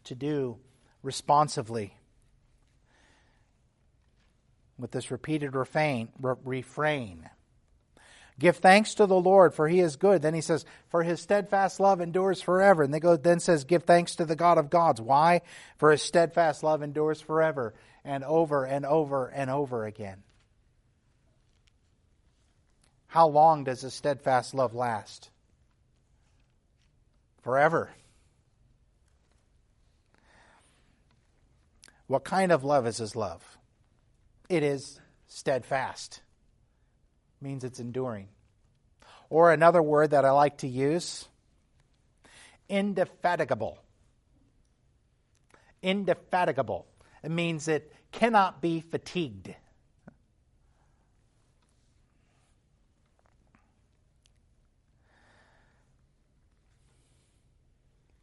to 0.04 0.14
do 0.14 0.60
responsively 1.02 1.98
with 4.78 4.92
this 4.92 5.10
repeated 5.10 5.56
refrain, 5.56 6.10
re- 6.22 6.36
refrain 6.46 7.28
Give 8.42 8.58
thanks 8.58 8.96
to 8.96 9.06
the 9.06 9.20
Lord, 9.20 9.54
for 9.54 9.68
he 9.68 9.82
is 9.82 9.98
good. 9.98 10.24
Then 10.24 10.34
he 10.34 10.42
says, 10.42 10.66
For 10.90 11.04
his 11.04 11.22
steadfast 11.22 11.80
love 11.80 12.02
endures 12.02 12.42
forever. 12.42 12.82
And 12.82 12.92
they 12.92 13.00
go, 13.00 13.16
then 13.16 13.40
says, 13.40 13.66
Give 13.66 13.84
thanks 13.84 14.16
to 14.16 14.26
the 14.26 14.36
God 14.36 14.58
of 14.58 14.72
gods. 14.72 15.00
Why? 15.00 15.42
For 15.78 15.92
his 15.92 16.02
steadfast 16.02 16.64
love 16.64 16.82
endures 16.82 17.22
forever, 17.22 17.76
and 18.04 18.24
over 18.24 18.66
and 18.66 18.86
over 18.86 19.28
and 19.28 19.50
over 19.50 19.86
again. 19.86 20.24
How 23.08 23.28
long 23.28 23.64
does 23.64 23.84
a 23.84 23.92
steadfast 23.92 24.54
love 24.54 24.74
last? 24.74 25.30
Forever. 27.42 27.92
What 32.08 32.24
kind 32.24 32.52
of 32.52 32.64
love 32.64 32.88
is 32.88 32.98
his 32.98 33.16
love? 33.16 33.58
It 34.50 34.64
is 34.64 35.00
steadfast 35.28 36.22
means 37.42 37.64
it's 37.64 37.80
enduring. 37.80 38.28
Or 39.30 39.52
another 39.52 39.82
word 39.82 40.12
that 40.12 40.26
I 40.26 40.32
like 40.32 40.58
to 40.60 40.68
use 40.68 41.28
indefatigable. 42.70 43.80
Indefatigable. 45.82 46.86
It 47.24 47.32
means 47.32 47.68
it 47.68 47.94
cannot 48.12 48.62
be 48.62 48.82
fatigued. 48.82 49.56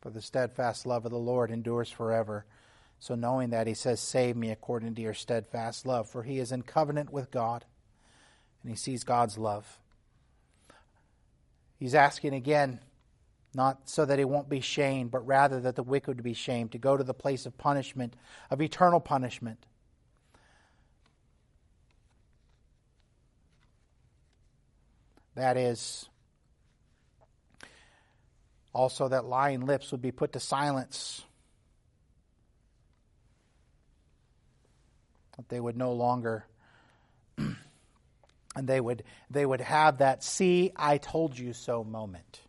For 0.00 0.10
the 0.10 0.22
steadfast 0.22 0.86
love 0.86 1.04
of 1.04 1.10
the 1.10 1.18
Lord 1.18 1.50
endures 1.50 1.90
forever. 1.90 2.46
So, 3.00 3.14
knowing 3.14 3.50
that, 3.50 3.66
he 3.66 3.74
says, 3.74 4.00
Save 4.00 4.36
me 4.36 4.50
according 4.50 4.94
to 4.94 5.02
your 5.02 5.14
steadfast 5.14 5.86
love, 5.86 6.08
for 6.08 6.22
he 6.22 6.38
is 6.38 6.50
in 6.50 6.62
covenant 6.62 7.12
with 7.12 7.30
God 7.30 7.64
and 8.62 8.70
he 8.70 8.76
sees 8.76 9.04
God's 9.04 9.38
love. 9.38 9.78
He's 11.78 11.94
asking 11.94 12.34
again, 12.34 12.80
not 13.58 13.88
so 13.88 14.04
that 14.04 14.20
he 14.20 14.24
won't 14.24 14.48
be 14.48 14.60
shamed, 14.60 15.10
but 15.10 15.26
rather 15.26 15.60
that 15.60 15.74
the 15.74 15.82
wicked 15.82 16.06
would 16.06 16.22
be 16.22 16.32
shamed, 16.32 16.70
to 16.72 16.78
go 16.78 16.96
to 16.96 17.02
the 17.02 17.12
place 17.12 17.44
of 17.44 17.58
punishment, 17.58 18.14
of 18.52 18.62
eternal 18.62 19.00
punishment. 19.00 19.66
That 25.34 25.56
is, 25.56 26.08
also 28.72 29.08
that 29.08 29.24
lying 29.24 29.66
lips 29.66 29.90
would 29.90 30.02
be 30.02 30.12
put 30.12 30.34
to 30.34 30.40
silence. 30.40 31.24
That 35.36 35.48
they 35.48 35.58
would 35.58 35.76
no 35.76 35.92
longer 35.94 36.46
and 37.38 37.56
they 38.54 38.80
would 38.80 39.02
they 39.30 39.44
would 39.44 39.60
have 39.60 39.98
that 39.98 40.22
see 40.22 40.70
I 40.76 40.98
told 40.98 41.36
you 41.36 41.52
so 41.52 41.82
moment. 41.82 42.40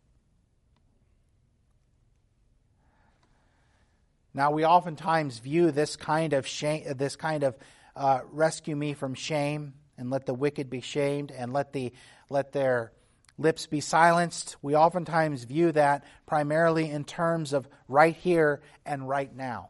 Now 4.33 4.51
we 4.51 4.65
oftentimes 4.65 5.39
view 5.39 5.71
this 5.71 5.95
kind 5.95 6.33
of 6.33 6.45
shame, 6.45 6.85
this 6.95 7.15
kind 7.15 7.43
of 7.43 7.57
uh, 7.95 8.21
rescue 8.31 8.75
me 8.75 8.93
from 8.93 9.13
shame, 9.15 9.73
and 9.97 10.09
let 10.09 10.25
the 10.25 10.33
wicked 10.33 10.69
be 10.69 10.81
shamed, 10.81 11.31
and 11.31 11.51
let 11.51 11.73
the 11.73 11.91
let 12.29 12.51
their 12.51 12.91
lips 13.37 13.65
be 13.65 13.81
silenced. 13.81 14.57
We 14.61 14.75
oftentimes 14.75 15.45
view 15.45 15.71
that 15.71 16.03
primarily 16.27 16.89
in 16.89 17.05
terms 17.05 17.53
of 17.53 17.67
right 17.87 18.15
here 18.15 18.61
and 18.85 19.07
right 19.07 19.33
now. 19.33 19.69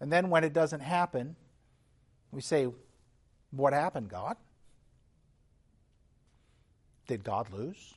And 0.00 0.12
then 0.12 0.30
when 0.30 0.44
it 0.44 0.52
doesn't 0.52 0.80
happen, 0.80 1.36
we 2.30 2.40
say, 2.40 2.68
What 3.50 3.72
happened, 3.72 4.08
God? 4.08 4.36
Did 7.06 7.24
God 7.24 7.52
lose? 7.52 7.94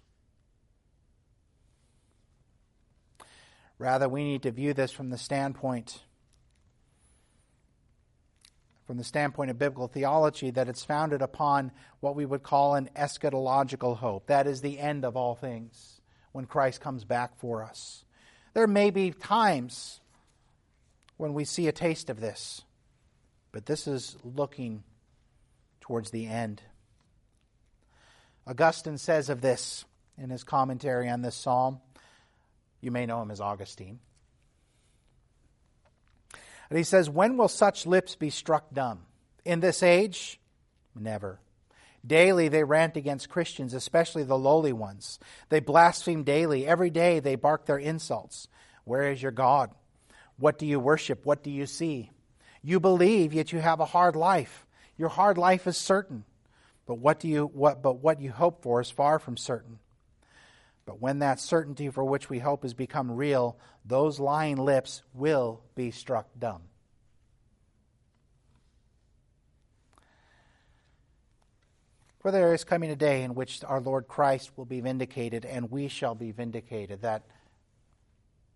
Rather, 3.78 4.08
we 4.08 4.24
need 4.24 4.44
to 4.44 4.52
view 4.52 4.74
this 4.74 4.92
from 4.92 5.10
the 5.10 5.18
standpoint 5.18 6.02
from 8.86 8.98
the 8.98 9.04
standpoint 9.04 9.50
of 9.50 9.58
biblical 9.58 9.88
theology 9.88 10.52
that 10.52 10.70
it's 10.70 10.84
founded 10.84 11.22
upon 11.22 11.72
what 12.02 12.16
we 12.16 12.26
would 12.26 12.44
call 12.44 12.76
an 12.76 12.90
eschatological 12.96 13.98
hope. 13.98 14.28
That 14.28 14.48
is 14.48 14.62
the 14.62 14.80
end 14.80 15.04
of 15.04 15.18
all 15.18 15.36
things 15.36 16.02
when 16.32 16.46
Christ 16.46 16.82
comes 16.82 17.04
back 17.04 17.38
for 17.40 17.64
us. 17.64 18.06
There 18.54 18.68
may 18.68 18.92
be 18.92 19.12
times 19.12 20.00
when 21.18 21.34
we 21.34 21.46
see 21.46 21.68
a 21.68 21.72
taste 21.72 22.10
of 22.10 22.20
this, 22.20 22.62
but 23.52 23.66
this 23.66 23.88
is 23.88 24.18
looking 24.24 24.84
towards 25.82 26.12
the 26.12 26.28
end. 26.28 26.62
Augustine 28.46 29.00
says 29.00 29.30
of 29.30 29.42
this 29.42 29.86
in 30.18 30.30
his 30.30 30.44
commentary 30.44 31.10
on 31.10 31.22
this 31.22 31.36
psalm 31.36 31.80
you 32.82 32.92
may 32.92 33.06
know 33.06 33.22
him 33.22 33.32
as 33.32 33.42
Augustine. 33.42 34.00
And 36.70 36.78
he 36.78 36.84
says, 36.84 37.10
When 37.10 37.38
will 37.38 37.48
such 37.48 37.86
lips 37.86 38.16
be 38.16 38.30
struck 38.30 38.74
dumb? 38.74 39.02
In 39.44 39.60
this 39.60 39.84
age? 39.84 40.40
Never. 40.96 41.40
Daily 42.06 42.50
they 42.50 42.64
rant 42.64 42.98
against 42.98 43.30
Christians, 43.30 43.74
especially 43.74 44.24
the 44.24 44.38
lowly 44.38 44.74
ones. 44.74 45.20
They 45.50 45.60
blaspheme 45.60 46.24
daily. 46.24 46.68
Every 46.68 46.90
day 46.90 47.20
they 47.20 47.36
bark 47.36 47.66
their 47.66 47.78
insults. 47.78 48.48
Where 48.84 49.12
is 49.12 49.22
your 49.22 49.32
God? 49.32 49.72
What 50.38 50.60
do 50.60 50.66
you 50.66 50.80
worship? 50.80 51.26
What 51.26 51.44
do 51.44 51.50
you 51.50 51.66
see? 51.66 52.12
You 52.62 52.80
believe, 52.80 53.34
yet 53.34 53.52
you 53.52 53.60
have 53.60 53.80
a 53.80 53.86
hard 53.86 54.16
life. 54.16 54.66
Your 54.98 55.10
hard 55.10 55.38
life 55.38 55.68
is 55.68 55.78
certain. 55.78 56.26
But 56.86 57.00
what 57.00 57.20
do 57.20 57.28
you 57.28 57.46
what 57.46 57.82
but 57.82 57.98
what 57.98 58.22
you 58.22 58.32
hope 58.32 58.62
for 58.62 58.80
is 58.80 58.92
far 58.92 59.18
from 59.18 59.38
certain. 59.38 59.80
But 60.86 61.02
when 61.02 61.20
that 61.20 61.40
certainty 61.40 61.90
for 61.90 62.04
which 62.04 62.30
we 62.30 62.40
hope 62.40 62.64
has 62.64 62.74
become 62.74 63.12
real, 63.12 63.58
those 63.86 64.20
lying 64.20 64.58
lips 64.58 65.02
will 65.14 65.62
be 65.76 65.92
struck 65.92 66.28
dumb. 66.38 66.62
For 72.20 72.32
there 72.32 72.54
is 72.54 72.64
coming 72.64 72.90
a 72.90 72.96
day 72.96 73.24
in 73.24 73.36
which 73.36 73.64
our 73.64 73.80
Lord 73.80 74.08
Christ 74.08 74.52
will 74.56 74.66
be 74.66 74.82
vindicated, 74.82 75.46
and 75.46 75.70
we 75.70 75.88
shall 75.88 76.16
be 76.16 76.32
vindicated. 76.32 77.02
That 77.02 77.24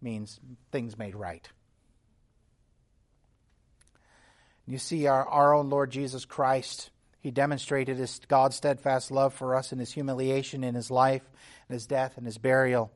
means 0.01 0.39
things 0.71 0.97
made 0.97 1.15
right. 1.15 1.47
You 4.65 4.77
see, 4.77 5.07
our, 5.07 5.27
our 5.27 5.53
own 5.53 5.69
Lord 5.69 5.91
Jesus 5.91 6.25
Christ 6.25 6.89
he 7.21 7.31
demonstrated 7.31 7.97
his 7.97 8.21
God's 8.27 8.55
steadfast 8.55 9.11
love 9.11 9.33
for 9.33 9.55
us 9.55 9.73
in 9.73 9.79
his 9.79 9.91
humiliation, 9.91 10.63
in 10.63 10.73
his 10.73 10.89
life, 10.89 11.23
in 11.69 11.73
his 11.73 11.87
death, 11.87 12.17
and 12.17 12.25
his 12.25 12.37
burial, 12.37 12.91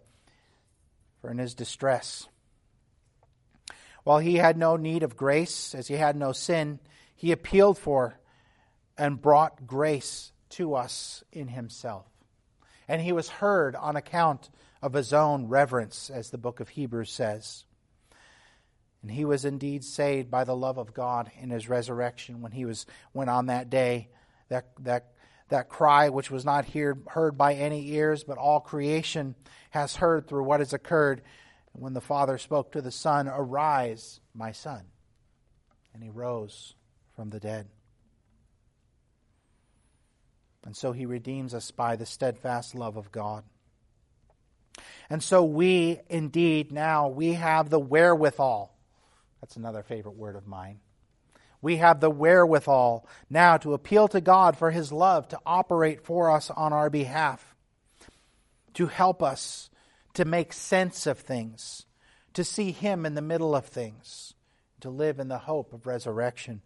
for 1.21 1.29
in 1.29 1.37
his 1.37 1.53
distress. 1.53 2.27
While 4.03 4.19
he 4.19 4.35
had 4.35 4.57
no 4.57 4.75
need 4.75 5.03
of 5.03 5.15
grace, 5.15 5.73
as 5.73 5.87
he 5.87 5.95
had 5.95 6.15
no 6.15 6.31
sin, 6.33 6.79
he 7.15 7.31
appealed 7.31 7.77
for 7.77 8.19
and 8.97 9.21
brought 9.21 9.65
grace 9.65 10.31
to 10.49 10.75
us 10.75 11.23
in 11.31 11.47
himself. 11.47 12.05
And 12.87 13.01
he 13.01 13.13
was 13.13 13.29
heard 13.29 13.75
on 13.75 13.95
account 13.95 14.49
of 14.81 14.93
his 14.93 15.13
own 15.13 15.47
reverence, 15.47 16.09
as 16.09 16.29
the 16.29 16.37
book 16.37 16.59
of 16.59 16.67
Hebrews 16.69 17.11
says. 17.11 17.63
And 19.01 19.09
he 19.09 19.23
was 19.23 19.45
indeed 19.45 19.83
saved 19.83 20.29
by 20.29 20.43
the 20.43 20.55
love 20.55 20.77
of 20.77 20.93
God 20.93 21.31
in 21.39 21.49
his 21.49 21.69
resurrection 21.69 22.41
when 22.41 22.51
he 22.51 22.65
was 22.65 22.85
when 23.13 23.29
on 23.29 23.47
that 23.47 23.69
day 23.69 24.09
that 24.49 24.67
that 24.79 25.12
that 25.49 25.69
cry 25.69 26.09
which 26.09 26.31
was 26.31 26.45
not 26.45 26.65
heard, 26.65 27.03
heard 27.07 27.37
by 27.37 27.53
any 27.53 27.91
ears 27.91 28.23
but 28.23 28.37
all 28.37 28.59
creation 28.59 29.35
has 29.69 29.95
heard 29.95 30.27
through 30.27 30.43
what 30.43 30.59
has 30.59 30.73
occurred. 30.73 31.21
When 31.73 31.93
the 31.93 32.01
father 32.01 32.37
spoke 32.37 32.71
to 32.73 32.81
the 32.81 32.91
son 32.91 33.27
arise 33.27 34.19
my 34.33 34.51
son 34.51 34.83
and 35.93 36.03
he 36.03 36.09
rose 36.09 36.75
from 37.15 37.29
the 37.29 37.39
dead. 37.39 37.67
And 40.65 40.75
so 40.75 40.91
he 40.91 41.05
redeems 41.05 41.53
us 41.53 41.71
by 41.71 41.95
the 41.95 42.05
steadfast 42.05 42.73
love 42.73 42.95
of 42.95 43.11
God. 43.11 43.43
And 45.09 45.21
so 45.21 45.43
we 45.43 45.99
indeed 46.09 46.71
now 46.71 47.09
we 47.09 47.33
have 47.33 47.69
the 47.69 47.79
wherewithal. 47.79 48.75
That's 49.41 49.57
another 49.57 49.83
favorite 49.83 50.15
word 50.15 50.35
of 50.35 50.47
mine. 50.47 50.79
We 51.63 51.77
have 51.77 52.01
the 52.01 52.09
wherewithal 52.09 53.07
now 53.29 53.55
to 53.55 53.73
appeal 53.73 54.09
to 54.09 54.19
God 54.19 54.57
for 54.57 54.69
His 54.69 54.91
love 54.91 55.29
to 55.29 55.39
operate 55.45 56.01
for 56.01 56.29
us 56.29 56.51
on 56.51 56.73
our 56.73 56.89
behalf, 56.89 57.55
to 58.73 58.87
help 58.87 59.23
us 59.23 59.69
to 60.15 60.25
make 60.25 60.51
sense 60.51 61.07
of 61.07 61.19
things, 61.19 61.85
to 62.33 62.43
see 62.43 62.71
Him 62.71 63.05
in 63.05 63.15
the 63.15 63.21
middle 63.21 63.55
of 63.55 63.65
things, 63.65 64.33
to 64.81 64.89
live 64.89 65.19
in 65.19 65.29
the 65.29 65.37
hope 65.37 65.71
of 65.71 65.87
resurrection. 65.87 66.61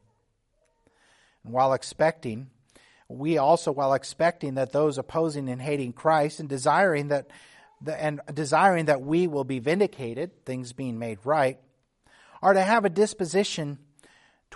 And 1.43 1.53
while 1.53 1.73
expecting, 1.73 2.49
we 3.07 3.37
also, 3.37 3.71
while 3.71 3.93
expecting 3.93 4.55
that 4.55 4.71
those 4.71 4.97
opposing 4.97 5.47
and 5.47 5.61
hating 5.61 5.93
Christ 5.93 6.39
and 6.39 6.49
desiring 6.49 7.09
that, 7.09 7.27
and 7.85 8.19
desiring 8.33 8.85
that 8.85 9.03
we 9.03 9.27
will 9.27 9.43
be 9.43 9.59
vindicated, 9.59 10.43
things 10.43 10.73
being 10.73 10.97
made 10.97 11.19
right, 11.23 11.59
are 12.41 12.53
to 12.53 12.63
have 12.63 12.83
a 12.83 12.89
disposition 12.89 13.77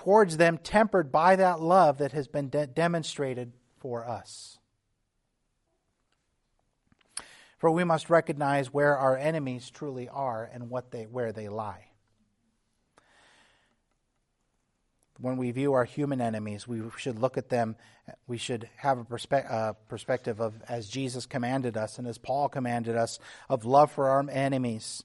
towards 0.01 0.37
them 0.37 0.57
tempered 0.57 1.11
by 1.11 1.35
that 1.35 1.61
love 1.61 1.99
that 1.99 2.11
has 2.11 2.27
been 2.27 2.49
de- 2.49 2.65
demonstrated 2.65 3.53
for 3.77 4.03
us. 4.07 4.57
For 7.59 7.69
we 7.69 7.83
must 7.83 8.09
recognize 8.09 8.73
where 8.73 8.97
our 8.97 9.15
enemies 9.15 9.69
truly 9.69 10.09
are 10.09 10.49
and 10.51 10.71
what 10.71 10.89
they, 10.89 11.03
where 11.03 11.31
they 11.31 11.49
lie. 11.49 11.85
When 15.19 15.37
we 15.37 15.51
view 15.51 15.73
our 15.73 15.85
human 15.85 16.19
enemies, 16.19 16.67
we 16.67 16.81
should 16.97 17.19
look 17.19 17.37
at 17.37 17.49
them, 17.49 17.75
we 18.25 18.39
should 18.39 18.67
have 18.77 18.97
a 18.97 19.03
perspe- 19.03 19.51
uh, 19.51 19.73
perspective 19.87 20.41
of, 20.41 20.55
as 20.67 20.89
Jesus 20.89 21.27
commanded 21.27 21.77
us 21.77 21.99
and 21.99 22.07
as 22.07 22.17
Paul 22.17 22.49
commanded 22.49 22.95
us, 22.95 23.19
of 23.47 23.65
love 23.65 23.91
for 23.91 24.09
our 24.09 24.27
enemies, 24.31 25.03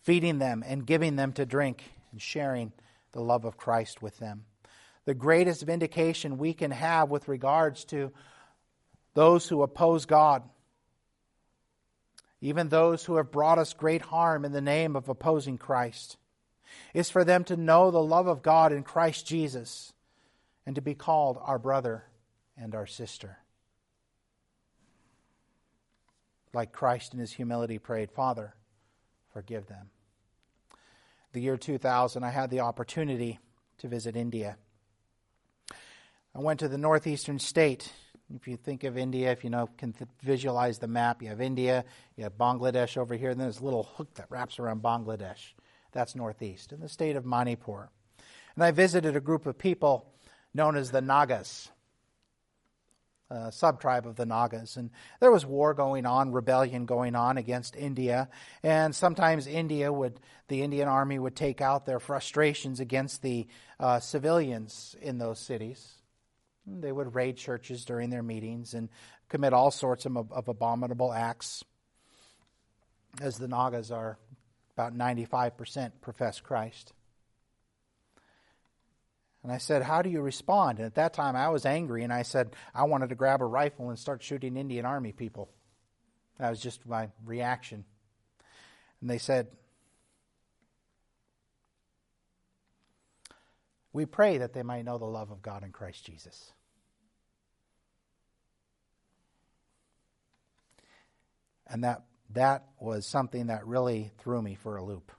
feeding 0.00 0.38
them 0.38 0.64
and 0.66 0.86
giving 0.86 1.16
them 1.16 1.34
to 1.34 1.44
drink 1.44 1.84
and 2.12 2.22
sharing 2.22 2.72
the 3.18 3.24
love 3.24 3.44
of 3.44 3.56
Christ 3.56 4.00
with 4.00 4.16
them. 4.18 4.44
The 5.04 5.12
greatest 5.12 5.64
vindication 5.64 6.38
we 6.38 6.54
can 6.54 6.70
have 6.70 7.10
with 7.10 7.26
regards 7.26 7.84
to 7.86 8.12
those 9.14 9.48
who 9.48 9.64
oppose 9.64 10.06
God, 10.06 10.44
even 12.40 12.68
those 12.68 13.04
who 13.04 13.16
have 13.16 13.32
brought 13.32 13.58
us 13.58 13.72
great 13.72 14.02
harm 14.02 14.44
in 14.44 14.52
the 14.52 14.60
name 14.60 14.94
of 14.94 15.08
opposing 15.08 15.58
Christ, 15.58 16.16
is 16.94 17.10
for 17.10 17.24
them 17.24 17.42
to 17.44 17.56
know 17.56 17.90
the 17.90 18.00
love 18.00 18.28
of 18.28 18.40
God 18.40 18.72
in 18.72 18.84
Christ 18.84 19.26
Jesus 19.26 19.92
and 20.64 20.76
to 20.76 20.80
be 20.80 20.94
called 20.94 21.40
our 21.42 21.58
brother 21.58 22.04
and 22.56 22.72
our 22.72 22.86
sister. 22.86 23.38
Like 26.54 26.70
Christ 26.70 27.14
in 27.14 27.18
his 27.18 27.32
humility 27.32 27.78
prayed, 27.80 28.12
Father, 28.12 28.54
forgive 29.32 29.66
them 29.66 29.90
the 31.32 31.40
year 31.40 31.56
2000, 31.56 32.24
I 32.24 32.30
had 32.30 32.50
the 32.50 32.60
opportunity 32.60 33.38
to 33.78 33.88
visit 33.88 34.16
India. 34.16 34.56
I 36.34 36.40
went 36.40 36.60
to 36.60 36.68
the 36.68 36.78
northeastern 36.78 37.38
state. 37.38 37.92
If 38.34 38.46
you 38.46 38.56
think 38.56 38.84
of 38.84 38.98
India, 38.98 39.32
if 39.32 39.44
you 39.44 39.50
know 39.50 39.68
can 39.78 39.92
th- 39.92 40.08
visualize 40.22 40.78
the 40.78 40.86
map, 40.86 41.22
you 41.22 41.28
have 41.28 41.40
India, 41.40 41.84
you 42.16 42.24
have 42.24 42.36
Bangladesh 42.36 42.96
over 42.96 43.14
here, 43.14 43.30
and 43.30 43.40
then 43.40 43.46
there's 43.46 43.60
a 43.60 43.64
little 43.64 43.84
hook 43.84 44.14
that 44.14 44.26
wraps 44.30 44.58
around 44.58 44.82
Bangladesh. 44.82 45.54
That's 45.92 46.14
northeast, 46.14 46.72
in 46.72 46.80
the 46.80 46.88
state 46.88 47.16
of 47.16 47.24
Manipur. 47.24 47.90
And 48.54 48.64
I 48.64 48.70
visited 48.70 49.16
a 49.16 49.20
group 49.20 49.46
of 49.46 49.56
people 49.58 50.12
known 50.52 50.76
as 50.76 50.90
the 50.90 51.00
Nagas. 51.00 51.70
Uh, 53.30 53.50
subtribe 53.50 54.06
of 54.06 54.16
the 54.16 54.26
Nagas. 54.26 54.76
And 54.76 54.90
there 55.20 55.30
was 55.30 55.44
war 55.44 55.74
going 55.74 56.06
on, 56.06 56.32
rebellion 56.32 56.86
going 56.86 57.14
on 57.14 57.36
against 57.38 57.76
India. 57.76 58.28
And 58.62 58.94
sometimes 58.94 59.46
India 59.46 59.92
would, 59.92 60.20
the 60.48 60.62
Indian 60.62 60.88
army 60.88 61.18
would 61.18 61.36
take 61.36 61.60
out 61.60 61.86
their 61.86 62.00
frustrations 62.00 62.80
against 62.80 63.22
the 63.22 63.46
uh, 63.78 64.00
civilians 64.00 64.96
in 65.00 65.18
those 65.18 65.38
cities. 65.38 65.94
They 66.66 66.92
would 66.92 67.14
raid 67.14 67.36
churches 67.36 67.84
during 67.84 68.10
their 68.10 68.22
meetings 68.22 68.74
and 68.74 68.88
commit 69.28 69.52
all 69.52 69.70
sorts 69.70 70.06
of, 70.06 70.16
of 70.16 70.48
abominable 70.48 71.12
acts, 71.12 71.64
as 73.20 73.38
the 73.38 73.48
Nagas 73.48 73.90
are 73.90 74.18
about 74.74 74.94
95% 74.94 75.92
profess 76.00 76.40
Christ. 76.40 76.92
And 79.42 79.52
I 79.52 79.58
said, 79.58 79.82
How 79.82 80.02
do 80.02 80.10
you 80.10 80.20
respond? 80.20 80.78
And 80.78 80.86
at 80.86 80.96
that 80.96 81.14
time, 81.14 81.36
I 81.36 81.48
was 81.48 81.64
angry, 81.64 82.02
and 82.02 82.12
I 82.12 82.22
said, 82.22 82.54
I 82.74 82.84
wanted 82.84 83.10
to 83.10 83.14
grab 83.14 83.40
a 83.40 83.46
rifle 83.46 83.88
and 83.88 83.98
start 83.98 84.22
shooting 84.22 84.56
Indian 84.56 84.84
Army 84.84 85.12
people. 85.12 85.48
That 86.38 86.50
was 86.50 86.60
just 86.60 86.86
my 86.86 87.08
reaction. 87.24 87.84
And 89.00 89.08
they 89.08 89.18
said, 89.18 89.48
We 93.92 94.06
pray 94.06 94.38
that 94.38 94.52
they 94.52 94.62
might 94.62 94.84
know 94.84 94.98
the 94.98 95.06
love 95.06 95.30
of 95.30 95.42
God 95.42 95.64
in 95.64 95.72
Christ 95.72 96.04
Jesus. 96.04 96.52
And 101.66 101.84
that, 101.84 102.04
that 102.30 102.64
was 102.78 103.06
something 103.06 103.48
that 103.48 103.66
really 103.66 104.12
threw 104.18 104.40
me 104.40 104.54
for 104.54 104.76
a 104.76 104.84
loop. 104.84 105.12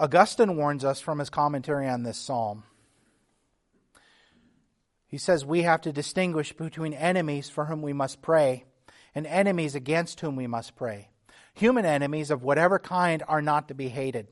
Augustine 0.00 0.56
warns 0.56 0.82
us 0.82 0.98
from 0.98 1.18
his 1.18 1.28
commentary 1.28 1.86
on 1.86 2.04
this 2.04 2.16
psalm. 2.16 2.64
He 5.06 5.18
says 5.18 5.44
we 5.44 5.60
have 5.62 5.82
to 5.82 5.92
distinguish 5.92 6.54
between 6.54 6.94
enemies 6.94 7.50
for 7.50 7.66
whom 7.66 7.82
we 7.82 7.92
must 7.92 8.22
pray 8.22 8.64
and 9.14 9.26
enemies 9.26 9.74
against 9.74 10.20
whom 10.20 10.36
we 10.36 10.46
must 10.46 10.74
pray. 10.74 11.10
Human 11.52 11.84
enemies 11.84 12.30
of 12.30 12.42
whatever 12.42 12.78
kind 12.78 13.22
are 13.28 13.42
not 13.42 13.68
to 13.68 13.74
be 13.74 13.90
hated, 13.90 14.28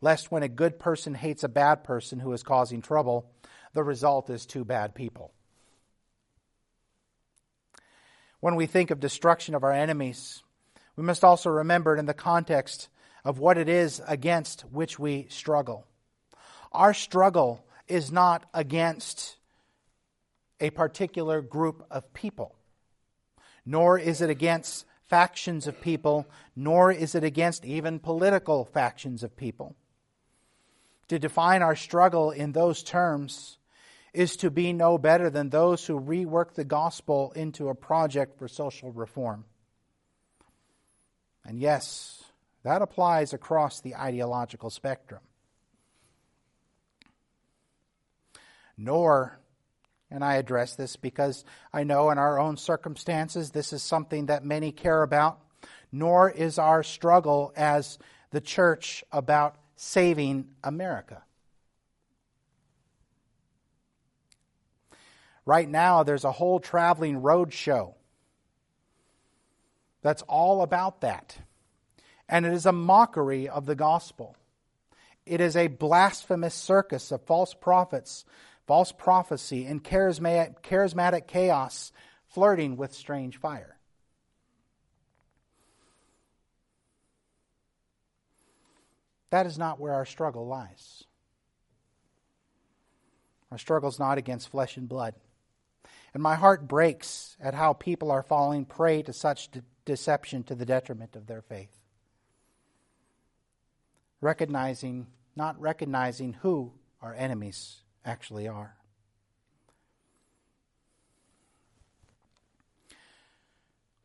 lest 0.00 0.32
when 0.32 0.42
a 0.42 0.48
good 0.48 0.80
person 0.80 1.14
hates 1.14 1.44
a 1.44 1.48
bad 1.48 1.84
person 1.84 2.18
who 2.18 2.32
is 2.32 2.42
causing 2.42 2.82
trouble, 2.82 3.30
the 3.74 3.84
result 3.84 4.28
is 4.28 4.44
two 4.44 4.64
bad 4.64 4.92
people. 4.92 5.32
When 8.40 8.56
we 8.56 8.66
think 8.66 8.90
of 8.90 8.98
destruction 8.98 9.54
of 9.54 9.62
our 9.62 9.72
enemies, 9.72 10.42
we 10.96 11.04
must 11.04 11.22
also 11.22 11.48
remember 11.48 11.94
it 11.94 12.00
in 12.00 12.06
the 12.06 12.14
context 12.14 12.88
of 13.24 13.38
what 13.38 13.58
it 13.58 13.68
is 13.68 14.00
against 14.06 14.62
which 14.62 14.98
we 14.98 15.26
struggle. 15.28 15.86
Our 16.72 16.94
struggle 16.94 17.64
is 17.86 18.10
not 18.10 18.44
against 18.54 19.36
a 20.60 20.70
particular 20.70 21.42
group 21.42 21.84
of 21.90 22.12
people, 22.14 22.54
nor 23.66 23.98
is 23.98 24.20
it 24.20 24.30
against 24.30 24.86
factions 25.02 25.66
of 25.66 25.80
people, 25.80 26.26
nor 26.56 26.90
is 26.90 27.14
it 27.14 27.24
against 27.24 27.64
even 27.64 27.98
political 27.98 28.64
factions 28.64 29.22
of 29.22 29.36
people. 29.36 29.76
To 31.08 31.18
define 31.18 31.62
our 31.62 31.76
struggle 31.76 32.30
in 32.30 32.52
those 32.52 32.82
terms 32.82 33.58
is 34.14 34.36
to 34.36 34.50
be 34.50 34.72
no 34.72 34.98
better 34.98 35.28
than 35.30 35.50
those 35.50 35.86
who 35.86 36.00
rework 36.00 36.54
the 36.54 36.64
gospel 36.64 37.32
into 37.36 37.68
a 37.68 37.74
project 37.74 38.38
for 38.38 38.48
social 38.48 38.92
reform. 38.92 39.44
And 41.44 41.58
yes, 41.58 42.21
that 42.64 42.82
applies 42.82 43.32
across 43.32 43.80
the 43.80 43.96
ideological 43.96 44.70
spectrum. 44.70 45.20
Nor, 48.76 49.40
and 50.10 50.24
I 50.24 50.36
address 50.36 50.76
this 50.76 50.96
because 50.96 51.44
I 51.72 51.84
know 51.84 52.10
in 52.10 52.18
our 52.18 52.38
own 52.38 52.56
circumstances 52.56 53.50
this 53.50 53.72
is 53.72 53.82
something 53.82 54.26
that 54.26 54.44
many 54.44 54.72
care 54.72 55.02
about, 55.02 55.38
nor 55.90 56.30
is 56.30 56.58
our 56.58 56.82
struggle 56.82 57.52
as 57.56 57.98
the 58.30 58.40
church 58.40 59.04
about 59.12 59.56
saving 59.76 60.48
America. 60.62 61.22
Right 65.44 65.68
now, 65.68 66.04
there's 66.04 66.24
a 66.24 66.32
whole 66.32 66.60
traveling 66.60 67.20
road 67.20 67.52
show 67.52 67.96
that's 70.00 70.22
all 70.22 70.62
about 70.62 71.00
that 71.00 71.36
and 72.28 72.46
it 72.46 72.52
is 72.52 72.66
a 72.66 72.72
mockery 72.72 73.48
of 73.48 73.66
the 73.66 73.74
gospel. 73.74 74.36
It 75.26 75.40
is 75.40 75.56
a 75.56 75.68
blasphemous 75.68 76.54
circus 76.54 77.12
of 77.12 77.22
false 77.22 77.54
prophets, 77.54 78.24
false 78.66 78.92
prophecy, 78.92 79.66
and 79.66 79.82
charismatic, 79.82 81.26
chaos 81.26 81.92
flirting 82.28 82.76
with 82.76 82.94
strange 82.94 83.38
fire. 83.38 83.76
That 89.30 89.46
is 89.46 89.56
not 89.56 89.80
where 89.80 89.94
our 89.94 90.04
struggle 90.04 90.46
lies. 90.46 91.04
Our 93.50 93.58
struggle 93.58 93.88
is 93.88 93.98
not 93.98 94.18
against 94.18 94.50
flesh 94.50 94.76
and 94.76 94.88
blood. 94.88 95.14
And 96.14 96.22
my 96.22 96.34
heart 96.34 96.68
breaks 96.68 97.36
at 97.40 97.54
how 97.54 97.72
people 97.72 98.10
are 98.10 98.22
falling 98.22 98.64
prey 98.64 99.02
to 99.02 99.12
such 99.12 99.50
de- 99.50 99.62
deception 99.84 100.42
to 100.44 100.54
the 100.54 100.66
detriment 100.66 101.16
of 101.16 101.26
their 101.26 101.40
faith 101.40 101.81
recognizing, 104.22 105.08
not 105.36 105.60
recognizing 105.60 106.32
who 106.40 106.72
our 107.02 107.14
enemies 107.14 107.82
actually 108.04 108.48
are. 108.48 108.76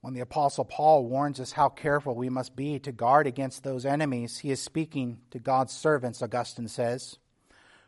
When 0.02 0.14
the 0.14 0.22
Apostle 0.22 0.66
Paul 0.66 1.06
warns 1.06 1.40
us 1.40 1.52
how 1.52 1.70
careful 1.70 2.16
we 2.16 2.30
must 2.30 2.56
be 2.56 2.80
to 2.80 2.92
guard 2.92 3.28
against 3.28 3.64
those 3.64 3.86
enemies, 3.86 4.40
he 4.40 4.52
is 4.52 4.62
speaking 4.62 5.20
to 5.32 5.40
God's 5.40 5.74
servants, 5.74 6.22
Augustine 6.22 6.68
says, 6.68 7.18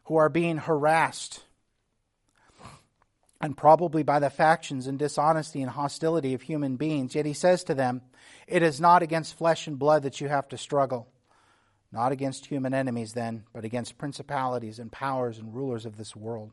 who 0.05 0.17
are 0.17 0.29
being 0.29 0.57
harassed 0.57 1.43
and 3.41 3.55
probably 3.55 4.03
by 4.03 4.19
the 4.19 4.29
factions 4.29 4.85
and 4.85 4.99
dishonesty 4.99 5.61
and 5.61 5.71
hostility 5.71 6.33
of 6.33 6.41
human 6.41 6.75
beings. 6.75 7.15
Yet 7.15 7.25
he 7.25 7.33
says 7.33 7.63
to 7.65 7.73
them, 7.73 8.01
It 8.47 8.63
is 8.63 8.81
not 8.81 9.01
against 9.01 9.37
flesh 9.37 9.65
and 9.65 9.79
blood 9.79 10.03
that 10.03 10.19
you 10.19 10.27
have 10.27 10.49
to 10.49 10.57
struggle 10.57 11.07
not 11.91 12.11
against 12.11 12.45
human 12.45 12.73
enemies, 12.73 13.13
then, 13.13 13.43
but 13.53 13.65
against 13.65 13.97
principalities 13.97 14.79
and 14.79 14.91
powers 14.91 15.37
and 15.37 15.53
rulers 15.53 15.85
of 15.85 15.97
this 15.97 16.15
world, 16.15 16.51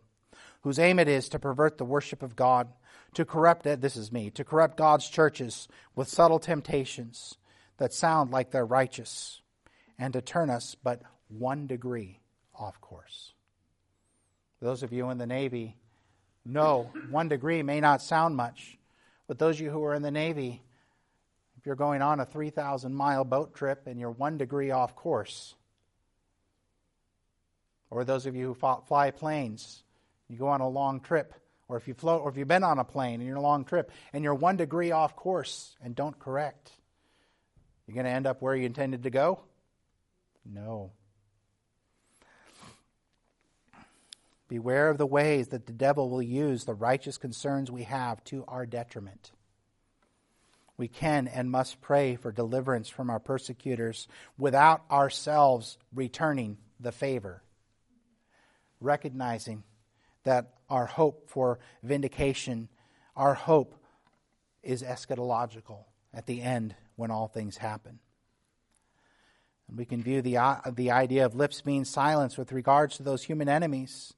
whose 0.62 0.78
aim 0.78 0.98
it 0.98 1.08
is 1.08 1.28
to 1.28 1.38
pervert 1.38 1.78
the 1.78 1.84
worship 1.84 2.22
of 2.22 2.36
God, 2.36 2.68
to 3.14 3.24
corrupt 3.24 3.66
it, 3.66 3.80
this 3.80 3.96
is 3.96 4.12
me, 4.12 4.30
to 4.30 4.44
corrupt 4.44 4.76
God's 4.76 5.08
churches 5.08 5.68
with 5.94 6.08
subtle 6.08 6.38
temptations 6.38 7.36
that 7.78 7.92
sound 7.92 8.30
like 8.30 8.50
they're 8.50 8.64
righteous, 8.64 9.40
and 9.98 10.12
to 10.12 10.22
turn 10.22 10.50
us 10.50 10.76
but 10.82 11.02
one 11.28 11.66
degree 11.66 12.20
off 12.54 12.80
course. 12.80 13.32
Those 14.60 14.82
of 14.82 14.92
you 14.92 15.10
in 15.10 15.18
the 15.18 15.26
Navy 15.26 15.76
know 16.44 16.90
one 17.10 17.28
degree 17.28 17.62
may 17.62 17.80
not 17.80 18.00
sound 18.00 18.36
much, 18.36 18.78
but 19.26 19.38
those 19.38 19.56
of 19.56 19.60
you 19.62 19.70
who 19.70 19.84
are 19.84 19.94
in 19.94 20.02
the 20.02 20.10
Navy, 20.10 20.62
you're 21.66 21.74
going 21.74 22.00
on 22.00 22.20
a 22.20 22.24
3,000 22.24 22.94
mile 22.94 23.24
boat 23.24 23.54
trip 23.54 23.88
and 23.88 23.98
you're 23.98 24.12
one 24.12 24.38
degree 24.38 24.70
off 24.70 24.94
course. 24.94 25.56
Or 27.90 28.04
those 28.04 28.26
of 28.26 28.36
you 28.36 28.54
who 28.54 28.80
fly 28.86 29.10
planes, 29.10 29.82
you 30.28 30.38
go 30.38 30.46
on 30.46 30.60
a 30.60 30.68
long 30.68 31.00
trip, 31.00 31.34
or 31.68 31.76
if 31.76 31.88
you 31.88 31.94
float, 31.94 32.22
or 32.22 32.30
if 32.30 32.36
you've 32.36 32.46
been 32.46 32.62
on 32.62 32.78
a 32.78 32.84
plane 32.84 33.20
and 33.20 33.26
you're 33.26 33.36
a 33.36 33.40
long 33.40 33.64
trip 33.64 33.90
and 34.12 34.22
you're 34.22 34.34
one 34.34 34.56
degree 34.56 34.92
off 34.92 35.16
course 35.16 35.76
and 35.82 35.96
don't 35.96 36.16
correct, 36.18 36.70
you're 37.86 37.94
going 37.94 38.06
to 38.06 38.12
end 38.12 38.26
up 38.26 38.40
where 38.40 38.54
you 38.54 38.66
intended 38.66 39.02
to 39.02 39.10
go? 39.10 39.40
No. 40.44 40.92
Beware 44.48 44.88
of 44.88 44.98
the 44.98 45.06
ways 45.06 45.48
that 45.48 45.66
the 45.66 45.72
devil 45.72 46.10
will 46.10 46.22
use 46.22 46.64
the 46.64 46.74
righteous 46.74 47.18
concerns 47.18 47.70
we 47.72 47.82
have 47.82 48.22
to 48.24 48.44
our 48.46 48.66
detriment 48.66 49.32
we 50.78 50.88
can 50.88 51.28
and 51.28 51.50
must 51.50 51.80
pray 51.80 52.16
for 52.16 52.30
deliverance 52.30 52.88
from 52.88 53.10
our 53.10 53.18
persecutors 53.18 54.08
without 54.36 54.82
ourselves 54.90 55.78
returning 55.94 56.58
the 56.80 56.92
favor. 56.92 57.42
Recognizing 58.80 59.64
that 60.24 60.52
our 60.68 60.86
hope 60.86 61.30
for 61.30 61.58
vindication, 61.82 62.68
our 63.16 63.34
hope 63.34 63.74
is 64.62 64.82
eschatological 64.82 65.84
at 66.12 66.26
the 66.26 66.42
end 66.42 66.74
when 66.96 67.10
all 67.10 67.28
things 67.28 67.56
happen. 67.56 68.00
And 69.68 69.78
we 69.78 69.84
can 69.84 70.02
view 70.02 70.22
the, 70.22 70.36
uh, 70.36 70.56
the 70.74 70.90
idea 70.90 71.24
of 71.24 71.34
lips 71.34 71.60
being 71.60 71.84
silenced 71.84 72.38
with 72.38 72.52
regards 72.52 72.96
to 72.96 73.02
those 73.02 73.22
human 73.22 73.48
enemies 73.48 74.14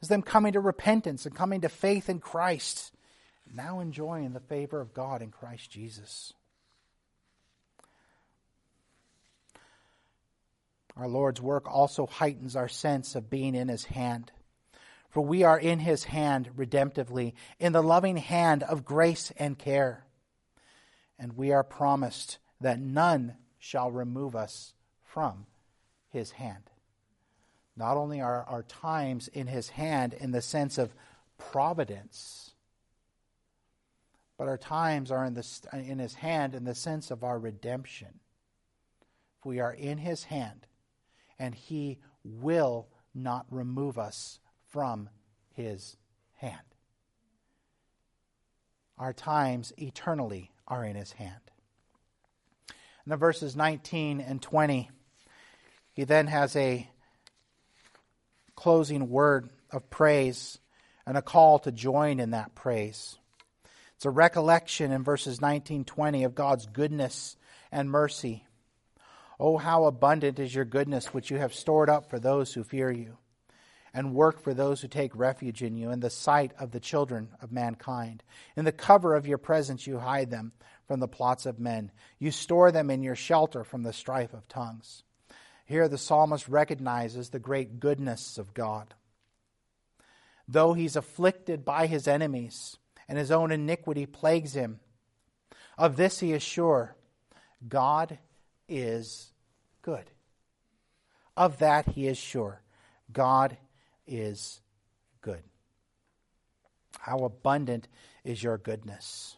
as 0.00 0.08
them 0.08 0.22
coming 0.22 0.54
to 0.54 0.60
repentance 0.60 1.26
and 1.26 1.34
coming 1.34 1.60
to 1.60 1.68
faith 1.68 2.08
in 2.08 2.18
Christ 2.18 2.92
now 3.54 3.80
enjoying 3.80 4.32
the 4.32 4.40
favor 4.40 4.80
of 4.80 4.94
God 4.94 5.22
in 5.22 5.30
Christ 5.30 5.70
Jesus. 5.70 6.32
Our 10.96 11.08
Lord's 11.08 11.40
work 11.40 11.70
also 11.72 12.06
heightens 12.06 12.54
our 12.56 12.68
sense 12.68 13.14
of 13.14 13.30
being 13.30 13.54
in 13.54 13.68
His 13.68 13.84
hand. 13.84 14.30
For 15.12 15.20
we 15.20 15.42
are 15.42 15.58
in 15.58 15.78
his 15.78 16.04
hand 16.04 16.48
redemptively, 16.56 17.34
in 17.60 17.74
the 17.74 17.82
loving 17.82 18.16
hand 18.16 18.62
of 18.62 18.86
grace 18.86 19.30
and 19.36 19.58
care. 19.58 20.06
And 21.18 21.36
we 21.36 21.52
are 21.52 21.62
promised 21.62 22.38
that 22.62 22.80
none 22.80 23.36
shall 23.58 23.90
remove 23.90 24.34
us 24.34 24.72
from 25.04 25.44
his 26.08 26.30
hand. 26.30 26.70
Not 27.76 27.98
only 27.98 28.22
are 28.22 28.44
our 28.44 28.62
times 28.62 29.28
in 29.28 29.48
his 29.48 29.68
hand 29.68 30.14
in 30.14 30.30
the 30.30 30.40
sense 30.40 30.78
of 30.78 30.94
providence, 31.36 32.51
but 34.42 34.48
our 34.48 34.58
times 34.58 35.12
are 35.12 35.24
in, 35.24 35.34
the, 35.34 35.46
uh, 35.72 35.76
in 35.76 36.00
his 36.00 36.14
hand 36.14 36.56
in 36.56 36.64
the 36.64 36.74
sense 36.74 37.12
of 37.12 37.22
our 37.22 37.38
redemption. 37.38 38.18
We 39.44 39.60
are 39.60 39.72
in 39.72 39.98
his 39.98 40.24
hand, 40.24 40.66
and 41.38 41.54
he 41.54 42.00
will 42.24 42.88
not 43.14 43.46
remove 43.50 44.00
us 44.00 44.40
from 44.66 45.10
his 45.54 45.96
hand. 46.34 46.58
Our 48.98 49.12
times 49.12 49.72
eternally 49.78 50.50
are 50.66 50.84
in 50.84 50.96
his 50.96 51.12
hand. 51.12 51.52
In 53.06 53.10
the 53.10 53.16
verses 53.16 53.54
19 53.54 54.20
and 54.20 54.42
20, 54.42 54.90
he 55.92 56.02
then 56.02 56.26
has 56.26 56.56
a 56.56 56.90
closing 58.56 59.08
word 59.08 59.50
of 59.70 59.88
praise 59.88 60.58
and 61.06 61.16
a 61.16 61.22
call 61.22 61.60
to 61.60 61.70
join 61.70 62.18
in 62.18 62.32
that 62.32 62.56
praise. 62.56 63.18
It's 64.02 64.06
a 64.06 64.10
recollection 64.10 64.90
in 64.90 65.04
verses 65.04 65.40
19 65.40 65.84
20 65.84 66.24
of 66.24 66.34
God's 66.34 66.66
goodness 66.66 67.36
and 67.70 67.88
mercy. 67.88 68.44
Oh, 69.38 69.58
how 69.58 69.84
abundant 69.84 70.40
is 70.40 70.52
your 70.52 70.64
goodness, 70.64 71.14
which 71.14 71.30
you 71.30 71.38
have 71.38 71.54
stored 71.54 71.88
up 71.88 72.10
for 72.10 72.18
those 72.18 72.52
who 72.52 72.64
fear 72.64 72.90
you 72.90 73.18
and 73.94 74.12
work 74.12 74.40
for 74.40 74.54
those 74.54 74.80
who 74.80 74.88
take 74.88 75.14
refuge 75.14 75.62
in 75.62 75.76
you 75.76 75.92
in 75.92 76.00
the 76.00 76.10
sight 76.10 76.50
of 76.58 76.72
the 76.72 76.80
children 76.80 77.28
of 77.40 77.52
mankind. 77.52 78.24
In 78.56 78.64
the 78.64 78.72
cover 78.72 79.14
of 79.14 79.28
your 79.28 79.38
presence, 79.38 79.86
you 79.86 80.00
hide 80.00 80.32
them 80.32 80.50
from 80.88 80.98
the 80.98 81.06
plots 81.06 81.46
of 81.46 81.60
men. 81.60 81.92
You 82.18 82.32
store 82.32 82.72
them 82.72 82.90
in 82.90 83.04
your 83.04 83.14
shelter 83.14 83.62
from 83.62 83.84
the 83.84 83.92
strife 83.92 84.34
of 84.34 84.48
tongues. 84.48 85.04
Here, 85.64 85.86
the 85.86 85.96
psalmist 85.96 86.48
recognizes 86.48 87.30
the 87.30 87.38
great 87.38 87.78
goodness 87.78 88.36
of 88.36 88.52
God. 88.52 88.94
Though 90.48 90.72
he's 90.72 90.96
afflicted 90.96 91.64
by 91.64 91.86
his 91.86 92.08
enemies 92.08 92.78
and 93.12 93.18
his 93.18 93.30
own 93.30 93.52
iniquity 93.52 94.06
plagues 94.06 94.54
him, 94.54 94.80
of 95.76 95.96
this 95.96 96.20
he 96.20 96.32
is 96.32 96.42
sure 96.42 96.96
God 97.68 98.18
is 98.70 99.30
good. 99.82 100.10
Of 101.36 101.58
that 101.58 101.88
he 101.88 102.06
is 102.06 102.16
sure. 102.16 102.62
God 103.12 103.58
is 104.06 104.62
good. 105.20 105.42
How 107.00 107.18
abundant 107.18 107.86
is 108.24 108.42
your 108.42 108.56
goodness. 108.56 109.36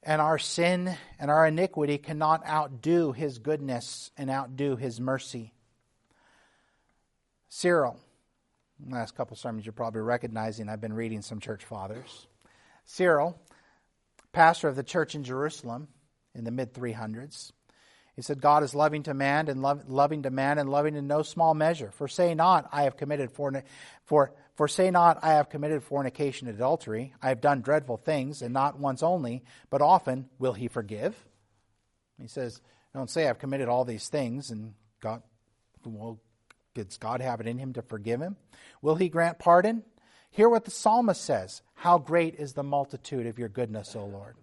And 0.00 0.22
our 0.22 0.38
sin 0.38 0.96
and 1.18 1.32
our 1.32 1.48
iniquity 1.48 1.98
cannot 1.98 2.46
outdo 2.46 3.10
his 3.10 3.40
goodness 3.40 4.12
and 4.16 4.30
outdo 4.30 4.76
his 4.76 5.00
mercy. 5.00 5.52
Cyril, 7.48 7.98
last 8.88 9.16
couple 9.16 9.36
sermons 9.36 9.64
you're 9.64 9.72
probably 9.72 10.00
recognizing, 10.00 10.68
I've 10.68 10.80
been 10.80 10.92
reading 10.92 11.22
some 11.22 11.40
church 11.40 11.64
fathers. 11.64 12.26
Cyril, 12.84 13.40
pastor 14.32 14.68
of 14.68 14.76
the 14.76 14.82
church 14.82 15.14
in 15.14 15.24
Jerusalem 15.24 15.88
in 16.34 16.44
the 16.44 16.50
mid 16.50 16.74
300s, 16.74 17.52
he 18.16 18.22
said, 18.22 18.40
God 18.40 18.62
is 18.62 18.74
loving 18.74 19.02
to 19.04 19.14
man 19.14 19.48
and 19.48 19.60
loving 19.60 20.22
to 20.22 20.30
man 20.30 20.58
and 20.58 20.68
loving 20.68 20.94
in 20.94 21.08
no 21.08 21.22
small 21.22 21.52
measure. 21.52 21.90
For 21.90 22.06
say 22.06 22.34
not, 22.34 22.68
I 22.70 22.84
have 22.84 22.96
committed 22.96 23.32
fornication. 23.32 23.68
For, 24.04 24.32
for 24.54 24.68
say 24.68 24.92
not, 24.92 25.18
I 25.22 25.32
have 25.34 25.48
committed 25.48 25.82
fornication 25.82 26.46
adultery. 26.46 27.12
I 27.20 27.30
have 27.30 27.40
done 27.40 27.60
dreadful 27.60 27.96
things, 27.96 28.40
and 28.40 28.54
not 28.54 28.78
once 28.78 29.02
only, 29.02 29.42
but 29.68 29.82
often 29.82 30.28
will 30.38 30.52
he 30.52 30.68
forgive? 30.68 31.16
He 32.20 32.28
says, 32.28 32.60
Don't 32.94 33.10
say 33.10 33.28
I've 33.28 33.40
committed 33.40 33.68
all 33.68 33.84
these 33.84 34.08
things, 34.08 34.50
and 34.50 34.74
God, 35.00 35.22
well, 35.84 36.20
does 36.74 36.96
God 36.98 37.20
have 37.20 37.40
it 37.40 37.46
in 37.46 37.58
him 37.58 37.72
to 37.74 37.82
forgive 37.82 38.20
him? 38.20 38.36
Will 38.82 38.96
he 38.96 39.08
grant 39.08 39.38
pardon? 39.38 39.84
Hear 40.30 40.48
what 40.48 40.64
the 40.64 40.70
psalmist 40.70 41.22
says 41.22 41.62
How 41.74 41.98
great 41.98 42.34
is 42.34 42.54
the 42.54 42.62
multitude 42.62 43.26
of 43.26 43.38
your 43.38 43.48
goodness, 43.48 43.94
O 43.94 44.04
Lord! 44.04 44.36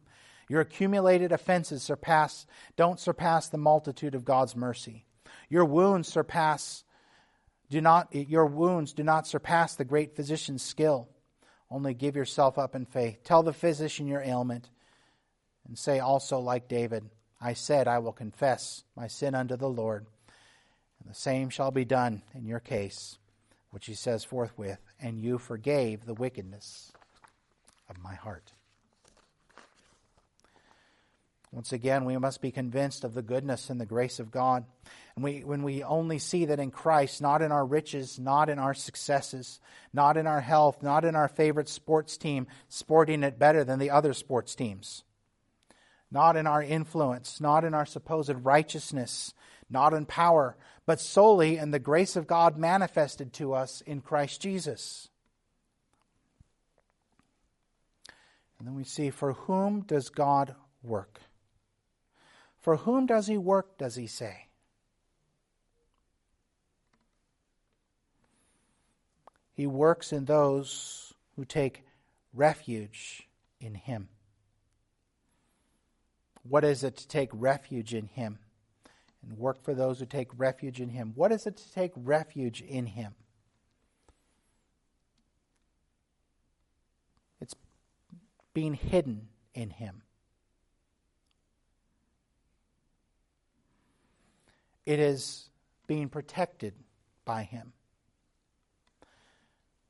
Your 0.47 0.61
accumulated 0.61 1.31
offenses 1.31 1.83
surpass, 1.83 2.45
don't 2.75 2.99
surpass 2.99 3.47
the 3.47 3.57
multitude 3.57 4.15
of 4.15 4.25
God's 4.25 4.55
mercy. 4.55 5.05
Your 5.49 5.63
wounds 5.63 6.09
surpass, 6.09 6.83
do 7.69 7.79
not, 7.79 8.13
your 8.13 8.45
wounds 8.45 8.91
do 8.93 9.03
not 9.03 9.27
surpass 9.27 9.75
the 9.75 9.85
great 9.85 10.15
physician's 10.15 10.61
skill. 10.61 11.07
Only 11.69 11.93
give 11.93 12.17
yourself 12.17 12.57
up 12.57 12.75
in 12.75 12.85
faith. 12.85 13.23
Tell 13.23 13.43
the 13.43 13.53
physician 13.53 14.07
your 14.07 14.21
ailment, 14.21 14.69
and 15.65 15.77
say 15.77 15.99
also, 15.99 16.39
like 16.39 16.67
David, 16.67 17.09
I 17.39 17.53
said, 17.53 17.87
I 17.87 17.99
will 17.99 18.11
confess 18.11 18.83
my 18.95 19.07
sin 19.07 19.35
unto 19.35 19.55
the 19.55 19.69
Lord. 19.69 20.05
And 21.01 21.09
the 21.09 21.19
same 21.19 21.49
shall 21.49 21.71
be 21.71 21.85
done 21.85 22.21
in 22.35 22.45
your 22.45 22.59
case, 22.59 23.17
which 23.71 23.87
he 23.87 23.93
says 23.95 24.23
forthwith, 24.23 24.79
and 24.99 25.19
you 25.19 25.37
forgave 25.37 26.05
the 26.05 26.13
wickedness 26.13 26.91
of 27.89 27.97
my 27.97 28.13
heart. 28.13 28.53
Once 31.51 31.73
again, 31.73 32.05
we 32.05 32.17
must 32.17 32.41
be 32.41 32.51
convinced 32.51 33.03
of 33.03 33.13
the 33.13 33.21
goodness 33.21 33.69
and 33.69 33.81
the 33.81 33.85
grace 33.85 34.19
of 34.19 34.31
God. 34.31 34.63
And 35.15 35.23
we, 35.23 35.43
when 35.43 35.63
we 35.63 35.83
only 35.83 36.17
see 36.17 36.45
that 36.45 36.61
in 36.61 36.71
Christ, 36.71 37.21
not 37.21 37.41
in 37.41 37.51
our 37.51 37.65
riches, 37.65 38.17
not 38.17 38.49
in 38.49 38.57
our 38.57 38.73
successes, 38.73 39.59
not 39.91 40.15
in 40.15 40.27
our 40.27 40.39
health, 40.39 40.81
not 40.81 41.03
in 41.03 41.13
our 41.13 41.27
favorite 41.27 41.67
sports 41.67 42.15
team 42.15 42.47
sporting 42.69 43.23
it 43.23 43.37
better 43.37 43.65
than 43.65 43.79
the 43.79 43.89
other 43.89 44.13
sports 44.13 44.55
teams, 44.55 45.03
not 46.11 46.35
in 46.35 46.45
our 46.45 46.61
influence, 46.61 47.39
not 47.39 47.63
in 47.63 47.73
our 47.73 47.85
supposed 47.85 48.33
righteousness, 48.43 49.33
not 49.69 49.93
in 49.93 50.05
power, 50.05 50.57
but 50.85 50.99
solely 50.99 51.57
in 51.57 51.71
the 51.71 51.79
grace 51.79 52.15
of 52.15 52.27
God 52.27 52.57
manifested 52.57 53.31
to 53.33 53.53
us 53.53 53.81
in 53.81 54.01
Christ 54.01 54.41
Jesus. 54.41 55.07
And 58.59 58.67
then 58.67 58.75
we 58.75 58.83
see, 58.83 59.09
for 59.09 59.33
whom 59.33 59.81
does 59.81 60.09
God 60.09 60.53
work? 60.83 61.21
For 62.59 62.75
whom 62.75 63.05
does 63.07 63.27
he 63.27 63.37
work, 63.37 63.77
does 63.77 63.95
he 63.95 64.05
say? 64.05 64.47
He 69.53 69.65
works 69.65 70.11
in 70.11 70.25
those 70.25 71.13
who 71.35 71.45
take 71.45 71.83
refuge 72.33 73.27
in 73.59 73.75
him. 73.75 74.09
What 76.43 76.63
is 76.63 76.83
it 76.83 76.97
to 76.97 77.07
take 77.07 77.29
refuge 77.33 77.93
in 77.93 78.07
him? 78.07 78.39
And 79.23 79.37
work 79.37 79.63
for 79.63 79.73
those 79.73 79.99
who 79.99 80.05
take 80.05 80.29
refuge 80.35 80.81
in 80.81 80.89
him. 80.89 81.13
What 81.15 81.31
is 81.31 81.45
it 81.45 81.57
to 81.57 81.73
take 81.73 81.91
refuge 81.95 82.61
in 82.61 82.87
him? 82.87 83.13
It's 87.39 87.53
being 88.53 88.73
hidden 88.73 89.27
in 89.53 89.69
him. 89.69 90.01
it 94.85 94.99
is 94.99 95.49
being 95.87 96.09
protected 96.09 96.73
by 97.25 97.43
him. 97.43 97.73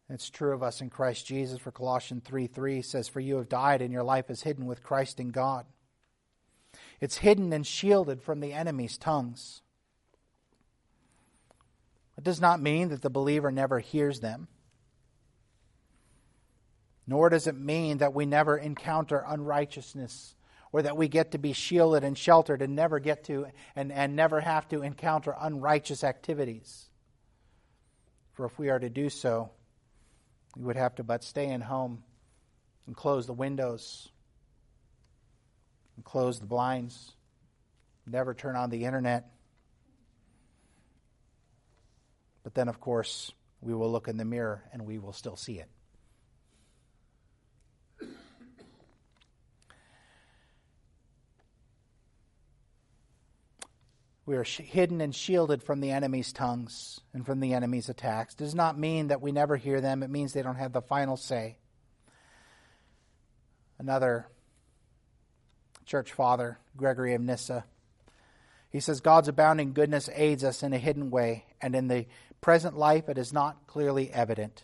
It's 0.10 0.30
true 0.30 0.54
of 0.54 0.62
us 0.62 0.82
in 0.82 0.90
Christ 0.90 1.26
Jesus, 1.26 1.60
for 1.60 1.72
Colossians 1.72 2.24
3 2.26 2.48
3 2.48 2.82
says, 2.82 3.08
For 3.08 3.22
you 3.22 3.38
have 3.38 3.48
died, 3.48 3.82
and 3.82 3.94
your 3.94 4.04
life 4.04 4.30
is 4.30 4.44
hidden 4.44 4.66
with 4.66 4.84
Christ 4.84 5.20
in 5.20 5.30
God. 5.30 5.66
It's 7.02 7.18
hidden 7.18 7.52
and 7.52 7.66
shielded 7.66 8.22
from 8.22 8.40
the 8.40 8.54
enemy's 8.54 8.98
tongues. 8.98 9.64
It 12.16 12.24
does 12.24 12.40
not 12.40 12.62
mean 12.62 12.90
that 12.90 13.02
the 13.02 13.10
believer 13.10 13.52
never 13.52 13.80
hears 13.80 14.20
them, 14.20 14.48
nor 17.08 17.30
does 17.30 17.48
it 17.48 17.58
mean 17.58 17.98
that 17.98 18.14
we 18.14 18.28
never 18.28 18.56
encounter 18.56 19.24
unrighteousness 19.28 20.36
or 20.72 20.84
that 20.84 20.96
we 20.96 21.08
get 21.08 21.32
to 21.32 21.40
be 21.40 21.54
shielded 21.54 22.04
and 22.04 22.16
sheltered 22.16 22.62
and 22.62 22.76
never 22.76 23.00
get 23.00 23.24
to 23.26 23.48
and, 23.76 23.92
and 23.92 24.16
never 24.16 24.40
have 24.40 24.68
to 24.70 24.84
encounter 24.84 25.36
unrighteous 25.42 26.04
activities. 26.04 26.90
For 28.34 28.46
if 28.46 28.60
we 28.60 28.70
are 28.70 28.80
to 28.80 28.90
do 28.90 29.10
so, 29.10 29.50
we 30.56 30.66
would 30.66 30.76
have 30.76 30.96
to 30.96 31.04
but 31.04 31.24
stay 31.24 31.48
in 31.48 31.62
home 31.62 32.04
and 32.86 32.96
close 32.96 33.26
the 33.26 33.34
windows 33.34 34.11
and 36.02 36.06
close 36.06 36.40
the 36.40 36.48
blinds, 36.48 37.12
never 38.08 38.34
turn 38.34 38.56
on 38.56 38.72
the 38.72 38.86
internet. 38.86 39.30
But 42.44 42.56
then, 42.56 42.68
of 42.68 42.80
course, 42.80 43.32
we 43.62 43.76
will 43.76 43.92
look 43.92 44.08
in 44.08 44.18
the 44.18 44.26
mirror 44.26 44.64
and 44.74 44.88
we 44.88 44.98
will 44.98 45.14
still 45.14 45.36
see 45.36 45.60
it. 45.60 45.70
we 54.26 54.38
are 54.38 54.44
hidden 54.44 55.02
and 55.02 55.14
shielded 55.14 55.62
from 55.62 55.82
the 55.82 55.92
enemy's 55.92 56.32
tongues 56.32 57.02
and 57.14 57.26
from 57.26 57.42
the 57.42 57.54
enemy's 57.54 57.90
attacks. 57.90 58.34
It 58.34 58.38
does 58.38 58.56
not 58.56 58.80
mean 58.80 59.08
that 59.10 59.22
we 59.22 59.32
never 59.32 59.58
hear 59.58 59.82
them, 59.82 60.02
it 60.04 60.10
means 60.10 60.32
they 60.32 60.42
don't 60.42 60.56
have 60.56 60.72
the 60.72 60.82
final 60.82 61.18
say. 61.18 61.58
Another 63.78 64.28
church 65.92 66.14
father, 66.14 66.58
Gregory 66.78 67.14
of 67.16 67.22
Nyssa, 67.22 67.66
he 68.70 68.80
says, 68.80 69.02
God's 69.02 69.28
abounding 69.28 69.74
goodness 69.74 70.10
aids 70.16 70.42
us 70.42 70.64
in 70.64 70.72
a 70.72 70.78
hidden 70.78 71.12
way, 71.12 71.44
and 71.62 71.76
in 71.76 71.90
the 71.90 72.06
present 72.40 72.78
life 72.78 73.10
it 73.10 73.18
is 73.18 73.34
not 73.34 73.68
clearly 73.68 74.10
evident. 74.10 74.64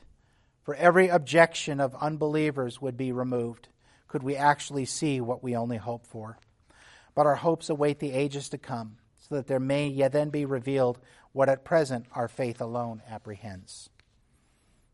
For 0.64 0.74
every 0.74 1.10
objection 1.10 1.82
of 1.82 1.94
unbelievers 1.96 2.82
would 2.82 2.96
be 2.96 3.12
removed, 3.12 3.68
could 4.08 4.24
we 4.24 4.38
actually 4.38 4.86
see 4.86 5.20
what 5.20 5.44
we 5.44 5.54
only 5.54 5.76
hope 5.76 6.06
for. 6.06 6.38
But 7.14 7.26
our 7.26 7.36
hopes 7.36 7.70
await 7.70 8.00
the 8.00 8.14
ages 8.14 8.48
to 8.50 8.58
come 8.58 8.96
so 9.28 9.36
that 9.36 9.48
there 9.48 9.60
may 9.60 9.90
yet 9.90 10.14
then 10.14 10.30
be 10.30 10.46
revealed 10.46 10.98
what 11.34 11.50
at 11.50 11.66
present 11.66 12.06
our 12.14 12.30
faith 12.30 12.62
alone 12.62 13.02
apprehends. 13.10 13.90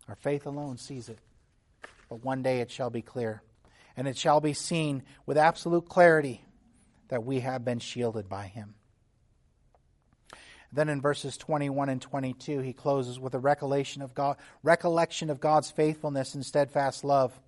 Our 0.09 0.15
faith 0.15 0.47
alone 0.47 0.77
sees 0.77 1.09
it, 1.09 1.19
but 2.09 2.25
one 2.25 2.41
day 2.41 2.59
it 2.59 2.71
shall 2.71 2.89
be 2.89 3.03
clear, 3.03 3.43
and 3.95 4.07
it 4.07 4.17
shall 4.17 4.41
be 4.41 4.53
seen 4.53 5.03
with 5.25 5.37
absolute 5.37 5.87
clarity 5.87 6.43
that 7.09 7.23
we 7.23 7.41
have 7.41 7.63
been 7.63 7.79
shielded 7.79 8.27
by 8.27 8.47
him. 8.47 8.75
Then 10.71 10.89
in 10.89 11.01
verses 11.01 11.37
21 11.37 11.89
and 11.89 12.01
22, 12.01 12.59
he 12.59 12.73
closes 12.73 13.19
with 13.19 13.35
a 13.35 13.39
recollection 13.39 14.01
of, 14.01 14.15
God, 14.15 14.37
recollection 14.63 15.29
of 15.29 15.39
God's 15.39 15.69
faithfulness 15.69 16.33
and 16.33 16.43
steadfast 16.43 17.03
love. 17.03 17.39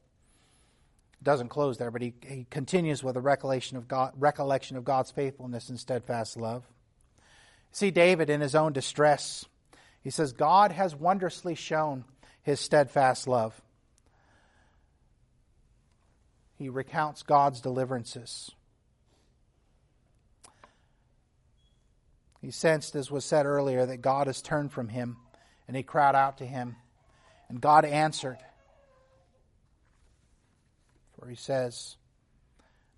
Doesn't 1.24 1.50
close 1.50 1.80
there, 1.80 1.90
but 1.90 2.04
he, 2.04 2.14
he 2.24 2.46
continues 2.52 3.04
with 3.04 3.18
a 3.18 3.22
recollection 3.22 3.78
of, 3.78 3.88
God, 3.88 4.14
recollection 4.16 4.78
of 4.78 4.84
God's 4.84 5.10
faithfulness 5.10 5.70
and 5.70 5.80
steadfast 5.80 6.38
love. 6.38 6.64
See 7.72 7.90
David 7.90 8.30
in 8.30 8.42
his 8.42 8.54
own 8.54 8.74
distress. 8.74 9.44
He 10.04 10.12
says, 10.12 10.32
God 10.32 10.72
has 10.72 10.96
wondrously 10.96 11.56
shown 11.56 12.06
his 12.44 12.60
steadfast 12.60 13.28
love. 13.28 13.60
He 16.58 16.70
recounts 16.70 17.24
God's 17.24 17.62
deliverances. 17.62 18.52
He 22.42 22.52
sensed, 22.52 22.96
as 22.96 23.10
was 23.10 23.26
said 23.26 23.46
earlier, 23.46 23.86
that 23.86 24.02
God 24.02 24.28
has 24.28 24.42
turned 24.42 24.72
from 24.72 24.90
him, 24.90 25.18
and 25.68 25.76
he 25.76 25.84
cried 25.84 26.16
out 26.16 26.38
to 26.38 26.46
him, 26.46 26.76
and 27.50 27.60
God 27.60 27.86
answered. 27.86 28.38
For 31.20 31.28
he 31.28 31.36
says, 31.36 31.98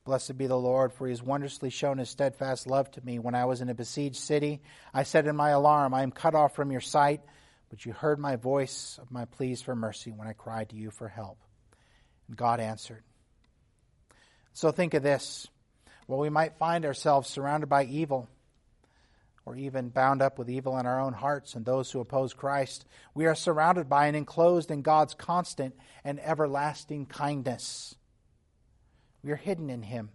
Blessed 0.04 0.38
be 0.38 0.48
the 0.48 0.58
Lord, 0.58 0.94
for 0.94 1.08
he 1.08 1.12
has 1.12 1.24
wondrously 1.24 1.70
shown 1.70 1.98
his 1.98 2.10
steadfast 2.10 2.68
love 2.68 2.92
to 2.92 3.06
me. 3.06 3.20
When 3.20 3.36
I 3.36 3.46
was 3.46 3.62
in 3.62 3.70
a 3.70 3.74
besieged 3.74 4.18
city, 4.18 4.62
I 4.94 5.04
said 5.04 5.28
in 5.28 5.36
my 5.36 5.50
alarm, 5.50 5.94
I 5.94 6.04
am 6.04 6.12
cut 6.12 6.36
off 6.36 6.56
from 6.56 6.72
your 6.72 6.82
sight, 6.82 7.22
but 7.70 7.86
you 7.86 7.92
heard 7.94 8.20
my 8.20 8.36
voice 8.36 9.00
of 9.02 9.12
my 9.12 9.26
pleas 9.26 9.62
for 9.62 9.76
mercy 9.76 10.12
when 10.12 10.28
I 10.28 10.34
cried 10.34 10.70
to 10.70 10.76
you 10.76 10.92
for 10.92 11.08
help. 11.08 11.38
And 12.28 12.38
God 12.38 12.60
answered. 12.60 13.04
So 14.58 14.72
think 14.72 14.96
of 14.96 15.04
this. 15.04 15.48
Well, 16.08 16.18
we 16.18 16.32
might 16.32 16.58
find 16.58 16.84
ourselves 16.84 17.30
surrounded 17.30 17.68
by 17.68 17.84
evil, 17.84 18.28
or 19.46 19.56
even 19.56 19.90
bound 19.90 20.24
up 20.24 20.40
with 20.40 20.50
evil 20.50 20.80
in 20.80 20.88
our 20.88 21.00
own 21.00 21.14
hearts 21.14 21.54
and 21.54 21.64
those 21.64 21.92
who 21.92 22.00
oppose 22.00 22.34
Christ. 22.34 22.84
We 23.14 23.28
are 23.28 23.36
surrounded 23.36 23.88
by 23.88 24.08
and 24.08 24.16
enclosed 24.16 24.72
in 24.72 24.82
God's 24.82 25.14
constant 25.14 25.76
and 26.04 26.20
everlasting 26.20 27.06
kindness. 27.06 27.94
We 29.22 29.30
are 29.30 29.36
hidden 29.36 29.70
in 29.70 29.84
him. 29.84 30.10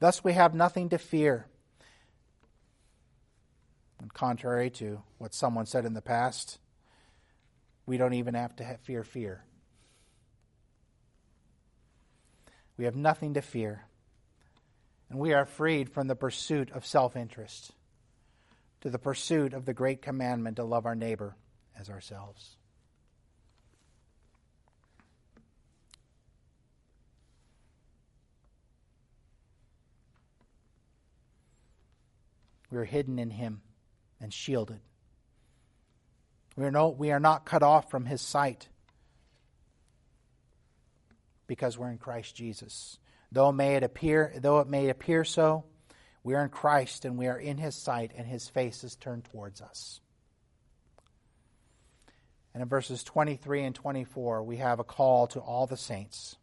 Thus, 0.00 0.24
we 0.24 0.32
have 0.32 0.52
nothing 0.52 0.88
to 0.88 0.98
fear. 0.98 1.46
And 4.00 4.12
contrary 4.12 4.70
to 4.70 5.00
what 5.18 5.32
someone 5.32 5.66
said 5.66 5.84
in 5.84 5.94
the 5.94 6.02
past, 6.02 6.58
we 7.86 7.98
don't 7.98 8.14
even 8.14 8.34
have 8.34 8.56
to 8.56 8.64
have 8.64 8.80
fear 8.80 9.04
fear. 9.04 9.44
We 12.76 12.84
have 12.86 12.96
nothing 12.96 13.34
to 13.34 13.42
fear. 13.42 13.84
And 15.08 15.18
we 15.18 15.32
are 15.32 15.44
freed 15.44 15.90
from 15.90 16.08
the 16.08 16.16
pursuit 16.16 16.70
of 16.72 16.84
self 16.84 17.16
interest 17.16 17.72
to 18.80 18.90
the 18.90 18.98
pursuit 18.98 19.54
of 19.54 19.64
the 19.64 19.74
great 19.74 20.02
commandment 20.02 20.56
to 20.56 20.64
love 20.64 20.86
our 20.86 20.94
neighbor 20.94 21.36
as 21.78 21.88
ourselves. 21.88 22.56
We 32.70 32.78
are 32.78 32.84
hidden 32.84 33.20
in 33.20 33.30
him 33.30 33.62
and 34.20 34.34
shielded. 34.34 34.80
We 36.56 36.64
are, 36.64 36.72
no, 36.72 36.88
we 36.88 37.12
are 37.12 37.20
not 37.20 37.44
cut 37.44 37.62
off 37.62 37.88
from 37.88 38.04
his 38.04 38.20
sight 38.20 38.68
because 41.46 41.78
we're 41.78 41.90
in 41.90 41.98
Christ 41.98 42.34
Jesus. 42.36 42.98
Though 43.32 43.52
may 43.52 43.76
it 43.76 43.82
appear, 43.82 44.32
though 44.36 44.60
it 44.60 44.68
may 44.68 44.88
appear 44.88 45.24
so, 45.24 45.64
we 46.22 46.34
are 46.34 46.42
in 46.42 46.50
Christ 46.50 47.04
and 47.04 47.18
we 47.18 47.26
are 47.26 47.38
in 47.38 47.58
his 47.58 47.74
sight 47.74 48.12
and 48.16 48.26
his 48.26 48.48
face 48.48 48.84
is 48.84 48.96
turned 48.96 49.24
towards 49.24 49.60
us. 49.60 50.00
And 52.52 52.62
in 52.62 52.68
verses 52.68 53.02
23 53.02 53.64
and 53.64 53.74
24, 53.74 54.42
we 54.44 54.58
have 54.58 54.78
a 54.78 54.84
call 54.84 55.26
to 55.28 55.40
all 55.40 55.66
the 55.66 55.76
saints 55.76 56.36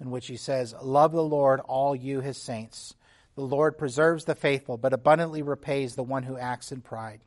in 0.00 0.10
which 0.10 0.26
he 0.26 0.36
says, 0.36 0.74
Love 0.82 1.12
the 1.12 1.22
Lord, 1.22 1.60
all 1.60 1.94
you 1.94 2.20
his 2.20 2.36
saints 2.36 2.94
the 3.34 3.42
Lord 3.42 3.76
preserves 3.76 4.24
the 4.24 4.34
faithful, 4.34 4.76
but 4.76 4.92
abundantly 4.92 5.42
repays 5.42 5.94
the 5.94 6.04
one 6.04 6.22
who 6.22 6.38
acts 6.38 6.70
in 6.70 6.80
pride. 6.80 7.20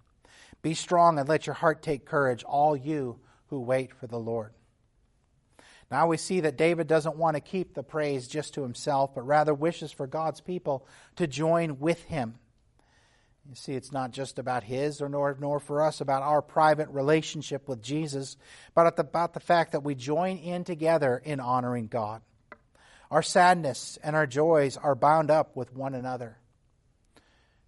Be 0.61 0.73
strong 0.73 1.19
and 1.19 1.27
let 1.27 1.45
your 1.45 1.53
heart 1.53 1.81
take 1.81 2.05
courage, 2.05 2.43
all 2.43 2.75
you 2.75 3.19
who 3.47 3.59
wait 3.59 3.93
for 3.93 4.07
the 4.07 4.19
Lord. 4.19 4.53
Now 5.89 6.07
we 6.07 6.17
see 6.17 6.41
that 6.41 6.57
David 6.57 6.87
doesn't 6.87 7.15
want 7.15 7.35
to 7.35 7.41
keep 7.41 7.73
the 7.73 7.83
praise 7.83 8.27
just 8.27 8.53
to 8.55 8.61
himself, 8.61 9.15
but 9.15 9.25
rather 9.25 9.53
wishes 9.53 9.91
for 9.91 10.05
God's 10.05 10.41
people 10.41 10.85
to 11.15 11.27
join 11.27 11.79
with 11.79 12.03
him. 12.03 12.35
You 13.49 13.55
see, 13.55 13.73
it's 13.73 13.93
not 13.93 14.11
just 14.11 14.39
about 14.39 14.63
his 14.63 15.01
or 15.01 15.07
nor, 15.07 15.37
nor 15.39 15.61
for 15.61 15.81
us 15.81 16.01
about 16.01 16.23
our 16.23 16.41
private 16.41 16.89
relationship 16.89 17.69
with 17.69 17.81
Jesus, 17.81 18.35
but 18.75 18.99
about 18.99 19.33
the 19.33 19.39
fact 19.39 19.71
that 19.71 19.83
we 19.83 19.95
join 19.95 20.37
in 20.37 20.65
together 20.65 21.21
in 21.23 21.39
honoring 21.39 21.87
God. 21.87 22.21
Our 23.09 23.23
sadness 23.23 23.97
and 24.03 24.17
our 24.17 24.27
joys 24.27 24.75
are 24.75 24.95
bound 24.95 25.31
up 25.31 25.55
with 25.55 25.73
one 25.73 25.95
another. 25.95 26.37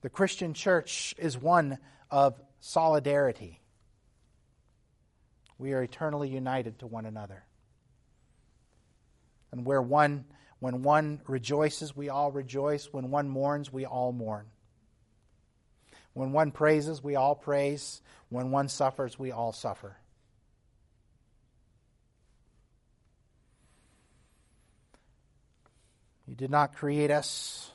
The 0.01 0.09
Christian 0.09 0.53
church 0.53 1.15
is 1.17 1.37
one 1.37 1.77
of 2.11 2.37
solidarity. 2.59 3.61
We 5.57 5.71
are 5.71 5.81
eternally 5.81 6.27
united 6.27 6.79
to 6.79 6.87
one 6.87 7.05
another. 7.05 7.45
And 9.51 9.65
where 9.65 9.81
one 9.81 10.25
when 10.59 10.83
one 10.83 11.21
rejoices, 11.25 11.95
we 11.95 12.09
all 12.09 12.31
rejoice. 12.31 12.89
When 12.91 13.11
one 13.11 13.29
mourns, 13.29 13.71
we 13.71 13.85
all 13.85 14.11
mourn. 14.11 14.45
When 16.13 16.33
one 16.33 16.51
praises, 16.51 17.01
we 17.01 17.15
all 17.15 17.35
praise. 17.35 18.01
When 18.27 18.51
one 18.51 18.67
suffers, 18.67 19.17
we 19.17 19.31
all 19.31 19.53
suffer. 19.53 19.95
You 26.27 26.35
did 26.35 26.51
not 26.51 26.75
create 26.75 27.09
us. 27.09 27.71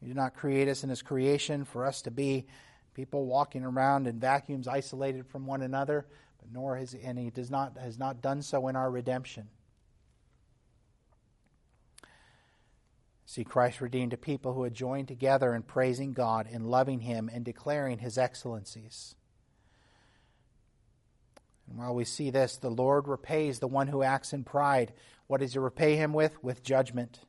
You 0.00 0.08
did 0.08 0.16
not 0.16 0.34
create 0.34 0.68
us 0.68 0.84
in 0.84 0.90
His 0.90 1.00
creation 1.00 1.64
for 1.64 1.86
us 1.86 2.02
to 2.02 2.10
be 2.10 2.46
people 2.94 3.26
walking 3.26 3.64
around 3.64 4.06
in 4.06 4.18
vacuums 4.18 4.68
isolated 4.68 5.26
from 5.26 5.46
one 5.46 5.62
another, 5.62 6.06
but 6.38 6.52
nor 6.52 6.76
has 6.76 6.94
and 6.94 7.18
He 7.18 7.30
does 7.30 7.50
not 7.50 7.76
has 7.78 7.98
not 7.98 8.22
done 8.22 8.42
so 8.42 8.68
in 8.68 8.76
our 8.76 8.90
redemption. 8.90 9.48
See, 13.26 13.44
Christ 13.44 13.80
redeemed 13.80 14.12
a 14.12 14.16
people 14.16 14.52
who 14.54 14.62
had 14.62 14.74
joined 14.74 15.08
together 15.08 15.54
in 15.54 15.62
praising 15.62 16.12
God, 16.12 16.46
in 16.48 16.64
loving 16.64 17.00
Him, 17.00 17.28
and 17.32 17.44
declaring 17.44 17.98
His 17.98 18.16
excellencies. 18.16 19.16
And 21.68 21.78
while 21.78 21.94
we 21.94 22.04
see 22.04 22.30
this, 22.30 22.56
the 22.56 22.70
Lord 22.70 23.08
repays 23.08 23.58
the 23.58 23.68
one 23.68 23.88
who 23.88 24.02
acts 24.02 24.32
in 24.32 24.44
pride. 24.44 24.92
What 25.26 25.40
does 25.40 25.54
he 25.54 25.58
repay 25.58 25.96
him 25.96 26.12
with? 26.12 26.42
With 26.42 26.62
judgment. 26.62 27.20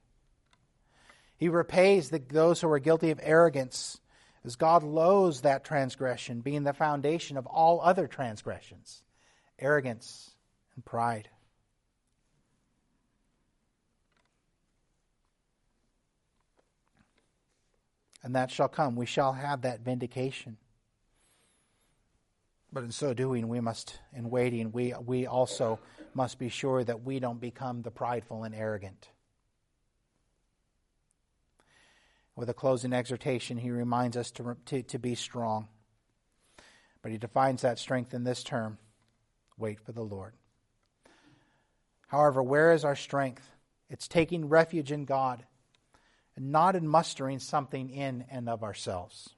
He 1.38 1.50
repays 1.50 2.10
the, 2.10 2.20
those 2.20 2.62
who 2.62 2.70
are 2.70 2.80
guilty 2.80 3.12
of 3.12 3.20
arrogance, 3.24 4.00
as 4.46 4.56
God 4.56 4.84
loathes 4.84 5.42
that 5.42 5.64
transgression, 5.64 6.42
being 6.42 6.64
the 6.64 6.74
foundation 6.74 7.38
of 7.38 7.46
all 7.48 7.82
other 7.82 8.08
transgressions 8.08 9.02
arrogance 9.58 10.36
and 10.76 10.84
pride. 10.84 11.30
And 18.22 18.36
that 18.36 18.52
shall 18.52 18.68
come. 18.68 18.96
We 18.96 19.06
shall 19.06 19.34
have 19.34 19.62
that 19.62 19.82
vindication. 19.82 20.58
But 22.74 22.84
in 22.84 22.92
so 22.92 23.14
doing, 23.14 23.48
we 23.48 23.62
must, 23.62 24.00
in 24.14 24.30
waiting, 24.30 24.72
we, 24.72 24.94
we 25.06 25.28
also 25.28 25.80
must 26.14 26.40
be 26.40 26.50
sure 26.50 26.84
that 26.84 27.04
we 27.04 27.20
don't 27.20 27.40
become 27.40 27.84
the 27.84 27.92
prideful 27.92 28.44
and 28.44 28.54
arrogant. 28.54 29.10
With 32.36 32.50
a 32.50 32.54
closing 32.54 32.92
exhortation, 32.92 33.58
he 33.58 33.72
reminds 33.72 34.18
us 34.18 34.32
to, 34.32 34.58
to, 34.66 34.84
to 34.84 35.00
be 35.00 35.16
strong. 35.16 35.68
But 37.02 37.12
he 37.12 37.18
defines 37.18 37.62
that 37.62 37.80
strength 37.80 38.14
in 38.14 38.24
this 38.24 38.44
term 38.44 38.78
wait 39.58 39.80
for 39.80 39.94
the 39.94 40.04
Lord. 40.04 40.34
However, 42.08 42.44
where 42.44 42.74
is 42.74 42.84
our 42.84 42.96
strength? 42.96 43.50
It's 43.90 44.08
taking 44.08 44.50
refuge 44.50 44.92
in 44.92 45.06
God 45.06 45.46
and 46.36 46.52
not 46.52 46.76
in 46.76 46.88
mustering 46.88 47.40
something 47.40 47.90
in 47.90 48.26
and 48.30 48.50
of 48.50 48.64
ourselves. 48.64 49.30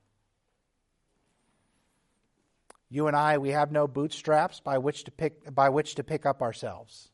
You 2.89 3.07
and 3.07 3.15
I, 3.15 3.37
we 3.37 3.49
have 3.49 3.71
no 3.71 3.87
bootstraps 3.87 4.59
by 4.59 4.77
which 4.77 5.03
to 5.03 5.11
pick, 5.11 5.53
by 5.53 5.69
which 5.69 5.95
to 5.95 6.03
pick 6.03 6.25
up 6.25 6.41
ourselves. 6.41 7.09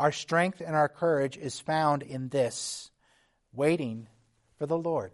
Our 0.00 0.12
strength 0.12 0.62
and 0.64 0.74
our 0.74 0.88
courage 0.88 1.36
is 1.36 1.60
found 1.60 2.02
in 2.02 2.30
this 2.30 2.90
waiting 3.52 4.08
for 4.56 4.64
the 4.64 4.78
Lord. 4.78 5.12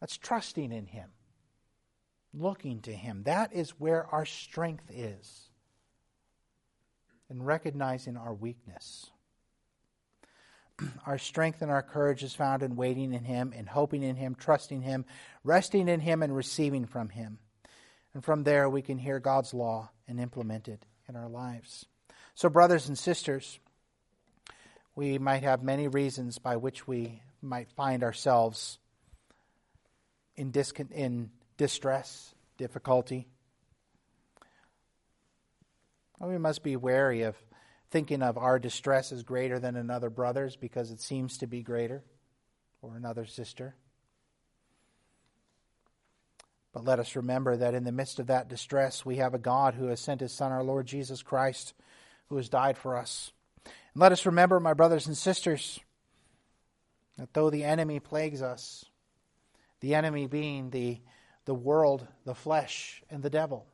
That's 0.00 0.18
trusting 0.18 0.70
in 0.70 0.84
Him, 0.84 1.08
looking 2.34 2.82
to 2.82 2.92
Him. 2.92 3.22
That 3.22 3.54
is 3.54 3.70
where 3.70 4.06
our 4.08 4.26
strength 4.26 4.84
is, 4.92 5.48
and 7.30 7.46
recognizing 7.46 8.18
our 8.18 8.34
weakness. 8.34 9.10
Our 11.06 11.16
strength 11.16 11.62
and 11.62 11.70
our 11.70 11.82
courage 11.82 12.22
is 12.22 12.34
found 12.34 12.62
in 12.62 12.76
waiting 12.76 13.14
in 13.14 13.24
Him, 13.24 13.54
in 13.54 13.64
hoping 13.64 14.02
in 14.02 14.14
Him, 14.14 14.34
trusting 14.34 14.82
Him, 14.82 15.06
resting 15.42 15.88
in 15.88 16.00
Him, 16.00 16.22
and 16.22 16.36
receiving 16.36 16.84
from 16.84 17.08
Him. 17.08 17.38
And 18.12 18.22
from 18.22 18.44
there, 18.44 18.68
we 18.68 18.82
can 18.82 18.98
hear 18.98 19.20
God's 19.20 19.54
law 19.54 19.88
and 20.06 20.20
implement 20.20 20.68
it 20.68 20.84
in 21.08 21.16
our 21.16 21.30
lives. 21.30 21.86
So, 22.34 22.50
brothers 22.50 22.88
and 22.88 22.98
sisters, 22.98 23.58
we 24.96 25.18
might 25.18 25.42
have 25.42 25.62
many 25.62 25.86
reasons 25.86 26.38
by 26.38 26.56
which 26.56 26.88
we 26.88 27.20
might 27.42 27.70
find 27.72 28.02
ourselves 28.02 28.78
in, 30.34 30.50
discon- 30.50 30.90
in 30.90 31.30
distress, 31.58 32.34
difficulty. 32.56 33.28
we 36.18 36.38
must 36.38 36.62
be 36.62 36.76
wary 36.76 37.22
of 37.22 37.36
thinking 37.90 38.22
of 38.22 38.38
our 38.38 38.58
distress 38.58 39.12
as 39.12 39.22
greater 39.22 39.58
than 39.58 39.76
another 39.76 40.08
brother's 40.08 40.56
because 40.56 40.90
it 40.90 41.00
seems 41.00 41.38
to 41.38 41.46
be 41.46 41.62
greater, 41.62 42.02
or 42.80 42.96
another 42.96 43.26
sister. 43.26 43.74
But 46.72 46.84
let 46.84 46.98
us 46.98 47.16
remember 47.16 47.56
that 47.58 47.74
in 47.74 47.84
the 47.84 47.92
midst 47.92 48.18
of 48.18 48.28
that 48.28 48.48
distress, 48.48 49.04
we 49.04 49.16
have 49.16 49.34
a 49.34 49.38
God 49.38 49.74
who 49.74 49.86
has 49.86 50.00
sent 50.00 50.20
his 50.20 50.32
Son, 50.32 50.52
our 50.52 50.64
Lord 50.64 50.86
Jesus 50.86 51.22
Christ, 51.22 51.74
who 52.28 52.36
has 52.36 52.48
died 52.48 52.76
for 52.76 52.96
us. 52.96 53.32
And 53.96 54.02
let 54.02 54.12
us 54.12 54.26
remember, 54.26 54.60
my 54.60 54.74
brothers 54.74 55.06
and 55.06 55.16
sisters, 55.16 55.80
that 57.16 57.32
though 57.32 57.48
the 57.48 57.64
enemy 57.64 57.98
plagues 57.98 58.42
us, 58.42 58.84
the 59.80 59.94
enemy 59.94 60.26
being 60.26 60.68
the, 60.68 61.00
the 61.46 61.54
world, 61.54 62.06
the 62.26 62.34
flesh, 62.34 63.02
and 63.08 63.22
the 63.22 63.30
devil, 63.30 63.64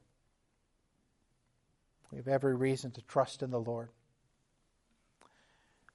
we 2.13 2.19
have 2.19 2.29
every 2.29 2.55
reason 2.55 2.93
to 2.93 3.03
trust 3.03 3.43
in 3.43 3.51
the 3.51 3.59
Lord. 3.59 3.89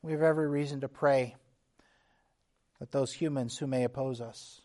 We 0.01 0.11
have 0.11 0.21
every 0.21 0.49
reason 0.49 0.81
to 0.81 0.89
pray 0.89 1.37
that 2.79 2.91
those 2.91 3.13
humans 3.13 3.57
who 3.57 3.65
may 3.65 3.85
oppose 3.85 4.19
us, 4.19 4.59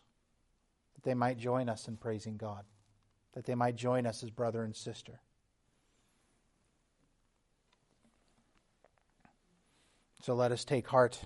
that 0.95 1.03
they 1.05 1.13
might 1.13 1.37
join 1.37 1.69
us 1.69 1.87
in 1.87 1.95
praising 1.95 2.35
God, 2.35 2.65
that 3.33 3.45
they 3.45 3.55
might 3.55 3.77
join 3.77 4.07
us 4.07 4.23
as 4.23 4.29
brother 4.29 4.65
and 4.65 4.75
sister. 4.75 5.21
So 10.23 10.35
let 10.35 10.53
us 10.53 10.63
take 10.63 10.87
heart. 10.87 11.19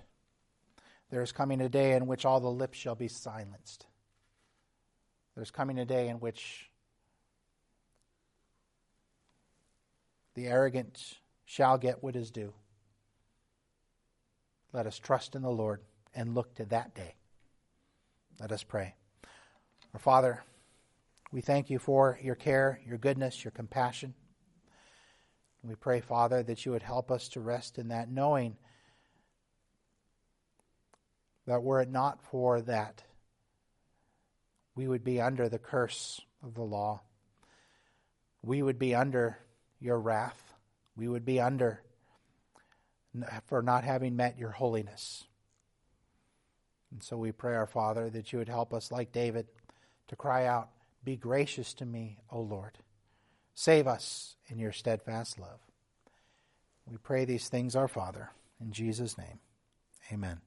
There 1.11 1.21
is 1.21 1.31
coming 1.31 1.61
a 1.61 1.69
day 1.69 1.93
in 1.93 2.07
which 2.07 2.25
all 2.25 2.39
the 2.39 2.49
lips 2.49 2.79
shall 2.79 2.95
be 2.95 3.07
silenced. 3.07 3.85
There's 5.35 5.51
coming 5.51 5.77
a 5.77 5.85
day 5.85 6.07
in 6.07 6.15
which 6.15 6.71
the 10.33 10.47
arrogant 10.47 11.19
shall 11.45 11.77
get 11.77 12.01
what 12.01 12.15
is 12.15 12.31
due. 12.31 12.55
Let 14.73 14.87
us 14.87 14.97
trust 14.97 15.35
in 15.35 15.43
the 15.43 15.51
Lord 15.51 15.81
and 16.15 16.33
look 16.33 16.55
to 16.55 16.65
that 16.65 16.95
day. 16.95 17.13
Let 18.39 18.51
us 18.51 18.63
pray. 18.63 18.95
Our 19.93 19.99
Father, 19.99 20.43
we 21.31 21.41
thank 21.41 21.69
you 21.69 21.77
for 21.77 22.17
your 22.23 22.33
care, 22.33 22.81
your 22.83 22.97
goodness, 22.97 23.43
your 23.43 23.51
compassion. 23.51 24.15
We 25.61 25.75
pray, 25.75 26.01
Father, 26.01 26.41
that 26.41 26.65
you 26.65 26.71
would 26.71 26.81
help 26.81 27.11
us 27.11 27.29
to 27.29 27.41
rest 27.41 27.77
in 27.77 27.89
that, 27.89 28.09
knowing 28.09 28.57
that 31.47 31.63
were 31.63 31.81
it 31.81 31.89
not 31.89 32.21
for 32.21 32.61
that, 32.61 33.03
we 34.75 34.87
would 34.87 35.03
be 35.03 35.19
under 35.19 35.49
the 35.49 35.57
curse 35.57 36.21
of 36.43 36.53
the 36.53 36.61
law. 36.61 37.01
We 38.43 38.61
would 38.61 38.77
be 38.77 38.93
under 38.93 39.39
your 39.79 39.99
wrath. 39.99 40.53
We 40.95 41.07
would 41.07 41.25
be 41.25 41.39
under 41.39 41.81
for 43.47 43.63
not 43.63 43.83
having 43.83 44.15
met 44.15 44.37
your 44.37 44.51
holiness. 44.51 45.23
And 46.91 47.01
so 47.01 47.17
we 47.17 47.31
pray, 47.31 47.55
our 47.55 47.65
Father, 47.65 48.09
that 48.09 48.31
you 48.31 48.39
would 48.39 48.49
help 48.49 48.73
us, 48.73 48.91
like 48.91 49.11
David, 49.11 49.47
to 50.09 50.15
cry 50.15 50.45
out, 50.45 50.69
Be 51.03 51.15
gracious 51.15 51.73
to 51.75 51.85
me, 51.85 52.19
O 52.29 52.41
Lord. 52.41 52.77
Save 53.55 53.87
us 53.87 54.35
in 54.47 54.59
your 54.59 54.71
steadfast 54.71 55.39
love. 55.39 55.59
We 56.85 56.97
pray 56.97 57.25
these 57.25 57.49
things, 57.49 57.75
our 57.75 57.87
Father, 57.87 58.29
in 58.61 58.71
Jesus' 58.71 59.17
name. 59.17 59.39
Amen. 60.13 60.39